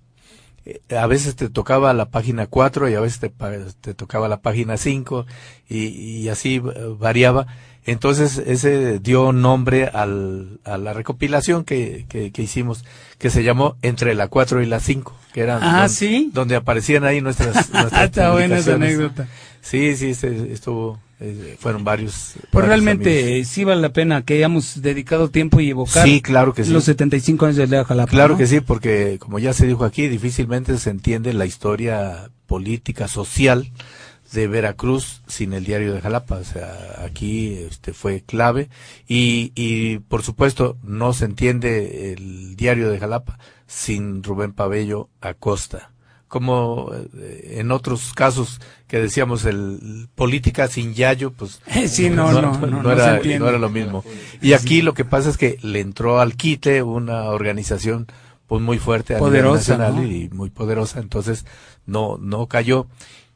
[0.66, 3.30] eh, a veces te tocaba la página 4 y a veces te,
[3.82, 5.26] te tocaba la página 5
[5.70, 6.62] y, y así eh,
[7.00, 7.48] variaba.
[7.86, 12.84] Entonces ese dio nombre al, a la recopilación que, que, que hicimos,
[13.18, 16.30] que se llamó Entre la 4 y la 5, que era Ah, don- ¿sí?
[16.34, 19.28] donde aparecían ahí nuestras, nuestras Está buena esa anécdota.
[19.62, 22.34] Sí, sí, se- estuvo, eh, fueron varios.
[22.36, 23.32] Pues varios realmente amigos.
[23.32, 26.72] eh, sí vale la pena que hayamos dedicado tiempo y evocar Sí, claro que sí.
[26.72, 28.10] los 75 años de Lea Jalapa.
[28.10, 28.38] Claro ¿no?
[28.38, 33.72] que sí, porque como ya se dijo aquí, difícilmente se entiende la historia política, social
[34.32, 36.38] de Veracruz sin el diario de Jalapa.
[36.38, 38.70] O sea, aquí este fue clave
[39.08, 45.89] y, y por supuesto no se entiende el diario de Jalapa sin Rubén Pabello Acosta.
[46.30, 52.54] Como eh, en otros casos que decíamos el política sin Yayo, pues Sí, no, no,
[52.66, 54.04] no, no era, no era lo mismo.
[54.42, 58.08] Y aquí lo que pasa es que le entró al quite una organización
[58.48, 60.04] pues muy fuerte a nivel Poderosa, nacional ¿no?
[60.12, 61.46] y muy poderosa, entonces
[61.86, 62.88] no no cayó.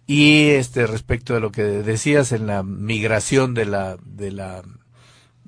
[0.07, 4.63] Y este respecto de lo que decías en la migración de la de la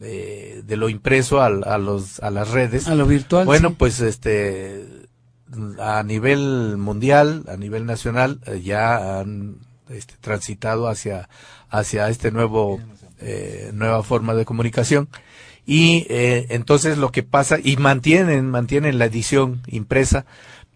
[0.02, 3.76] eh, de lo impreso al- a, los a las redes, A lo virtual, Bueno, sí.
[3.80, 5.05] pues este
[5.80, 9.58] a nivel mundial, a nivel nacional, eh, ya han
[9.90, 11.30] este, transitado hacia
[11.70, 12.80] hacia este nuevo
[13.20, 15.10] eh, nueva forma de comunicación.
[15.66, 20.26] Y eh, entonces lo que pasa y mantienen mantienen la edición impresa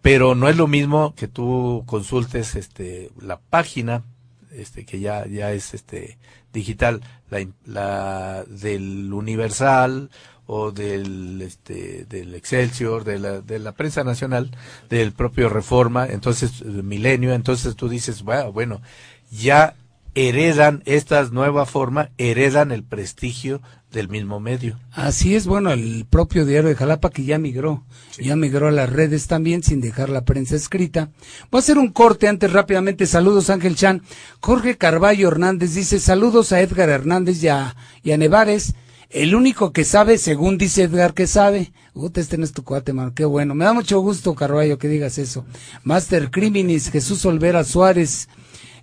[0.01, 4.03] pero no es lo mismo que tú consultes este la página
[4.51, 6.17] este que ya ya es este
[6.53, 10.09] digital la, la del Universal
[10.51, 14.49] o del este del Excelsior de la de la prensa nacional
[14.89, 18.81] del propio Reforma entonces Milenio entonces tú dices bueno bueno
[19.29, 19.75] ya
[20.15, 23.61] heredan esta nueva forma heredan el prestigio
[23.91, 27.83] del mismo medio Así es, bueno, el propio diario de Jalapa que ya migró,
[28.19, 31.09] ya migró a las redes también sin dejar la prensa escrita.
[31.51, 33.05] Voy a hacer un corte antes rápidamente.
[33.05, 34.01] Saludos Ángel Chan.
[34.41, 38.73] Jorge Carballo Hernández dice saludos a Edgar Hernández y a, y a Nevares.
[39.09, 41.73] El único que sabe, según dice Edgar que sabe.
[41.95, 43.13] Uta, este no es tu cuate, mano.
[43.15, 43.55] Qué bueno.
[43.55, 45.45] Me da mucho gusto, Carballo, que digas eso.
[45.83, 48.29] Master Criminis, Jesús Olvera Suárez.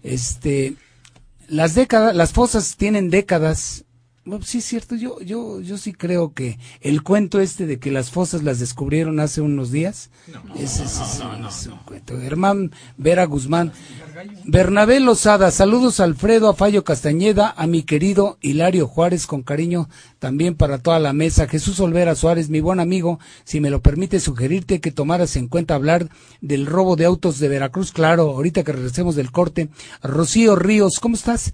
[0.02, 0.74] Este,
[1.48, 3.85] las décadas, las fosas tienen décadas.
[4.26, 7.92] Bueno, sí es cierto, yo, yo, yo sí creo que el cuento este de que
[7.92, 10.10] las fosas las descubrieron hace unos días,
[10.56, 12.18] ese es, es- es un cuento.
[12.20, 13.72] Germán Vera Guzmán,
[14.44, 19.88] Bernabé Lozada, saludos a Alfredo Afallo Castañeda, a mi querido Hilario Juárez, con cariño
[20.18, 21.46] también para toda la mesa.
[21.46, 25.76] Jesús Olvera Suárez, mi buen amigo, si me lo permite sugerirte que tomaras en cuenta
[25.76, 26.08] hablar
[26.40, 29.68] del robo de autos de Veracruz, claro, ahorita que regresemos del corte.
[30.02, 31.52] Rocío Ríos, ¿cómo estás?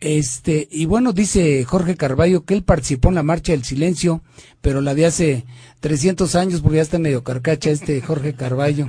[0.00, 4.22] Este, y bueno, dice Jorge Carballo que él participó en la marcha del silencio,
[4.62, 5.44] pero la de hace
[5.80, 8.88] 300 años, porque ya está medio carcacha este Jorge Carballo.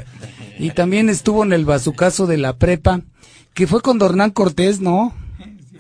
[0.58, 3.02] Y también estuvo en el bazucazo de la prepa,
[3.54, 5.14] que fue con Dornán Cortés, ¿no?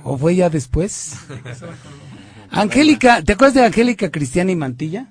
[0.03, 1.13] ¿O fue ya después?
[2.49, 5.07] Angélica, ¿te acuerdas de Angélica Cristiana y Mantilla?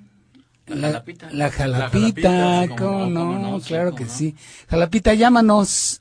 [0.67, 1.31] La, jalapita.
[1.33, 3.61] la jalapita, La jalapita, ¿cómo cómo no?
[3.61, 4.11] sí, claro que no.
[4.11, 4.37] sí.
[4.69, 6.01] Jalapita, llámanos.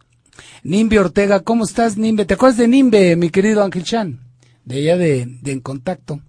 [0.64, 2.26] Nimbe Ortega, ¿cómo estás, Nimbe?
[2.26, 4.20] ¿Te acuerdas de Nimbe, mi querido Ángel Chan?
[4.66, 6.22] De allá de, de En Contacto.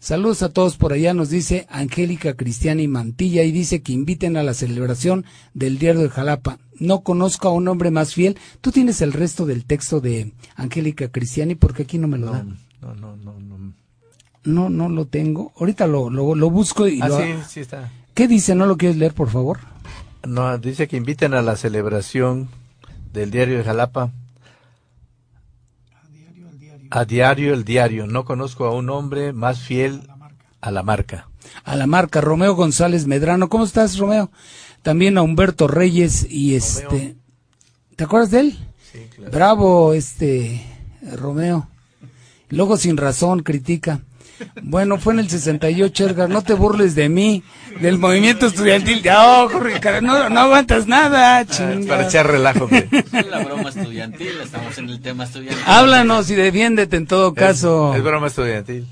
[0.00, 4.36] Saludos a todos por allá, nos dice Angélica Cristiana y Mantilla y dice que inviten
[4.36, 5.24] a la celebración
[5.54, 6.58] del diario de Jalapa.
[6.80, 8.36] No conozco a un hombre más fiel.
[8.60, 12.58] Tú tienes el resto del texto de Angélica Cristiani porque aquí no me lo dan.
[12.80, 13.74] no no no no
[14.44, 15.52] No, no lo tengo.
[15.56, 17.18] Ahorita lo, lo, lo busco y Ah, lo...
[17.18, 17.92] sí, sí está.
[18.12, 18.56] ¿Qué dice?
[18.56, 19.60] ¿No lo quieres leer, por favor?
[20.26, 22.48] No, dice que inviten a la celebración
[23.12, 24.10] del diario de Jalapa.
[26.90, 28.06] A diario el diario.
[28.06, 30.02] No conozco a un hombre más fiel
[30.60, 31.28] a la marca.
[31.64, 33.48] a la marca Romeo González Medrano.
[33.48, 34.30] ¿Cómo estás, Romeo?
[34.82, 37.16] También a Humberto Reyes y este.
[37.96, 38.58] ¿Te acuerdas de él?
[38.92, 39.30] Sí, claro.
[39.30, 40.64] Bravo, este
[41.16, 41.68] Romeo.
[42.48, 44.00] Luego sin razón critica.
[44.62, 46.28] Bueno, fue en el 68, Edgar.
[46.28, 47.42] No te burles de mí,
[47.80, 49.02] del movimiento estudiantil.
[49.04, 51.86] No, Jorge, cara, no, no aguantas nada, chinga.
[51.88, 52.68] para echar relajo.
[53.12, 55.62] Es la broma estudiantil, estamos en el tema estudiantil.
[55.66, 57.94] Háblanos y defiéndete en todo caso.
[57.94, 58.86] Es broma estudiantil.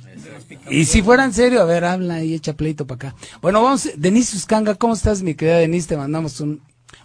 [0.69, 3.17] Y si fuera en serio, a ver, habla y echa pleito para acá.
[3.41, 5.89] Bueno, vamos, Denise Uscanga, ¿cómo estás, mi querida Denise?
[5.89, 6.61] Te mandamos un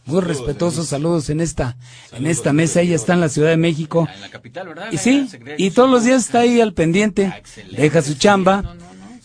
[0.05, 1.77] muy respetuosos saludos en esta,
[2.13, 2.81] en esta mesa.
[2.81, 4.07] Ella está en la Ciudad de México.
[4.13, 4.87] En la capital, ¿verdad?
[4.91, 5.27] Y sí,
[5.57, 7.33] y todos los días está ahí al pendiente.
[7.71, 8.75] Deja su chamba,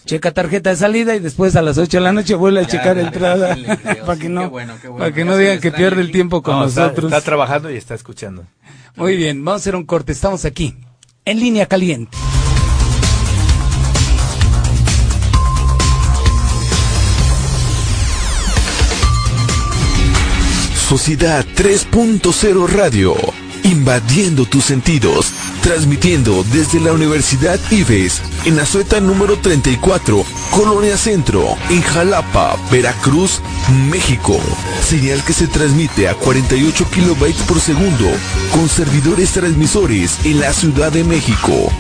[0.07, 2.99] checa tarjeta de salida y después a las 8 de la noche vuelve a checar
[2.99, 3.57] entrada.
[4.07, 7.13] Para que no, para que no digan que pierde el tiempo con No, está- nosotros.
[7.13, 8.47] está trabajando y está escuchando.
[8.97, 10.13] Muy bien, vamos a hacer un corte.
[10.13, 10.77] Estamos aquí,
[11.25, 12.17] en línea caliente.
[20.91, 23.15] Sociedad 3.0 Radio,
[23.63, 25.31] invadiendo tus sentidos,
[25.63, 33.41] transmitiendo desde la Universidad Ives, en Azueta número 34, Colonia Centro, en Jalapa, Veracruz,
[33.89, 34.41] México.
[34.85, 38.11] Señal que se transmite a 48 kilobytes por segundo,
[38.53, 41.71] con servidores transmisores en la Ciudad de México.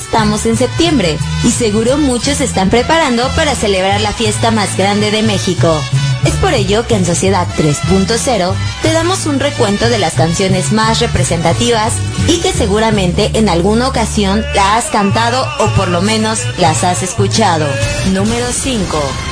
[0.00, 5.10] Estamos en septiembre y seguro muchos se están preparando para celebrar la fiesta más grande
[5.10, 5.80] de México.
[6.24, 11.00] Es por ello que en Sociedad 3.0 te damos un recuento de las canciones más
[11.00, 11.92] representativas
[12.26, 17.02] y que seguramente en alguna ocasión la has cantado o por lo menos las has
[17.02, 17.66] escuchado.
[18.12, 19.29] Número 5.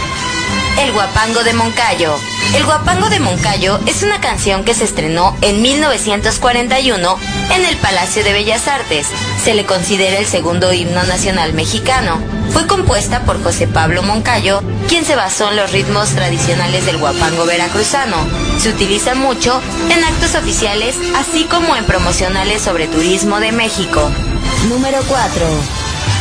[0.78, 2.14] El Guapango de Moncayo.
[2.54, 7.18] El Guapango de Moncayo es una canción que se estrenó en 1941
[7.52, 9.08] en el Palacio de Bellas Artes.
[9.42, 12.20] Se le considera el segundo himno nacional mexicano.
[12.52, 17.44] Fue compuesta por José Pablo Moncayo, quien se basó en los ritmos tradicionales del guapango
[17.44, 18.16] veracruzano.
[18.60, 19.60] Se utiliza mucho
[19.90, 24.10] en actos oficiales, así como en promocionales sobre turismo de México.
[24.68, 25.46] Número 4.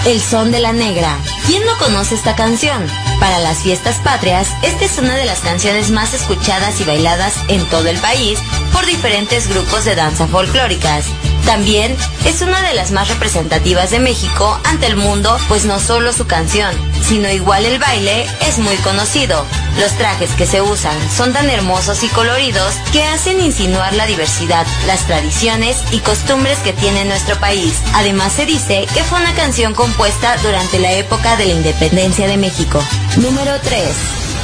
[0.08, 1.16] El son de la negra.
[1.46, 2.86] ¿Quién no conoce esta canción?
[3.20, 7.66] Para las fiestas patrias, esta es una de las canciones más escuchadas y bailadas en
[7.66, 8.40] todo el país
[8.72, 11.06] por diferentes grupos de danza folclóricas.
[11.48, 11.96] También
[12.26, 16.28] es una de las más representativas de México ante el mundo, pues no solo su
[16.28, 19.46] canción, sino igual el baile es muy conocido.
[19.80, 24.68] Los trajes que se usan son tan hermosos y coloridos que hacen insinuar la diversidad,
[24.88, 27.76] las tradiciones y costumbres que tiene nuestro país.
[27.94, 32.36] Además se dice que fue una canción compuesta durante la época de la independencia de
[32.36, 32.84] México.
[33.16, 33.88] Número 3.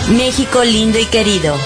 [0.08, 1.58] México lindo y querido.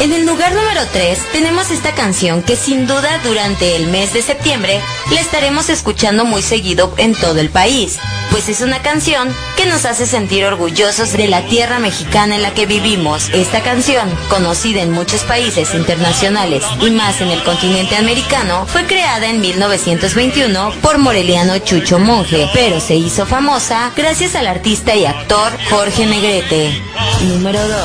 [0.00, 4.22] En el lugar número 3 tenemos esta canción que sin duda durante el mes de
[4.22, 4.80] septiembre
[5.10, 7.98] la estaremos escuchando muy seguido en todo el país,
[8.30, 12.52] pues es una canción que nos hace sentir orgullosos de la tierra mexicana en la
[12.52, 13.28] que vivimos.
[13.32, 19.28] Esta canción, conocida en muchos países internacionales y más en el continente americano, fue creada
[19.30, 25.52] en 1921 por Moreliano Chucho Monje, pero se hizo famosa gracias al artista y actor
[25.70, 26.82] Jorge Negrete.
[27.22, 27.78] Número 2.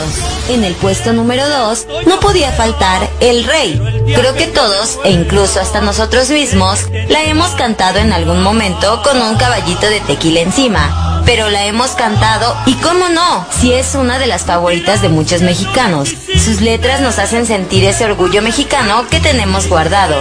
[0.49, 3.79] En el puesto número 2 no podía faltar El Rey.
[4.15, 9.21] Creo que todos, e incluso hasta nosotros mismos, la hemos cantado en algún momento con
[9.21, 11.21] un caballito de tequila encima.
[11.25, 15.41] Pero la hemos cantado y cómo no, si es una de las favoritas de muchos
[15.41, 16.15] mexicanos.
[16.43, 20.15] Sus letras nos hacen sentir ese orgullo mexicano que tenemos guardado.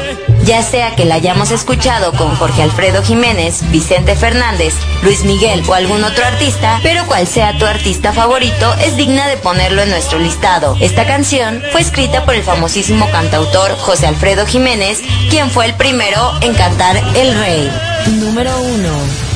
[0.48, 4.72] Ya sea que la hayamos escuchado con Jorge Alfredo Jiménez, Vicente Fernández,
[5.02, 9.36] Luis Miguel o algún otro artista, pero cual sea tu artista favorito, es digna de
[9.36, 10.74] ponerlo en nuestro listado.
[10.80, 16.32] Esta canción fue escrita por el famosísimo cantautor José Alfredo Jiménez, quien fue el primero
[16.40, 17.70] en cantar El Rey.
[18.18, 19.27] Número 1.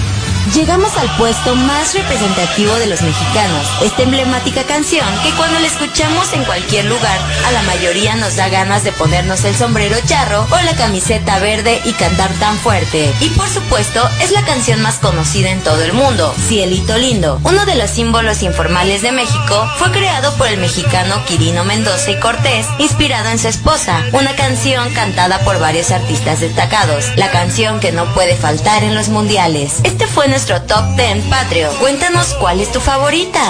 [0.54, 6.30] Llegamos al puesto más representativo de los mexicanos, esta emblemática canción que cuando la escuchamos
[6.34, 10.60] en cualquier lugar, a la mayoría nos da ganas de ponernos el sombrero charro o
[10.62, 13.10] la camiseta verde y cantar tan fuerte.
[13.20, 17.40] Y por supuesto, es la canción más conocida en todo el mundo, Cielito Lindo.
[17.44, 22.20] Uno de los símbolos informales de México fue creado por el mexicano Quirino Mendoza y
[22.20, 27.90] Cortés, inspirado en su esposa, una canción cantada por varios artistas destacados, la canción que
[27.90, 29.76] no puede faltar en los mundiales.
[29.82, 31.68] Este fue nuestro top 10 patrio.
[31.78, 33.40] Cuéntanos cuál es tu favorita.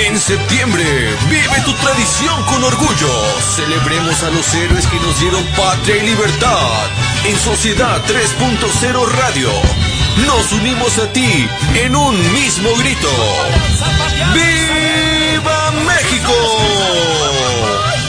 [0.07, 0.85] En septiembre,
[1.29, 3.09] vive tu tradición con orgullo.
[3.57, 6.87] Celebremos a los héroes que nos dieron patria y libertad.
[7.25, 9.51] En Sociedad 3.0 Radio.
[10.27, 13.09] nos unimos a ti en un mismo grito.
[14.35, 16.33] ¡Viva México!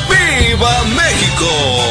[0.10, 1.89] ¡Viva México!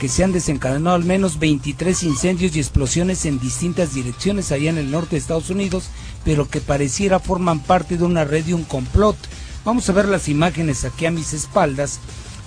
[0.00, 4.78] que se han desencadenado al menos 23 incendios y explosiones en distintas direcciones allá en
[4.78, 5.90] el norte de Estados Unidos,
[6.24, 9.14] pero que pareciera forman parte de una red y un complot.
[9.62, 12.00] Vamos a ver las imágenes aquí a mis espaldas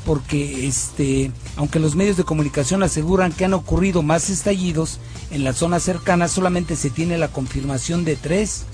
[0.04, 5.00] porque este, aunque los medios de comunicación aseguran que han ocurrido más estallidos
[5.30, 8.66] en las zonas cercanas, solamente se tiene la confirmación de tres.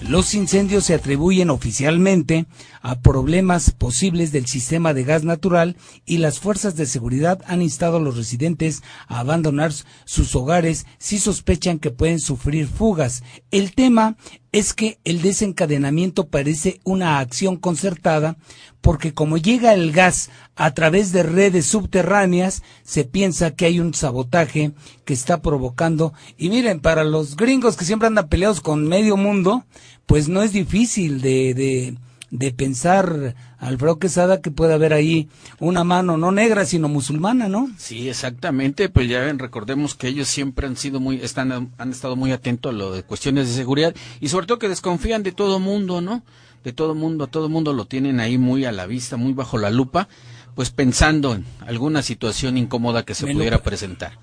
[0.00, 2.46] Los incendios se atribuyen oficialmente
[2.82, 5.76] a problemas posibles del sistema de gas natural
[6.06, 9.72] y las fuerzas de seguridad han instado a los residentes a abandonar
[10.04, 13.24] sus hogares si sospechan que pueden sufrir fugas.
[13.50, 14.16] El tema
[14.52, 18.36] es que el desencadenamiento parece una acción concertada
[18.80, 23.92] porque como llega el gas a través de redes subterráneas, se piensa que hay un
[23.92, 24.72] sabotaje
[25.04, 26.14] que está provocando.
[26.36, 29.64] Y miren, para los gringos que siempre andan peleados con medio mundo,
[30.06, 31.98] pues no es difícil de, de,
[32.30, 35.28] de pensar, Alfredo Quesada, que puede haber ahí
[35.60, 37.70] una mano no negra, sino musulmana, ¿no?
[37.78, 38.88] Sí, exactamente.
[38.90, 42.72] Pues ya ven, recordemos que ellos siempre han sido muy, están, han estado muy atentos
[42.72, 46.22] a lo de cuestiones de seguridad y sobre todo que desconfían de todo mundo, ¿no?
[46.64, 49.56] De todo mundo, a todo mundo lo tienen ahí muy a la vista, muy bajo
[49.56, 50.08] la lupa,
[50.54, 54.18] pues pensando en alguna situación incómoda que se Me pudiera presentar.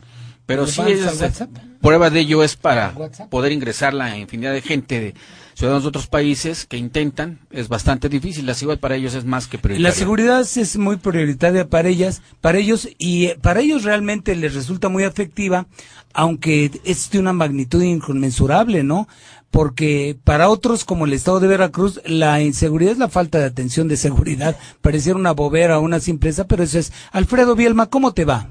[0.45, 1.43] Pero ¿Me sí, es-
[1.81, 2.93] prueba de ello es para
[3.31, 5.15] poder ingresar la infinidad de gente de
[5.55, 9.47] ciudadanos de otros países que intentan, es bastante difícil, la seguridad para ellos es más
[9.47, 9.89] que prioritaria.
[9.89, 14.53] La seguridad es muy prioritaria para ellas, para ellos y eh, para ellos realmente les
[14.53, 15.65] resulta muy afectiva,
[16.13, 19.07] aunque es de una magnitud inconmensurable, ¿no?
[19.49, 23.87] Porque para otros como el estado de Veracruz la inseguridad es la falta de atención
[23.87, 26.91] de seguridad, pareciera una bobera o una simpleza, pero eso es.
[27.11, 28.49] Alfredo Bielma, ¿cómo te va?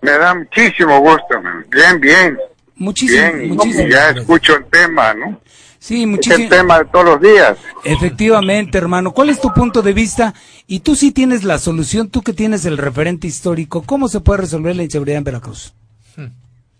[0.00, 1.66] Me da muchísimo gusto, man.
[1.70, 2.38] bien, bien.
[2.76, 3.88] Muchísimo, bien, muchísimo.
[3.88, 5.40] ya escucho el tema, ¿no?
[5.86, 6.42] Sí, Es muchísimo.
[6.44, 7.56] el tema de todos los días.
[7.84, 9.12] Efectivamente, hermano.
[9.12, 10.34] ¿Cuál es tu punto de vista?
[10.66, 13.82] Y tú sí tienes la solución, tú que tienes el referente histórico.
[13.82, 15.74] ¿Cómo se puede resolver la inseguridad en Veracruz?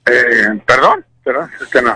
[0.07, 1.95] Eh, perdón, perdón, es que no.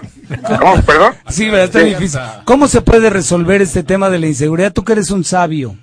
[0.59, 0.81] ¿Cómo?
[0.83, 1.15] ¿Perdón?
[1.29, 1.65] Sí, ¿verdad?
[1.65, 1.87] Está Sí.
[1.87, 2.21] difícil.
[2.45, 4.73] ¿Cómo se puede resolver este tema de la inseguridad?
[4.73, 5.77] Tú que eres un sabio.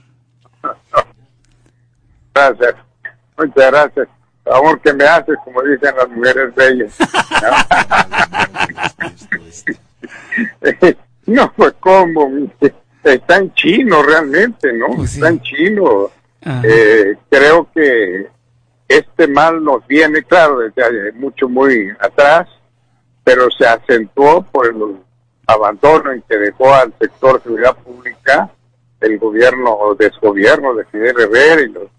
[2.34, 2.74] Gracias.
[3.38, 4.08] Muchas gracias.
[4.46, 6.94] Favor que me haces, como dicen las mujeres bellas.
[10.82, 10.88] no,
[11.56, 12.30] pues cómo,
[13.04, 15.04] está en chino realmente, ¿no?
[15.04, 16.10] Está en chino.
[16.64, 18.28] Eh, creo que
[18.88, 22.48] este mal nos viene, claro, desde mucho, muy atrás,
[23.24, 24.76] pero se acentuó por el
[25.46, 28.50] abandono en que dejó al sector de seguridad pública
[29.02, 31.90] el gobierno o desgobierno de Fidel Rivera y, los-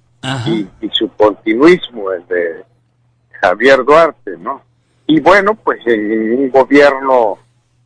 [0.50, 2.64] y, y su continuismo, el de
[3.40, 4.62] Javier Duarte, ¿no?
[5.06, 7.38] Y bueno, pues en un gobierno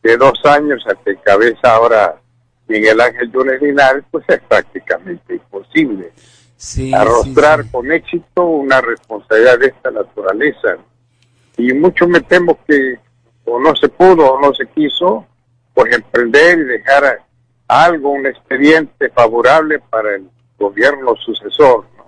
[0.03, 2.15] de dos años al que cabeza ahora
[2.67, 6.11] Miguel Ángel Yunes Linares, pues es prácticamente imposible
[6.63, 10.77] Sí, arrostrar con éxito una responsabilidad de esta naturaleza.
[11.57, 12.99] Y mucho me temo que
[13.43, 15.25] o no se pudo o no se quiso,
[15.73, 17.21] pues emprender y dejar
[17.67, 21.85] algo, un expediente favorable para el gobierno sucesor.
[21.97, 22.05] ¿no?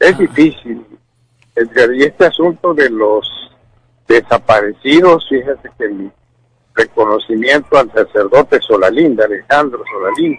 [0.00, 0.82] Es difícil.
[1.54, 3.28] Edgar, Y este asunto de los
[4.08, 6.10] desaparecidos, fíjate que mi
[6.76, 10.38] reconocimiento al sacerdote Solalín, de Alejandro Solalín,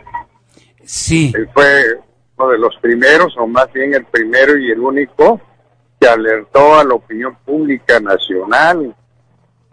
[0.84, 1.34] Sí.
[1.36, 2.00] él fue
[2.38, 5.42] uno de los primeros, o más bien el primero y el único,
[6.00, 8.96] que alertó a la opinión pública nacional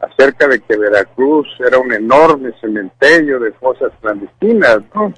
[0.01, 5.13] acerca de que Veracruz era un enorme cementerio de fosas clandestinas, ¿no?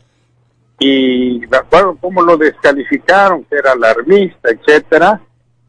[0.78, 5.20] Y me acuerdo cómo lo descalificaron, que era alarmista, etcétera.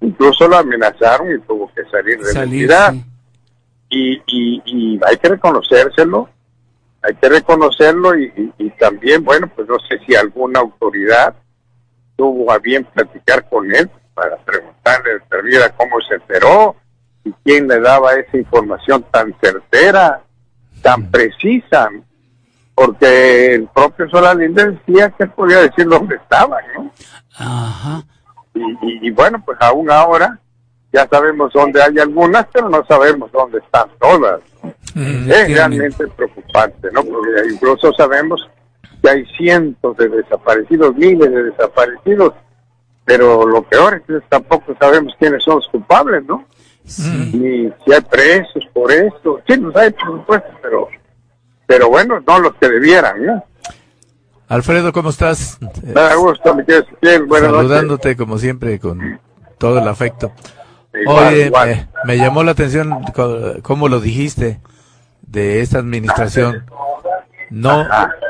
[0.02, 2.92] Incluso lo amenazaron y tuvo que salir de la entidad.
[2.94, 3.04] sí.
[3.90, 6.30] Y, y, y hay que reconocérselo,
[7.02, 11.34] hay que reconocerlo y, también, bueno, pues no sé si alguna autoridad
[12.16, 16.76] tuvo a bien platicar con él para preguntarle de cómo se enteró
[17.24, 20.22] y quién le daba esa información tan certera,
[20.82, 21.90] tan precisa,
[22.76, 26.92] porque el propio Solalín decía que él podía decir dónde estaban, ¿no?
[27.38, 28.04] Ajá.
[28.54, 30.40] Y, y- y bueno, pues aún ahora
[30.98, 34.42] ya sabemos dónde hay algunas, pero no sabemos dónde están todas.
[34.64, 34.74] ¿no?
[35.32, 37.04] Es realmente preocupante, ¿no?
[37.04, 38.50] Porque incluso sabemos
[39.04, 42.34] que hay cientos de desaparecidos, miles de desaparecidos,
[43.06, 46.46] pero lo peor es que tampoco sabemos quiénes son los culpables, ¿no?
[47.34, 49.40] Ni si hay presos por esto.
[49.48, 50.88] Sí, los hay, por supuesto, pero,
[51.68, 53.46] pero bueno, no los que debieran, ¿no?
[54.48, 55.60] Alfredo, ¿cómo estás?
[55.84, 56.86] Me da gusto, mi querido
[57.28, 57.68] buenas noches.
[57.68, 59.20] Saludándote como siempre con
[59.60, 60.32] todo el afecto.
[61.02, 61.88] Igual, Oye, igual.
[62.06, 63.04] Me, me llamó la atención
[63.62, 64.60] cómo lo dijiste
[65.22, 66.66] de esta administración.
[67.50, 67.86] No,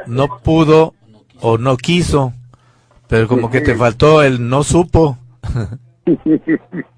[0.06, 0.94] no pudo
[1.42, 2.34] o no quiso,
[3.08, 5.18] pero como que te faltó el no supo,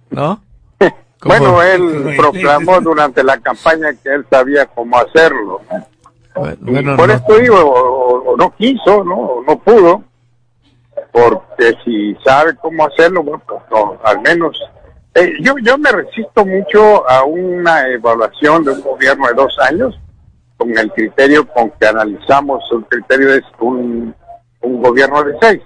[0.10, 0.42] ¿no?
[1.20, 1.36] ¿Cómo?
[1.38, 5.62] Bueno, él proclamó durante la campaña que él sabía cómo hacerlo.
[6.36, 7.14] Bueno, Y bueno, por no.
[7.14, 9.16] esto digo, o no quiso, ¿no?
[9.18, 10.04] O no pudo,
[11.12, 14.58] porque si sabe cómo hacerlo, bueno, pues no, al menos.
[15.20, 20.00] Eh, yo, yo me resisto mucho a una evaluación de un gobierno de dos años
[20.58, 24.14] con el criterio con que analizamos, el criterio es un,
[24.62, 25.62] un gobierno de seis.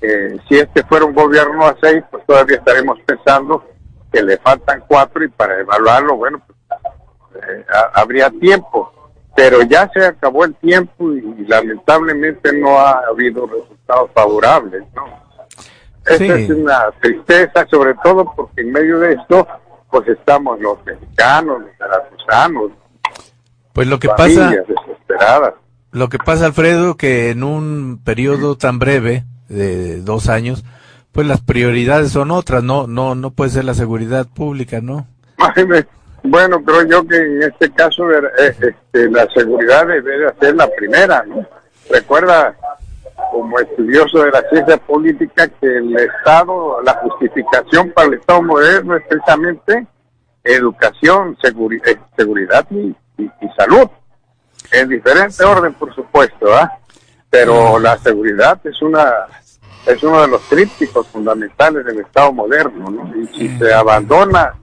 [0.00, 3.64] Eh, si este fuera un gobierno a seis, pues todavía estaremos pensando
[4.12, 8.92] que le faltan cuatro y para evaluarlo, bueno, pues, eh, ha- habría tiempo.
[9.34, 15.04] Pero ya se acabó el tiempo y, lamentablemente no ha habido resultados favorables, ¿no?
[16.06, 16.30] Esa Sí.
[16.30, 19.46] es una tristeza, sobre todo porque en medio de esto,
[19.90, 22.70] pues estamos los mexicanos, los veracruzanos,
[23.72, 25.54] Pues lo que pasa, desesperadas.
[25.92, 30.64] lo que pasa, Alfredo, que en un periodo tan breve de dos años,
[31.12, 35.06] pues las prioridades son otras, no, no, no puede ser la seguridad pública, ¿no?
[36.22, 40.56] Bueno, creo yo que en este caso ver- eh, este, la seguridad debe de ser
[40.56, 41.46] la primera, ¿no?
[41.88, 42.56] Recuerda,
[43.30, 48.96] como estudioso de la ciencia política, que el Estado, la justificación para el Estado moderno
[48.96, 49.86] es precisamente
[50.44, 53.88] educación, seguri- eh, seguridad y, y- y salud.
[54.72, 56.78] En diferente orden, por supuesto, ¿ah?
[57.30, 59.12] Pero la seguridad es una
[59.86, 63.16] es uno de los trípticos fundamentales del Estado moderno, ¿no?
[63.16, 64.54] Y si se abandona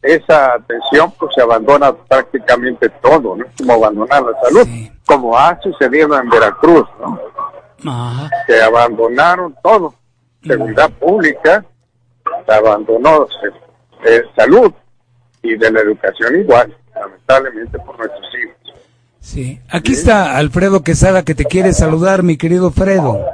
[0.00, 3.44] esa atención, pues se abandona prácticamente todo, ¿no?
[3.56, 4.68] Como abandonar la salud,
[5.04, 7.18] como ha sucedido en Veracruz, ¿no?
[7.86, 8.30] Ajá.
[8.46, 9.94] Se abandonaron todo,
[10.44, 11.64] seguridad pública,
[12.46, 14.72] se abandonó se- eh, salud
[15.42, 18.56] y de la educación igual, lamentablemente por nuestros hijos.
[19.20, 19.60] Sí.
[19.70, 23.24] Aquí está Alfredo Quesada que te quiere saludar, mi querido Fredo.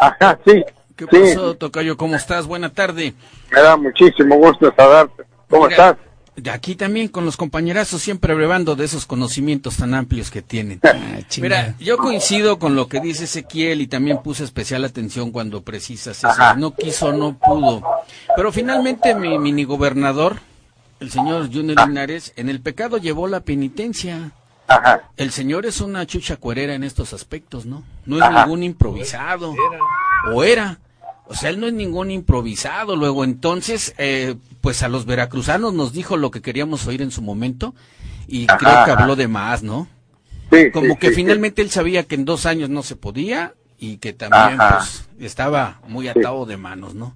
[0.00, 0.64] Ajá, sí.
[0.96, 1.96] ¿Qué sí, pasó, Tocayo?
[1.96, 2.46] ¿Cómo estás?
[2.46, 3.14] Buena tarde.
[3.50, 5.24] me da muchísimo gusto saludarte.
[5.50, 5.96] ¿Cómo Mira, estás?
[6.36, 10.80] De Aquí también con los compañerazos, siempre brevando de esos conocimientos tan amplios que tienen.
[11.40, 16.18] Mira, yo coincido con lo que dice Ezequiel y también puse especial atención cuando precisas
[16.18, 16.56] eso.
[16.56, 17.82] No quiso, no pudo.
[18.36, 20.38] Pero finalmente mi mini gobernador,
[21.00, 24.32] el señor Junior Linares, en el pecado llevó la penitencia.
[25.16, 27.84] El señor es una chucha cuerera en estos aspectos, ¿no?
[28.06, 28.44] No es Ajá.
[28.44, 29.54] ningún improvisado.
[30.32, 30.78] O era.
[31.26, 32.96] O sea, él no es ningún improvisado.
[32.96, 37.20] Luego, entonces, eh, pues a los veracruzanos nos dijo lo que queríamos oír en su
[37.20, 37.74] momento
[38.26, 39.02] y Ajá, creo que ajá.
[39.02, 39.88] habló de más, ¿no?
[40.50, 43.52] Sí, Como sí, que sí, finalmente él sabía que en dos años no se podía
[43.78, 47.14] y que también, pues, estaba muy atado de manos, ¿no?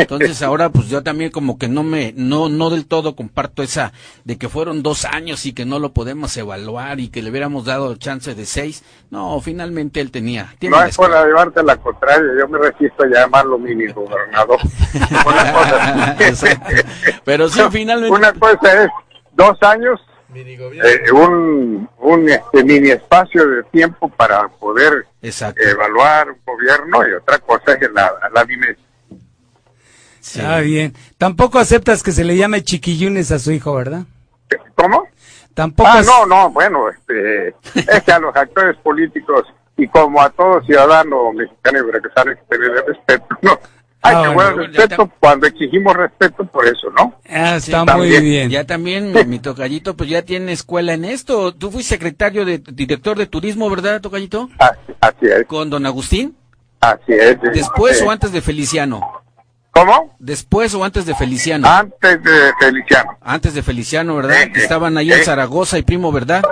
[0.00, 3.92] Entonces ahora pues yo también como que no me, no, no del todo comparto esa
[4.24, 7.64] de que fueron dos años y que no lo podemos evaluar y que le hubiéramos
[7.64, 8.84] dado chance de seis.
[9.10, 10.54] No, finalmente él tenía.
[10.58, 14.58] tiene No es por llevarte la contraria, yo me resisto a llamarlo mini gobernador.
[15.26, 16.74] Una cosa- Exacto.
[17.24, 18.14] Pero sí, finalmente.
[18.14, 18.90] Una cosa es
[19.34, 20.00] dos años
[20.34, 27.38] eh, un, un este, mini espacio de tiempo para poder evaluar un gobierno y otra
[27.38, 28.86] cosa es la, la dimensión.
[30.44, 30.94] Ah, bien.
[31.16, 34.02] Tampoco aceptas que se le llame chiquillunes a su hijo, ¿verdad?
[34.74, 35.04] ¿Cómo?
[35.54, 35.88] Tampoco.
[35.92, 39.44] Ah, es- no, no, bueno, este, es que a los actores políticos
[39.76, 43.58] y como a todo ciudadano mexicano y veracruzano hay que tener respeto, ¿no?
[44.00, 47.14] Hay Ah, que bueno, guardar respeto cuando exigimos respeto por eso, ¿no?
[47.28, 47.98] Ah, está También.
[47.98, 48.48] muy bien.
[48.50, 51.52] Ya también, mi, tocallito, pues ya tiene escuela en esto.
[51.52, 54.48] Tú fuiste secretario de director de turismo, ¿verdad, tocallito?
[55.00, 55.44] Así es.
[55.46, 56.36] Con don Agustín.
[56.80, 57.36] Así es.
[57.52, 59.00] ¿Después Eh, o antes de Feliciano?
[59.78, 60.16] ¿Cómo?
[60.18, 61.68] ¿Después o antes de Feliciano?
[61.68, 63.16] Antes de Feliciano.
[63.22, 64.34] Antes de Feliciano, ¿verdad?
[64.52, 65.24] Que eh, estaban ahí en eh.
[65.24, 66.42] Zaragoza y Primo, ¿verdad?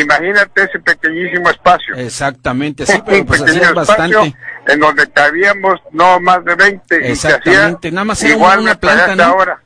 [0.00, 1.94] Imagínate ese pequeñísimo espacio.
[1.96, 4.34] Exactamente, sí, pero pues espacio bastante.
[4.66, 8.60] en donde cabíamos no más de 20 y se hacía Exactamente, nada más era igual
[8.60, 9.24] una planta, ¿no?
[9.24, 9.62] ahora.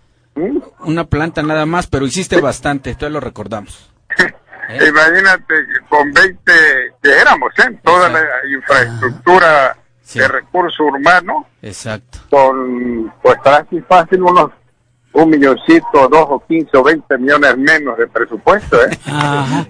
[0.80, 3.88] Una planta nada más, pero hiciste bastante, entonces lo recordamos.
[4.68, 6.52] Imagínate que con 20
[7.00, 7.78] que éramos, ¿eh?
[7.84, 8.20] Toda la
[8.52, 9.76] infraestructura
[10.14, 12.18] de recurso urbano, Exacto.
[12.30, 14.50] con pues casi fácil unos
[15.12, 18.98] un milloncito, dos o quince o veinte millones menos de presupuesto, ¿eh?
[19.06, 19.66] Ajá.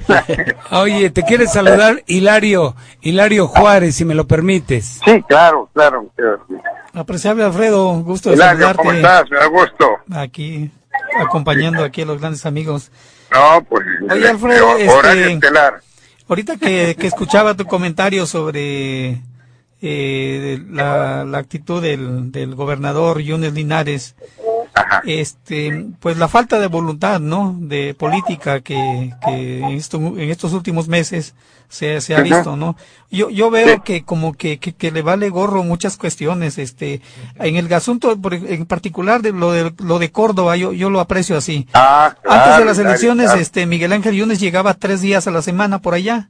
[0.73, 5.01] Oye, te quiere saludar Hilario, Hilario Juárez, si me lo permites.
[5.05, 6.11] Sí, claro, claro.
[6.93, 8.83] Apreciable Alfredo, gusto de Hilario, saludarte.
[8.83, 9.31] ¿cómo estás?
[9.31, 9.89] Me da gusto.
[10.15, 10.71] Aquí,
[11.21, 12.91] acompañando aquí a los grandes amigos.
[13.31, 13.87] No, pues.
[14.11, 15.41] Oye, Alfredo, este,
[16.29, 19.21] ahorita que, que escuchaba tu comentario sobre
[19.83, 24.15] eh, la, la actitud del, del gobernador Yunes Linares,
[25.05, 27.57] este, pues la falta de voluntad, ¿no?
[27.59, 31.35] De política que, que en, esto- en estos últimos meses
[31.69, 32.77] se, se ha visto, ¿no?
[33.11, 37.01] Yo, yo veo que como que, que, que le vale gorro muchas cuestiones, este,
[37.37, 41.37] en el asunto, en particular de lo de, lo de Córdoba, yo, yo lo aprecio
[41.37, 41.67] así.
[41.73, 43.41] Ah, claro, Antes de las elecciones, claro.
[43.41, 46.29] este, Miguel Ángel Yunes llegaba tres días a la semana por allá.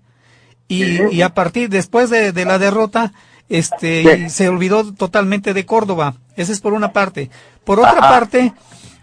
[0.68, 3.12] Y, y a partir, después de, de la derrota,
[3.48, 6.14] este, y se olvidó totalmente de Córdoba.
[6.36, 7.31] Esa es por una parte.
[7.64, 8.09] Por otra Ajá.
[8.09, 8.52] parte,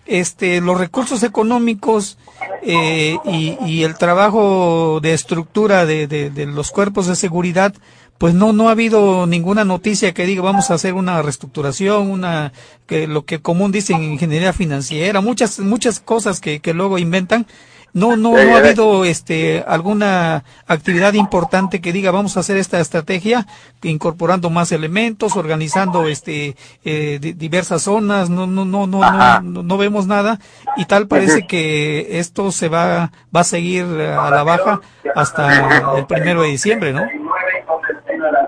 [0.05, 2.17] este, los recursos económicos
[2.61, 7.73] eh, y, y el trabajo de estructura de, de, de los cuerpos de seguridad,
[8.17, 12.53] pues no, no ha habido ninguna noticia que diga vamos a hacer una reestructuración, una,
[12.85, 17.47] que lo que común dicen ingeniería financiera, muchas, muchas cosas que, que luego inventan.
[17.93, 22.79] No, no, no ha habido este alguna actividad importante que diga vamos a hacer esta
[22.79, 23.45] estrategia
[23.83, 29.61] incorporando más elementos, organizando este eh, di- diversas zonas, no, no, no, no, no, no,
[29.63, 30.39] no vemos nada.
[30.75, 34.81] Y tal parece que esto se va, va a seguir a la baja
[35.15, 37.03] hasta el primero de diciembre, ¿no?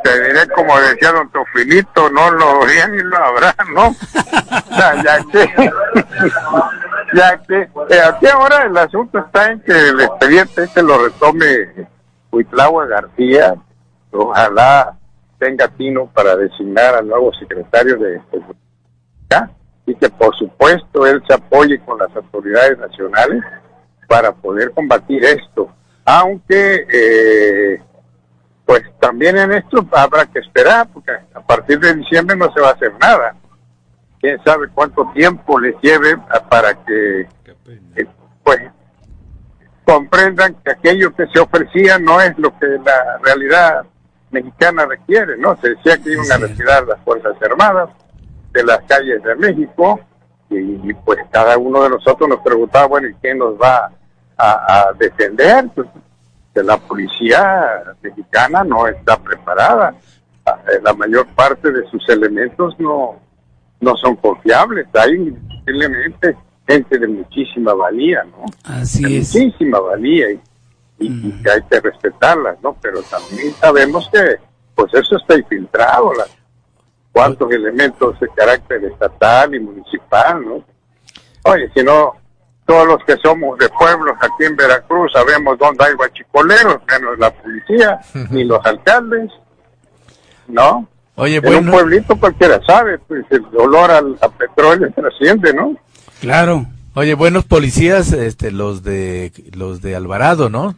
[0.06, 3.92] Te diré como decía don Tofinito, no lo oía ni lo habrá, ¿no?
[4.78, 5.72] Sea, ya que,
[7.16, 11.88] ya que, eh, aquí ahora el asunto está en que el expediente este lo retome
[12.32, 13.56] Huitlahua García,
[14.12, 14.96] ojalá
[15.40, 19.50] tenga tino para designar al nuevo secretario de seguridad
[19.88, 23.44] y que por supuesto él se apoye con las autoridades nacionales
[24.08, 25.68] para poder combatir esto,
[26.06, 27.82] aunque eh,
[28.66, 32.70] pues también en esto habrá que esperar, porque a partir de diciembre no se va
[32.70, 33.36] a hacer nada.
[34.20, 36.18] Quién sabe cuánto tiempo les lleve
[36.50, 37.22] para que,
[37.96, 38.08] eh,
[38.44, 38.60] pues,
[39.86, 43.86] comprendan que aquello que se ofrecía no es lo que la realidad
[44.32, 45.56] mexicana requiere, ¿no?
[45.62, 47.90] Se decía que iban a retirar las Fuerzas Armadas
[48.52, 50.00] de las calles de México
[50.50, 53.92] y, y, pues cada uno de nosotros nos preguntaba, bueno, ¿y quién nos va
[54.38, 55.70] a, a defender?
[55.76, 55.88] Pues,
[56.56, 59.94] que la policía mexicana no está preparada.
[60.48, 63.20] Eh, La mayor parte de sus elementos no,
[63.82, 64.88] no son confiables.
[64.96, 66.36] Hay indiscutiblemente
[66.68, 68.46] gente de muchísima valía, ¿no?
[68.64, 69.36] Así de es.
[69.36, 70.40] muchísima valía y,
[71.00, 72.76] y- y que hay que respetarlas, ¿no?
[72.82, 74.38] Pero también sabemos que,
[74.74, 76.36] pues eso está infiltrado, las,
[77.12, 80.64] cuántos elementos de carácter estatal y municipal, ¿no?
[81.44, 82.14] Oye, si no,
[82.66, 87.32] todos los que somos de pueblos aquí en Veracruz sabemos dónde hay guachicoleros, menos la
[87.32, 88.00] policía,
[88.32, 89.32] ni los alcaldes,
[90.48, 90.88] ¿no?
[91.16, 91.60] Oye, en bueno.
[91.60, 95.76] un pueblito cualquiera sabe, pues el olor al, a petróleo trasciende, ¿no?
[96.20, 96.66] Claro.
[96.94, 100.76] Oye, buenos policías, este, los de los de Alvarado, ¿no?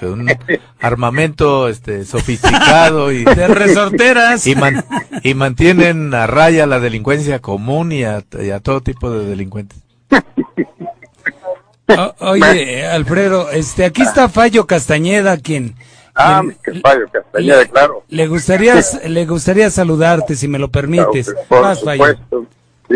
[0.00, 0.26] Que un
[0.80, 4.46] armamento, este, sofisticado y De resorteras.
[4.46, 4.84] y, man-
[5.22, 9.78] y mantienen a raya la delincuencia común y a, y a todo tipo de delincuentes.
[11.98, 15.74] O- oye, Alfredo, este, aquí está Fallo Castañeda, quien
[16.14, 18.04] Ah, que fallo, Castañeda, claro.
[18.08, 18.74] le gustaría
[19.06, 21.34] le gustaría saludarte, si me lo permites.
[21.48, 22.18] Por Vas, Fallo.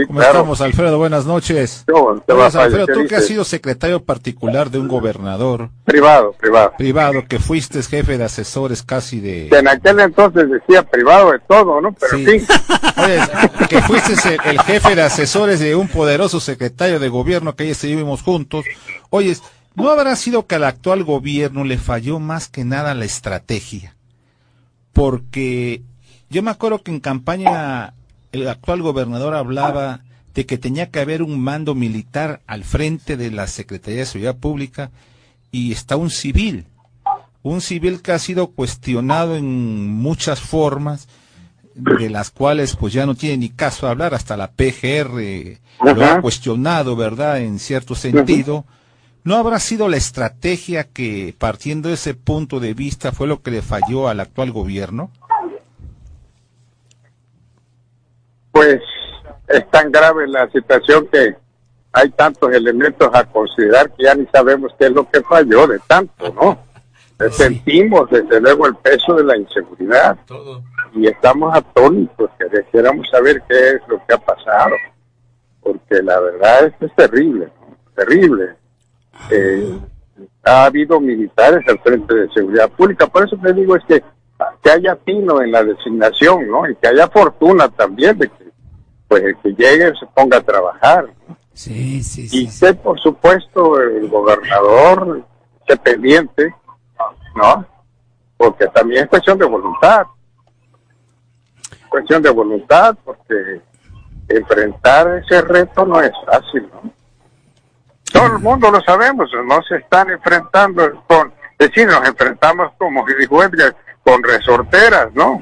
[0.07, 0.99] ¿Cómo estamos, Alfredo?
[0.99, 1.85] Buenas noches.
[1.89, 5.71] Alfredo, ¿Qué tú que has sido secretario particular de un gobernador.
[5.85, 6.73] Privado, privado.
[6.77, 9.49] Privado, que fuiste jefe de asesores casi de...
[9.51, 11.93] Que en aquel entonces decía privado de todo, ¿no?
[11.93, 12.41] Pero Sí.
[12.41, 12.47] sí.
[13.05, 13.21] Oye,
[13.69, 17.73] que fuiste el, el jefe de asesores de un poderoso secretario de gobierno que ayer
[17.73, 18.65] estuvimos juntos.
[19.11, 19.37] Oye,
[19.75, 23.95] ¿no habrá sido que al actual gobierno le falló más que nada la estrategia?
[24.93, 25.83] Porque
[26.31, 27.95] yo me acuerdo que en campaña
[28.33, 30.01] el actual gobernador hablaba
[30.35, 34.37] de que tenía que haber un mando militar al frente de la Secretaría de Seguridad
[34.37, 34.91] Pública
[35.51, 36.67] y está un civil,
[37.43, 41.09] un civil que ha sido cuestionado en muchas formas,
[41.75, 45.59] de las cuales pues ya no tiene ni caso hablar, hasta la PGR
[45.95, 47.41] lo ha cuestionado, ¿verdad?
[47.41, 48.65] En cierto sentido.
[49.25, 53.51] ¿No habrá sido la estrategia que, partiendo de ese punto de vista, fue lo que
[53.51, 55.11] le falló al actual gobierno?
[58.57, 58.81] Pues
[59.49, 61.37] es tan grave la situación que
[61.93, 65.79] hay tantos elementos a considerar que ya ni sabemos qué es lo que falló de
[65.87, 66.59] tanto, ¿no?
[67.33, 70.17] Sentimos desde luego el peso de la inseguridad
[70.95, 74.75] y estamos atónitos, que quisiéramos saber qué es lo que ha pasado,
[75.61, 77.77] porque la verdad es que es terrible, ¿no?
[77.95, 78.55] terrible.
[79.31, 79.79] Eh,
[80.45, 84.03] ha habido militares al frente de seguridad pública, por eso te digo es que
[84.63, 86.69] que haya tino en la designación, ¿no?
[86.69, 88.46] Y que haya fortuna también de que
[89.09, 91.07] pues el que llegue se ponga a trabajar.
[91.53, 95.25] Sí, sí, y que por supuesto el gobernador
[95.61, 96.55] esté pendiente,
[97.35, 97.67] ¿no?
[98.37, 100.07] Porque también es cuestión de voluntad.
[101.89, 103.63] Cuestión de voluntad, porque
[104.29, 106.91] enfrentar ese reto no es fácil, ¿no?
[108.13, 113.05] Todo el mundo lo sabemos, no se están enfrentando con, es decir, nos enfrentamos como
[113.07, 113.75] dijo Edgar,
[114.05, 115.41] con resorteras, ¿no?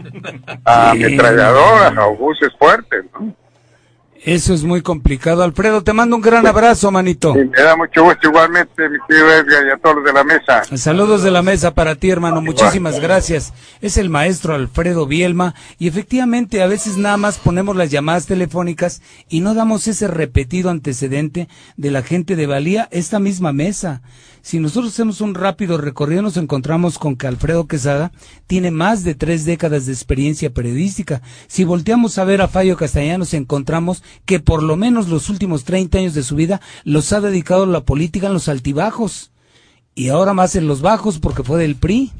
[0.65, 3.35] A ametralladoras, a obuses fuertes, ¿no?
[4.25, 5.43] Eso es muy complicado.
[5.43, 7.35] Alfredo, te mando un gran abrazo, manito.
[7.35, 10.65] Me da mucho gusto igualmente, mi querido Edgar, y a todos los de la mesa.
[10.79, 12.41] Saludos de la mesa para ti, hermano.
[12.41, 13.53] Muchísimas gracias.
[13.83, 19.03] Es el maestro Alfredo Bielma y efectivamente a veces nada más ponemos las llamadas telefónicas
[19.29, 21.47] y no damos ese repetido antecedente
[21.77, 24.01] de la gente de Valía, esta misma mesa.
[24.45, 28.13] Si nosotros hacemos un rápido recorrido nos encontramos con que Alfredo Quesada
[28.47, 31.23] tiene más de tres décadas de experiencia periodística.
[31.47, 35.97] Si volteamos a ver a Fallo Castellanos encontramos que por lo menos los últimos 30
[35.97, 39.33] años de su vida los ha dedicado a la política en los altibajos
[39.95, 42.13] y ahora más en los bajos porque fue del PRI.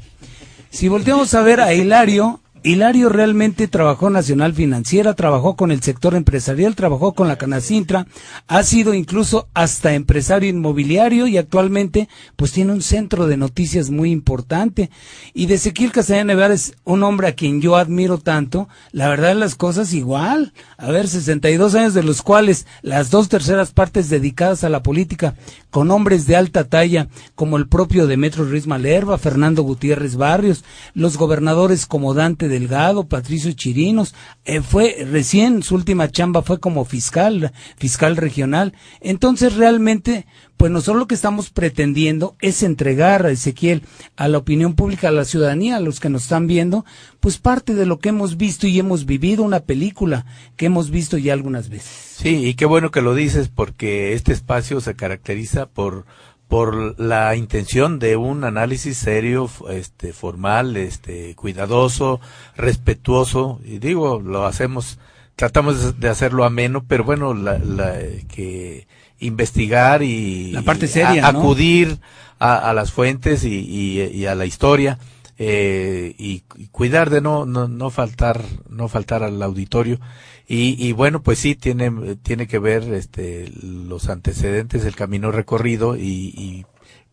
[0.71, 6.15] Si volteamos a ver a Hilario, Hilario realmente trabajó Nacional Financiera, trabajó con el sector
[6.15, 8.07] empresarial, trabajó con la Canacintra,
[8.47, 14.09] ha sido incluso hasta empresario inmobiliario y actualmente pues tiene un centro de noticias muy
[14.09, 14.89] importante.
[15.35, 19.27] Y de Ezequiel Castellano Nevar es un hombre a quien yo admiro tanto, la verdad
[19.27, 20.51] de las cosas igual.
[20.77, 25.35] A ver, 62 años de los cuales las dos terceras partes dedicadas a la política
[25.69, 30.63] con hombres de alta talla como el propio Demetrio Ruiz Malerva, Fernando Gutiérrez Barrios,
[30.95, 34.15] los gobernadores como Dante Delgado, Patricio Chirinos,
[34.45, 38.73] eh, fue recién su última chamba fue como fiscal, fiscal regional.
[39.01, 40.25] Entonces realmente,
[40.55, 43.81] pues nosotros lo que estamos pretendiendo es entregar a Ezequiel
[44.15, 46.85] a la opinión pública, a la ciudadanía, a los que nos están viendo,
[47.19, 50.25] pues parte de lo que hemos visto y hemos vivido, una película
[50.55, 52.15] que hemos visto ya algunas veces.
[52.17, 56.05] Sí, y qué bueno que lo dices porque este espacio se caracteriza por
[56.47, 62.19] por la intención de un análisis serio, este formal, este cuidadoso,
[62.55, 64.99] respetuoso y digo, lo hacemos
[65.35, 67.95] tratamos de hacerlo ameno, pero bueno, la, la,
[68.29, 68.87] que
[69.19, 71.39] investigar y La parte y seria, a- ¿no?
[71.39, 71.99] acudir
[72.39, 74.97] a, a las fuentes y, y- y a la historia
[75.37, 79.99] eh, y, y cuidar de no, no no faltar no faltar al auditorio
[80.47, 85.95] y, y bueno pues sí tiene tiene que ver este los antecedentes el camino recorrido
[85.97, 86.65] y,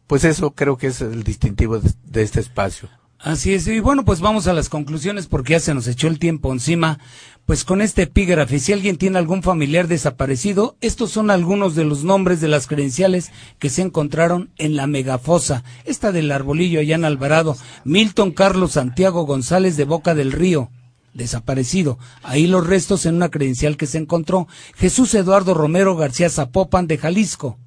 [0.06, 2.90] pues eso creo que es el distintivo de, de este espacio.
[3.18, 6.18] Así es, y bueno, pues vamos a las conclusiones porque ya se nos echó el
[6.18, 6.98] tiempo encima.
[7.46, 12.02] Pues con este epígrafe, si alguien tiene algún familiar desaparecido, estos son algunos de los
[12.02, 13.30] nombres de las credenciales
[13.60, 19.24] que se encontraron en la megafosa, esta del arbolillo allá en Alvarado, Milton Carlos Santiago
[19.24, 20.70] González de Boca del Río,
[21.14, 21.98] desaparecido.
[22.22, 24.48] Ahí los restos en una credencial que se encontró.
[24.74, 27.58] Jesús Eduardo Romero García Zapopan de Jalisco.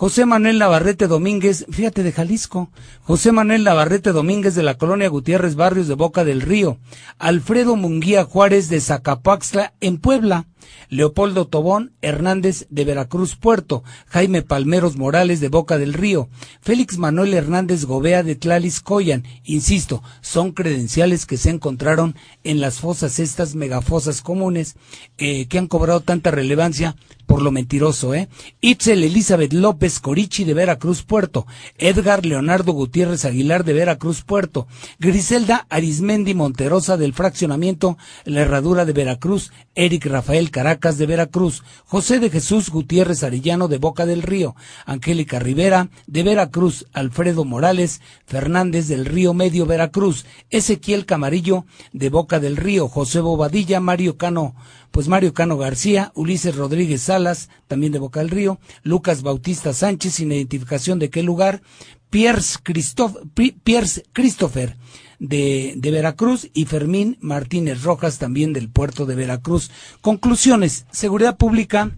[0.00, 2.70] José Manuel Navarrete Domínguez, fíjate de Jalisco,
[3.02, 6.78] José Manuel Navarrete Domínguez de la colonia Gutiérrez Barrios de Boca del Río,
[7.18, 10.46] Alfredo Munguía Juárez de Zacapaxtla en Puebla,
[10.88, 16.28] Leopoldo Tobón Hernández de Veracruz Puerto, Jaime Palmeros Morales de Boca del Río,
[16.60, 19.24] Félix Manuel Hernández Gobea de Tlalis Coyan.
[19.44, 24.76] Insisto, son credenciales que se encontraron en las fosas, estas megafosas comunes,
[25.18, 26.96] eh, que han cobrado tanta relevancia
[27.30, 28.28] por lo mentiroso, ¿eh?
[28.60, 31.46] Itzel Elizabeth López Corichi de Veracruz Puerto,
[31.78, 34.66] Edgar Leonardo Gutiérrez Aguilar de Veracruz Puerto,
[34.98, 42.20] Griselda Arismendi Monterosa del fraccionamiento La Herradura de Veracruz, Eric Rafael Caracas de Veracruz, José
[42.20, 44.54] de Jesús Gutiérrez Arellano de Boca del Río,
[44.84, 51.64] Angélica Rivera de Veracruz, Alfredo Morales Fernández del Río Medio Veracruz, Ezequiel Camarillo
[51.94, 54.54] de Boca del Río, José Bobadilla, Mario Cano
[54.90, 60.16] pues Mario Cano García, Ulises Rodríguez Salas, también de Boca del Río, Lucas Bautista Sánchez,
[60.16, 61.62] sin identificación de qué lugar,
[62.10, 63.16] Pierce, Christoph,
[63.64, 64.76] Pierce Christopher
[65.20, 69.70] de, de Veracruz y Fermín Martínez Rojas, también del puerto de Veracruz.
[70.00, 71.92] Conclusiones, seguridad pública,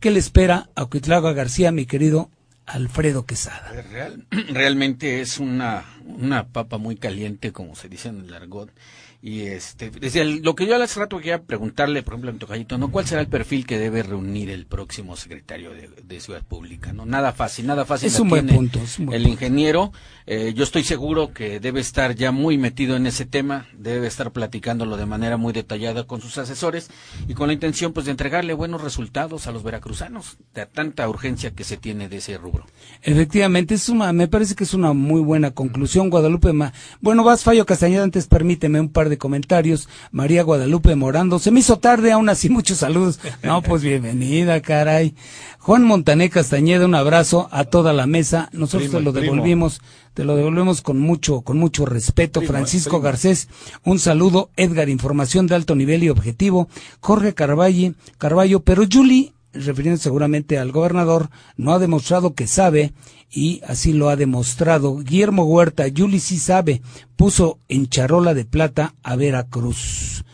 [0.00, 2.30] ¿qué le espera a Cuitlaga García, mi querido
[2.64, 3.72] Alfredo Quesada?
[3.90, 8.70] Real- realmente es una, una papa muy caliente, como se dice en el argot.
[9.20, 12.38] Y este, desde el- lo que yo hace rato quería preguntarle, por ejemplo, a mi
[12.38, 12.92] tocallito, ¿no?
[12.92, 16.92] ¿Cuál será el perfil que debe reunir el próximo secretario de, de Ciudad Pública?
[16.92, 17.04] ¿no?
[17.04, 18.06] Nada fácil, nada fácil.
[18.06, 19.32] Es un buen punto, es un buen el punto.
[19.44, 19.92] ingeniero,
[20.26, 24.30] eh, yo estoy seguro que debe estar ya muy metido en ese tema, debe estar
[24.30, 26.88] platicándolo de manera muy detallada con sus asesores
[27.26, 31.50] y con la intención pues de entregarle buenos resultados a los veracruzanos, de tanta urgencia
[31.50, 32.66] que se tiene de ese rubro.
[33.02, 36.52] Efectivamente, es una, me parece que es una muy buena conclusión, Guadalupe.
[36.52, 39.88] Ma- bueno, vas, Fallo Castañeda, antes permíteme un par de comentarios.
[40.12, 43.20] María Guadalupe Morando, se me hizo tarde, aún así, muchos saludos.
[43.42, 45.14] No, pues bienvenida, caray.
[45.58, 48.48] Juan Montané Castañeda, un abrazo a toda la mesa.
[48.52, 49.32] Nosotros Primo, te lo primo.
[49.34, 49.80] devolvimos,
[50.14, 52.40] te lo devolvemos con mucho, con mucho respeto.
[52.40, 53.00] Primo, Francisco.
[53.00, 53.48] Garcés,
[53.84, 54.50] un saludo.
[54.56, 56.68] Edgar, información de alto nivel y objetivo.
[57.00, 62.92] Jorge Carvallo, Carballo, pero Julie refiriendo seguramente al gobernador, no ha demostrado que sabe
[63.30, 64.98] y así lo ha demostrado.
[64.98, 66.82] Guillermo Huerta, Yuli sí sabe,
[67.16, 70.24] puso en charola de plata a Veracruz.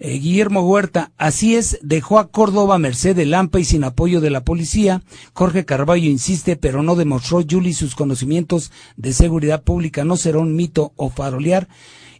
[0.00, 4.30] Eh, Guillermo Huerta, así es, dejó a Córdoba merced de Lampa y sin apoyo de
[4.30, 5.02] la policía.
[5.32, 10.04] Jorge Carballo insiste, pero no demostró Yuli sus conocimientos de seguridad pública.
[10.04, 11.68] No será un mito o farolear.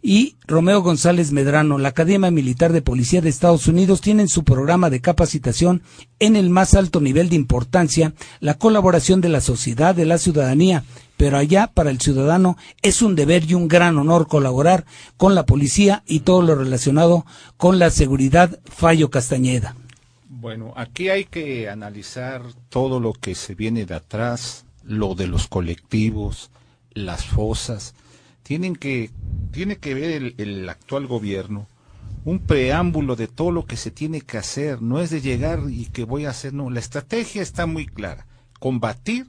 [0.07, 4.43] Y Romeo González Medrano, la Academia Militar de Policía de Estados Unidos tiene en su
[4.43, 5.81] programa de capacitación
[6.19, 10.83] en el más alto nivel de importancia la colaboración de la sociedad, de la ciudadanía,
[11.17, 14.85] pero allá para el ciudadano es un deber y un gran honor colaborar
[15.17, 17.25] con la policía y todo lo relacionado
[17.57, 19.75] con la seguridad Fallo Castañeda.
[20.29, 25.47] Bueno, aquí hay que analizar todo lo que se viene de atrás, lo de los
[25.47, 26.51] colectivos,
[26.93, 27.95] las fosas.
[28.45, 29.09] Tienen que,
[29.51, 31.67] tiene que ver el, el actual gobierno
[32.25, 34.81] un preámbulo de todo lo que se tiene que hacer.
[34.81, 36.69] No es de llegar y que voy a hacer, no.
[36.69, 38.25] La estrategia está muy clara.
[38.59, 39.27] Combatir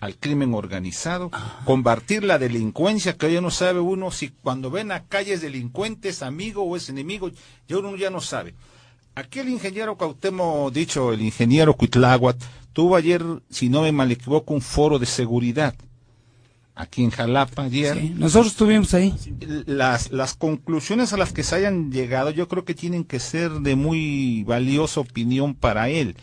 [0.00, 1.30] al crimen organizado,
[1.66, 6.62] combatir la delincuencia, que ya no sabe uno si cuando ven a calles delincuentes, amigo
[6.62, 7.30] o es enemigo,
[7.68, 8.54] ya uno ya no sabe.
[9.14, 12.38] Aquí el ingeniero Cautemo, dicho el ingeniero Cuitláhuac,
[12.72, 15.74] tuvo ayer, si no me mal equivoco, un foro de seguridad.
[16.74, 17.98] Aquí en Jalapa ayer.
[18.00, 19.14] Sí, nosotros estuvimos ahí.
[19.66, 23.50] Las, las conclusiones a las que se hayan llegado yo creo que tienen que ser
[23.50, 26.16] de muy valiosa opinión para él.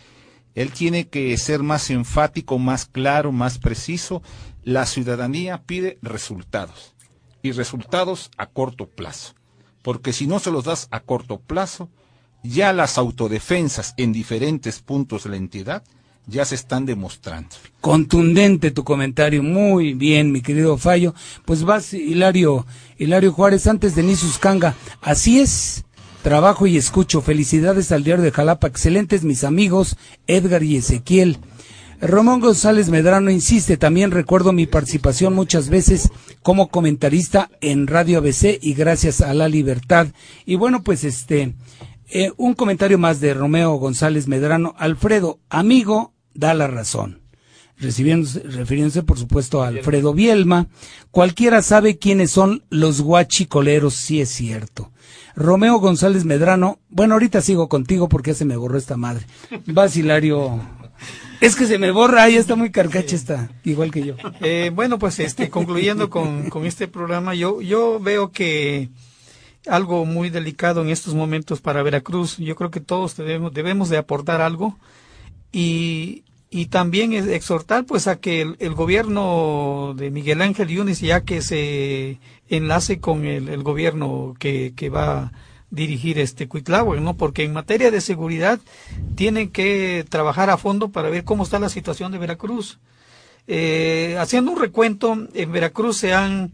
[0.55, 4.23] Él tiene que ser más enfático, más claro, más preciso.
[4.63, 6.95] La ciudadanía pide resultados
[7.43, 9.35] y resultados a corto plazo.
[9.83, 11.89] Porque si no se los das a corto plazo,
[12.41, 15.83] ya las autodefensas en diferentes puntos de la entidad
[16.27, 17.49] ya se están demostrando.
[17.81, 21.15] Contundente tu comentario, muy bien, mi querido Fallo.
[21.45, 22.65] Pues vas, Hilario,
[22.97, 24.75] Hilario Juárez, antes de Nisus Canga.
[25.01, 25.85] Así es,
[26.21, 27.21] trabajo y escucho.
[27.21, 29.97] Felicidades al diario de Jalapa, excelentes mis amigos
[30.27, 31.39] Edgar y Ezequiel.
[31.99, 36.11] Román González Medrano insiste, también recuerdo mi participación muchas veces
[36.43, 40.07] como comentarista en Radio ABC y gracias a la libertad.
[40.45, 41.55] Y bueno, pues este,
[42.09, 44.75] eh, un comentario más de Romeo González Medrano.
[44.77, 47.19] Alfredo, amigo, da la razón.
[47.80, 50.68] Recibiéndose- refiriéndose, por supuesto, a Alfredo Bielma.
[51.11, 54.91] Cualquiera sabe quiénes son los guachicoleros, sí es cierto.
[55.35, 59.26] Romeo González Medrano, bueno, ahorita sigo contigo porque se me borró esta madre.
[59.68, 60.59] Vas, Hilario.
[61.39, 64.15] Es que se me borra, ya está muy carcacha esta, igual que yo.
[64.41, 68.89] Eh, bueno, pues este, concluyendo con, con este programa, yo, yo veo que
[69.68, 72.38] algo muy delicado en estos momentos para Veracruz.
[72.38, 74.80] Yo creo que todos debemos, debemos de aportar algo
[75.51, 81.41] y, y también exhortar pues a que el, gobierno de Miguel Ángel Yunes ya que
[81.41, 85.31] se enlace con el, gobierno que, que va
[85.69, 87.15] dirigir este Cuitláhuac, ¿no?
[87.15, 88.59] Porque en materia de seguridad
[89.15, 92.79] tienen que trabajar a fondo para ver cómo está la situación de Veracruz.
[93.47, 96.51] Eh, haciendo un recuento, en Veracruz se han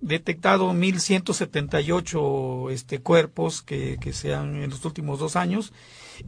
[0.00, 5.72] detectado 1.178 este, cuerpos que, que se han en los últimos dos años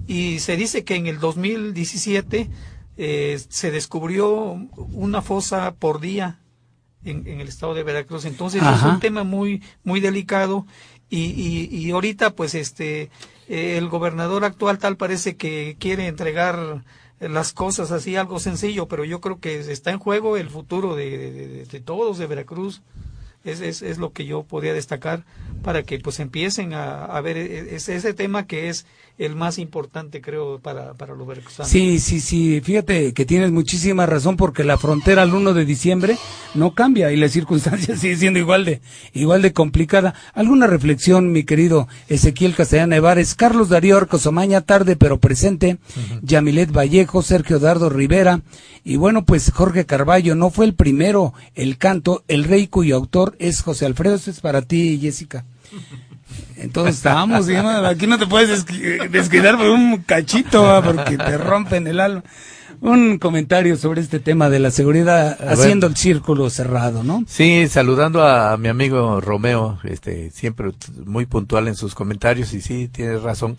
[0.06, 2.48] y se dice que en el 2017
[2.98, 4.28] eh, se descubrió
[4.76, 6.40] una fosa por día
[7.04, 8.24] en, en el estado de Veracruz.
[8.26, 10.66] Entonces es un tema muy muy delicado
[11.08, 13.10] y, y, y ahorita pues este
[13.48, 16.84] eh, el gobernador actual tal parece que quiere entregar
[17.20, 21.64] las cosas así algo sencillo, pero yo creo que está en juego el futuro de,
[21.66, 22.82] de- todos de Veracruz.
[23.44, 25.24] Es, es, es lo que yo podría destacar
[25.62, 28.84] para que pues empiecen a, a ver e- ese, ese tema que es
[29.18, 31.70] el más importante creo para, para los veracruzanos.
[31.70, 36.16] Sí, sí, sí, fíjate que tienes muchísima razón porque la frontera al 1 de diciembre
[36.54, 38.80] no cambia y la circunstancia sigue siendo igual de
[39.12, 40.14] igual de complicada.
[40.34, 45.78] ¿Alguna reflexión, mi querido Ezequiel Castellán Nevares, Carlos Darío Arcosomaña, tarde pero presente,
[46.22, 48.42] Yamilet Vallejo, Sergio Dardo Rivera
[48.84, 53.34] y bueno, pues Jorge Carballo no fue el primero, el canto, el rey cuyo autor
[53.38, 55.44] es José Alfredo, eso es para ti, Jessica.
[56.56, 57.70] Entonces estábamos, ¿sí, no?
[57.70, 58.66] aquí no te puedes
[59.10, 60.82] descuidar por un cachito, ¿va?
[60.82, 62.22] porque te rompen el alma.
[62.80, 65.52] Un comentario sobre este tema de la seguridad A ver.
[65.54, 67.24] haciendo el círculo cerrado, ¿no?
[67.26, 70.70] Sí, saludando a, mi amigo Romeo, este, siempre
[71.04, 73.56] muy puntual en sus comentarios y sí, tienes razón.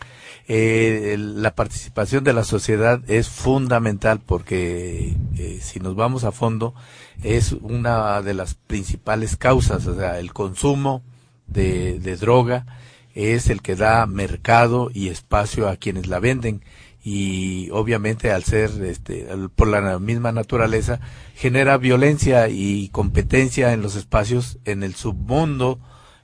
[0.48, 6.74] Eh, la participación de la sociedad es fundamental porque eh, si nos vamos a fondo
[7.22, 11.04] es una de las principales causas, o sea, el consumo
[11.52, 12.66] de, droga
[13.14, 16.64] es el que da mercado y espacio a quienes la venden.
[17.02, 21.00] Y obviamente al ser este por la misma naturaleza
[21.34, 25.80] genera violencia y competencia en los espacios en el submundo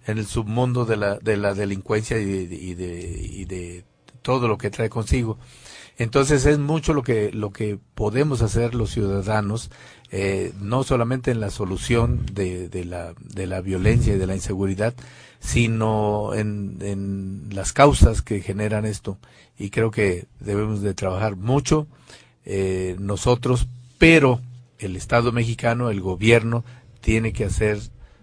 [0.06, 3.86] en el submundo de la de la delincuencia y de, y de, y de
[4.22, 5.38] todo lo que trae consigo.
[5.98, 9.72] Entonces es mucho lo que lo que podemos hacer los ciudadanos
[10.12, 14.36] eh, no solamente en la solución de, de la de la violencia y de la
[14.36, 14.94] inseguridad
[15.40, 19.20] sino en, las causas que generan esto.
[19.58, 21.88] Y creo que debemos de trabajar mucho
[22.46, 23.68] eh, nosotros
[23.98, 24.42] pero
[24.80, 26.66] el Estado mexicano el gobierno
[27.00, 27.80] tiene que hacer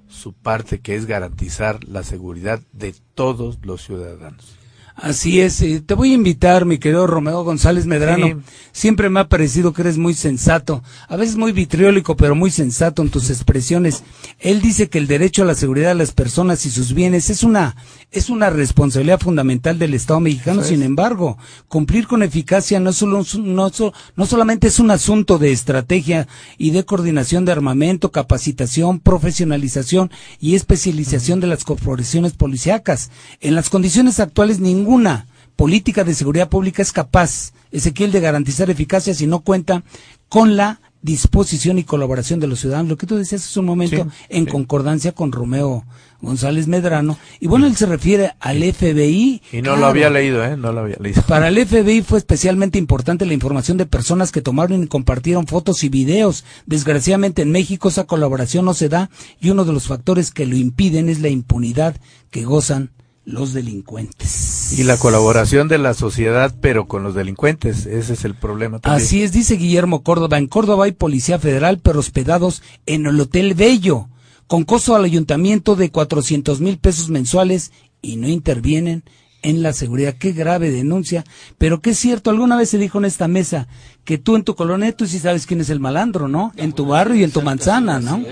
[0.08, 4.61] su parte que es garantizar la seguridad de todos los ciudadanos
[4.94, 8.26] Así es, eh, te voy a invitar, mi querido Romeo González Medrano.
[8.26, 8.34] Sí.
[8.72, 13.02] Siempre me ha parecido que eres muy sensato, a veces muy vitriólico, pero muy sensato
[13.02, 14.04] en tus expresiones.
[14.38, 17.42] Él dice que el derecho a la seguridad de las personas y sus bienes es
[17.42, 17.76] una
[18.10, 20.60] es una responsabilidad fundamental del Estado mexicano.
[20.60, 20.68] Es.
[20.68, 21.38] Sin embargo,
[21.68, 23.70] cumplir con eficacia no solo no,
[24.16, 26.28] no solamente es un asunto de estrategia
[26.58, 33.10] y de coordinación de armamento, capacitación, profesionalización y especialización de las corporaciones policíacas.
[33.40, 39.14] En las condiciones actuales ninguna política de seguridad pública es capaz, Ezequiel, de garantizar eficacia
[39.14, 39.84] si no cuenta
[40.28, 42.88] con la disposición y colaboración de los ciudadanos.
[42.90, 44.50] Lo que tú decías hace un momento, Sí, en sí.
[44.50, 45.84] concordancia con Romeo
[46.20, 47.18] González Medrano.
[47.40, 49.42] Y bueno, él se refiere al FBI.
[49.52, 52.78] y no lo había leído eh no lo había leído Para el FBI fue especialmente
[52.78, 56.44] importante la información de personas que tomaron y compartieron fotos y videos.
[56.66, 59.10] Desgraciadamente en México esa colaboración no se da
[59.40, 61.96] y uno de los factores que lo impiden es la impunidad
[62.30, 62.90] que gozan
[63.24, 64.72] los delincuentes.
[64.78, 69.04] y la colaboración de la sociedad pero con los delincuentes ese es el problema también.
[69.04, 70.38] Así es, dice Guillermo Córdoba.
[70.38, 74.08] En Córdoba hay policía federal, pero hospedados en el Hotel Bello,
[74.46, 79.04] con costo al ayuntamiento de 400 mil pesos mensuales y no intervienen
[79.42, 80.14] en la seguridad.
[80.14, 81.24] Qué grave denuncia.
[81.58, 83.68] Pero que es cierto, alguna vez se dijo en esta mesa
[84.04, 86.52] que tú en tu colonia, tú sí sabes quién es el malandro, ¿no?
[86.56, 88.22] En tu barrio y en tu manzana, ¿no?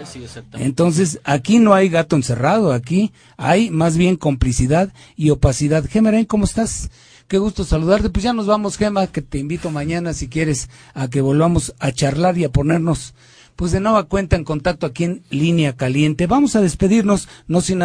[0.55, 5.85] Entonces, aquí no hay gato encerrado, aquí hay más bien complicidad y opacidad.
[5.89, 6.91] Gemeren, ¿cómo estás?
[7.28, 8.11] Qué gusto saludarte.
[8.11, 11.93] Pues ya nos vamos, Gema, que te invito mañana si quieres a que volvamos a
[11.93, 13.15] charlar y a ponernos,
[13.55, 16.27] pues de nueva cuenta en contacto aquí en Línea Caliente.
[16.27, 17.82] Vamos a despedirnos, no sin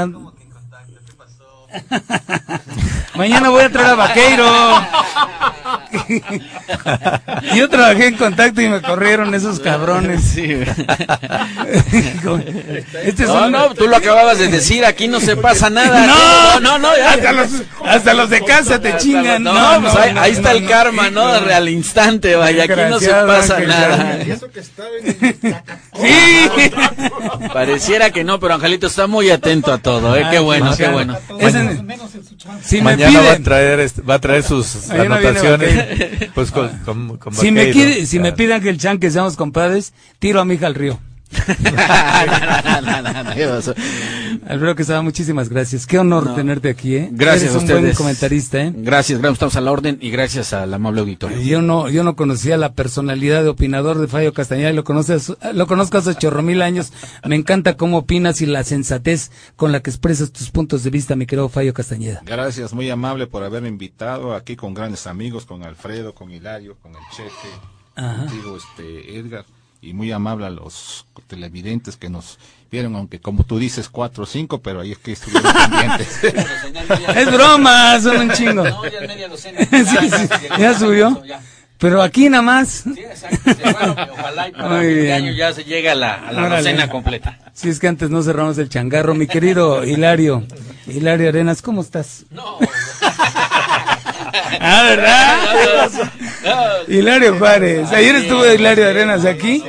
[3.15, 4.45] Mañana voy a traer a Vaqueiro.
[7.55, 10.35] Yo trabajé en contacto y me corrieron esos cabrones.
[13.03, 16.05] Este es no, un- no, tú lo acababas de decir, aquí no se pasa nada.
[16.05, 17.11] No, no, no, ya.
[17.11, 17.47] hasta los,
[17.85, 19.43] hasta los de casa te chingan.
[19.43, 20.69] los- No, no, pues no, ahí, no, ahí está no, el no.
[20.69, 21.27] karma, ¿no?
[21.27, 24.17] Al instante, vaya, aquí no se pasa Ángel, nada.
[26.01, 26.49] Sí.
[27.53, 30.25] Pareciera que no, pero Angelito está muy atento a todo, ¿eh?
[30.29, 31.17] Qué bueno, qué bueno.
[31.71, 31.83] Ese-
[32.63, 36.69] si me mañana va a piden, traer este- va a traer sus anotaciones pues con,
[36.85, 40.41] con- con si me, quiere- si me piden que el chan que seamos compadres, tiro
[40.41, 40.99] a mi hija al río.
[44.47, 45.85] Alfredo Quesada, muchísimas gracias.
[45.87, 46.35] Qué honor No.
[46.35, 47.09] tenerte aquí, ¿eh?
[47.11, 47.97] Gracias Eres a un buen ustedes.
[47.97, 48.71] comentarista, ¿eh?
[48.75, 51.39] Gracias, gracias, estamos a la orden y gracias al amable auditorio.
[51.41, 55.33] Yo no, yo no conocía la personalidad de opinador de Fallo Castañeda y lo conoces,
[55.53, 56.91] lo conozco hace chorro mil años.
[57.25, 61.15] Me encanta cómo opinas y la sensatez con la que expresas tus puntos de vista,
[61.15, 62.21] mi querido Fallo Castañeda.
[62.25, 66.91] Gracias, muy amable por haberme invitado aquí con grandes amigos, con Alfredo, con Hilario, con
[66.91, 67.29] el Cheque,
[67.95, 68.25] Ajá.
[68.25, 69.45] contigo, este, Edgar,
[69.81, 72.37] y muy amable a los televidentes que nos
[72.71, 76.23] vieron, aunque como tú dices, cuatro o cinco, pero ahí es que estuvieron pendientes.
[77.15, 78.63] Es broma, son un chingo.
[79.37, 80.27] Sí, sí,
[80.57, 81.21] ya subió.
[81.77, 82.83] Pero aquí nada más.
[82.87, 85.13] Ojalá y para Muy fin de bien.
[85.13, 86.57] año ya se llega a la, a la Órale.
[86.57, 87.37] docena completa.
[87.53, 90.45] Si es que antes no cerramos el changarro, mi querido Hilario.
[90.87, 92.25] Hilario Arenas, ¿cómo estás?
[92.31, 92.57] No.
[94.59, 96.11] ah, ¿verdad?
[96.87, 97.91] Hilario Juárez.
[97.91, 99.63] Ayer estuvo Hilario Arenas aquí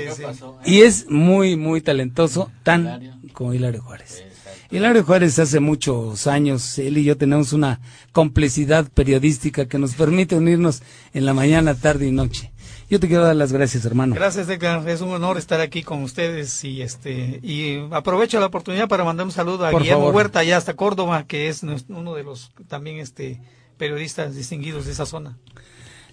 [0.64, 4.24] y es muy, muy talentoso, tan como Hilario Juárez.
[4.70, 7.80] Hilario Juárez hace muchos años, él y yo tenemos una
[8.12, 10.82] complicidad periodística que nos permite unirnos
[11.14, 12.52] en la mañana, tarde y noche.
[12.88, 14.14] Yo te quiero dar las gracias, hermano.
[14.14, 14.88] Gracias, Edgar.
[14.88, 19.26] Es un honor estar aquí con ustedes y este y aprovecho la oportunidad para mandar
[19.26, 20.14] un saludo a Por Guillermo favor.
[20.14, 23.40] Huerta allá hasta Córdoba, que es uno de los también este
[23.78, 25.36] periodistas distinguidos de esa zona.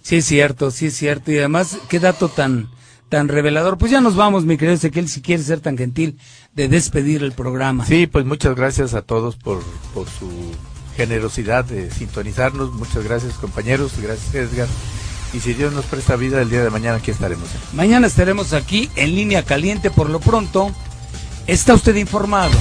[0.02, 1.32] Sí es cierto, sí es cierto.
[1.32, 2.68] Y además, qué dato tan,
[3.08, 3.78] tan revelador.
[3.78, 6.18] Pues ya nos vamos, mi querido Ezequiel, si quieres ser tan gentil
[6.54, 7.86] de despedir el programa.
[7.86, 9.62] Sí, pues muchas gracias a todos por,
[9.94, 10.30] por su
[10.96, 12.72] generosidad de sintonizarnos.
[12.72, 13.92] Muchas gracias, compañeros.
[14.00, 14.68] Gracias, Edgar.
[15.32, 17.48] Y si Dios nos presta vida, el día de mañana aquí estaremos.
[17.72, 19.90] Mañana estaremos aquí en línea caliente.
[19.90, 20.70] Por lo pronto,
[21.46, 22.56] está usted informado.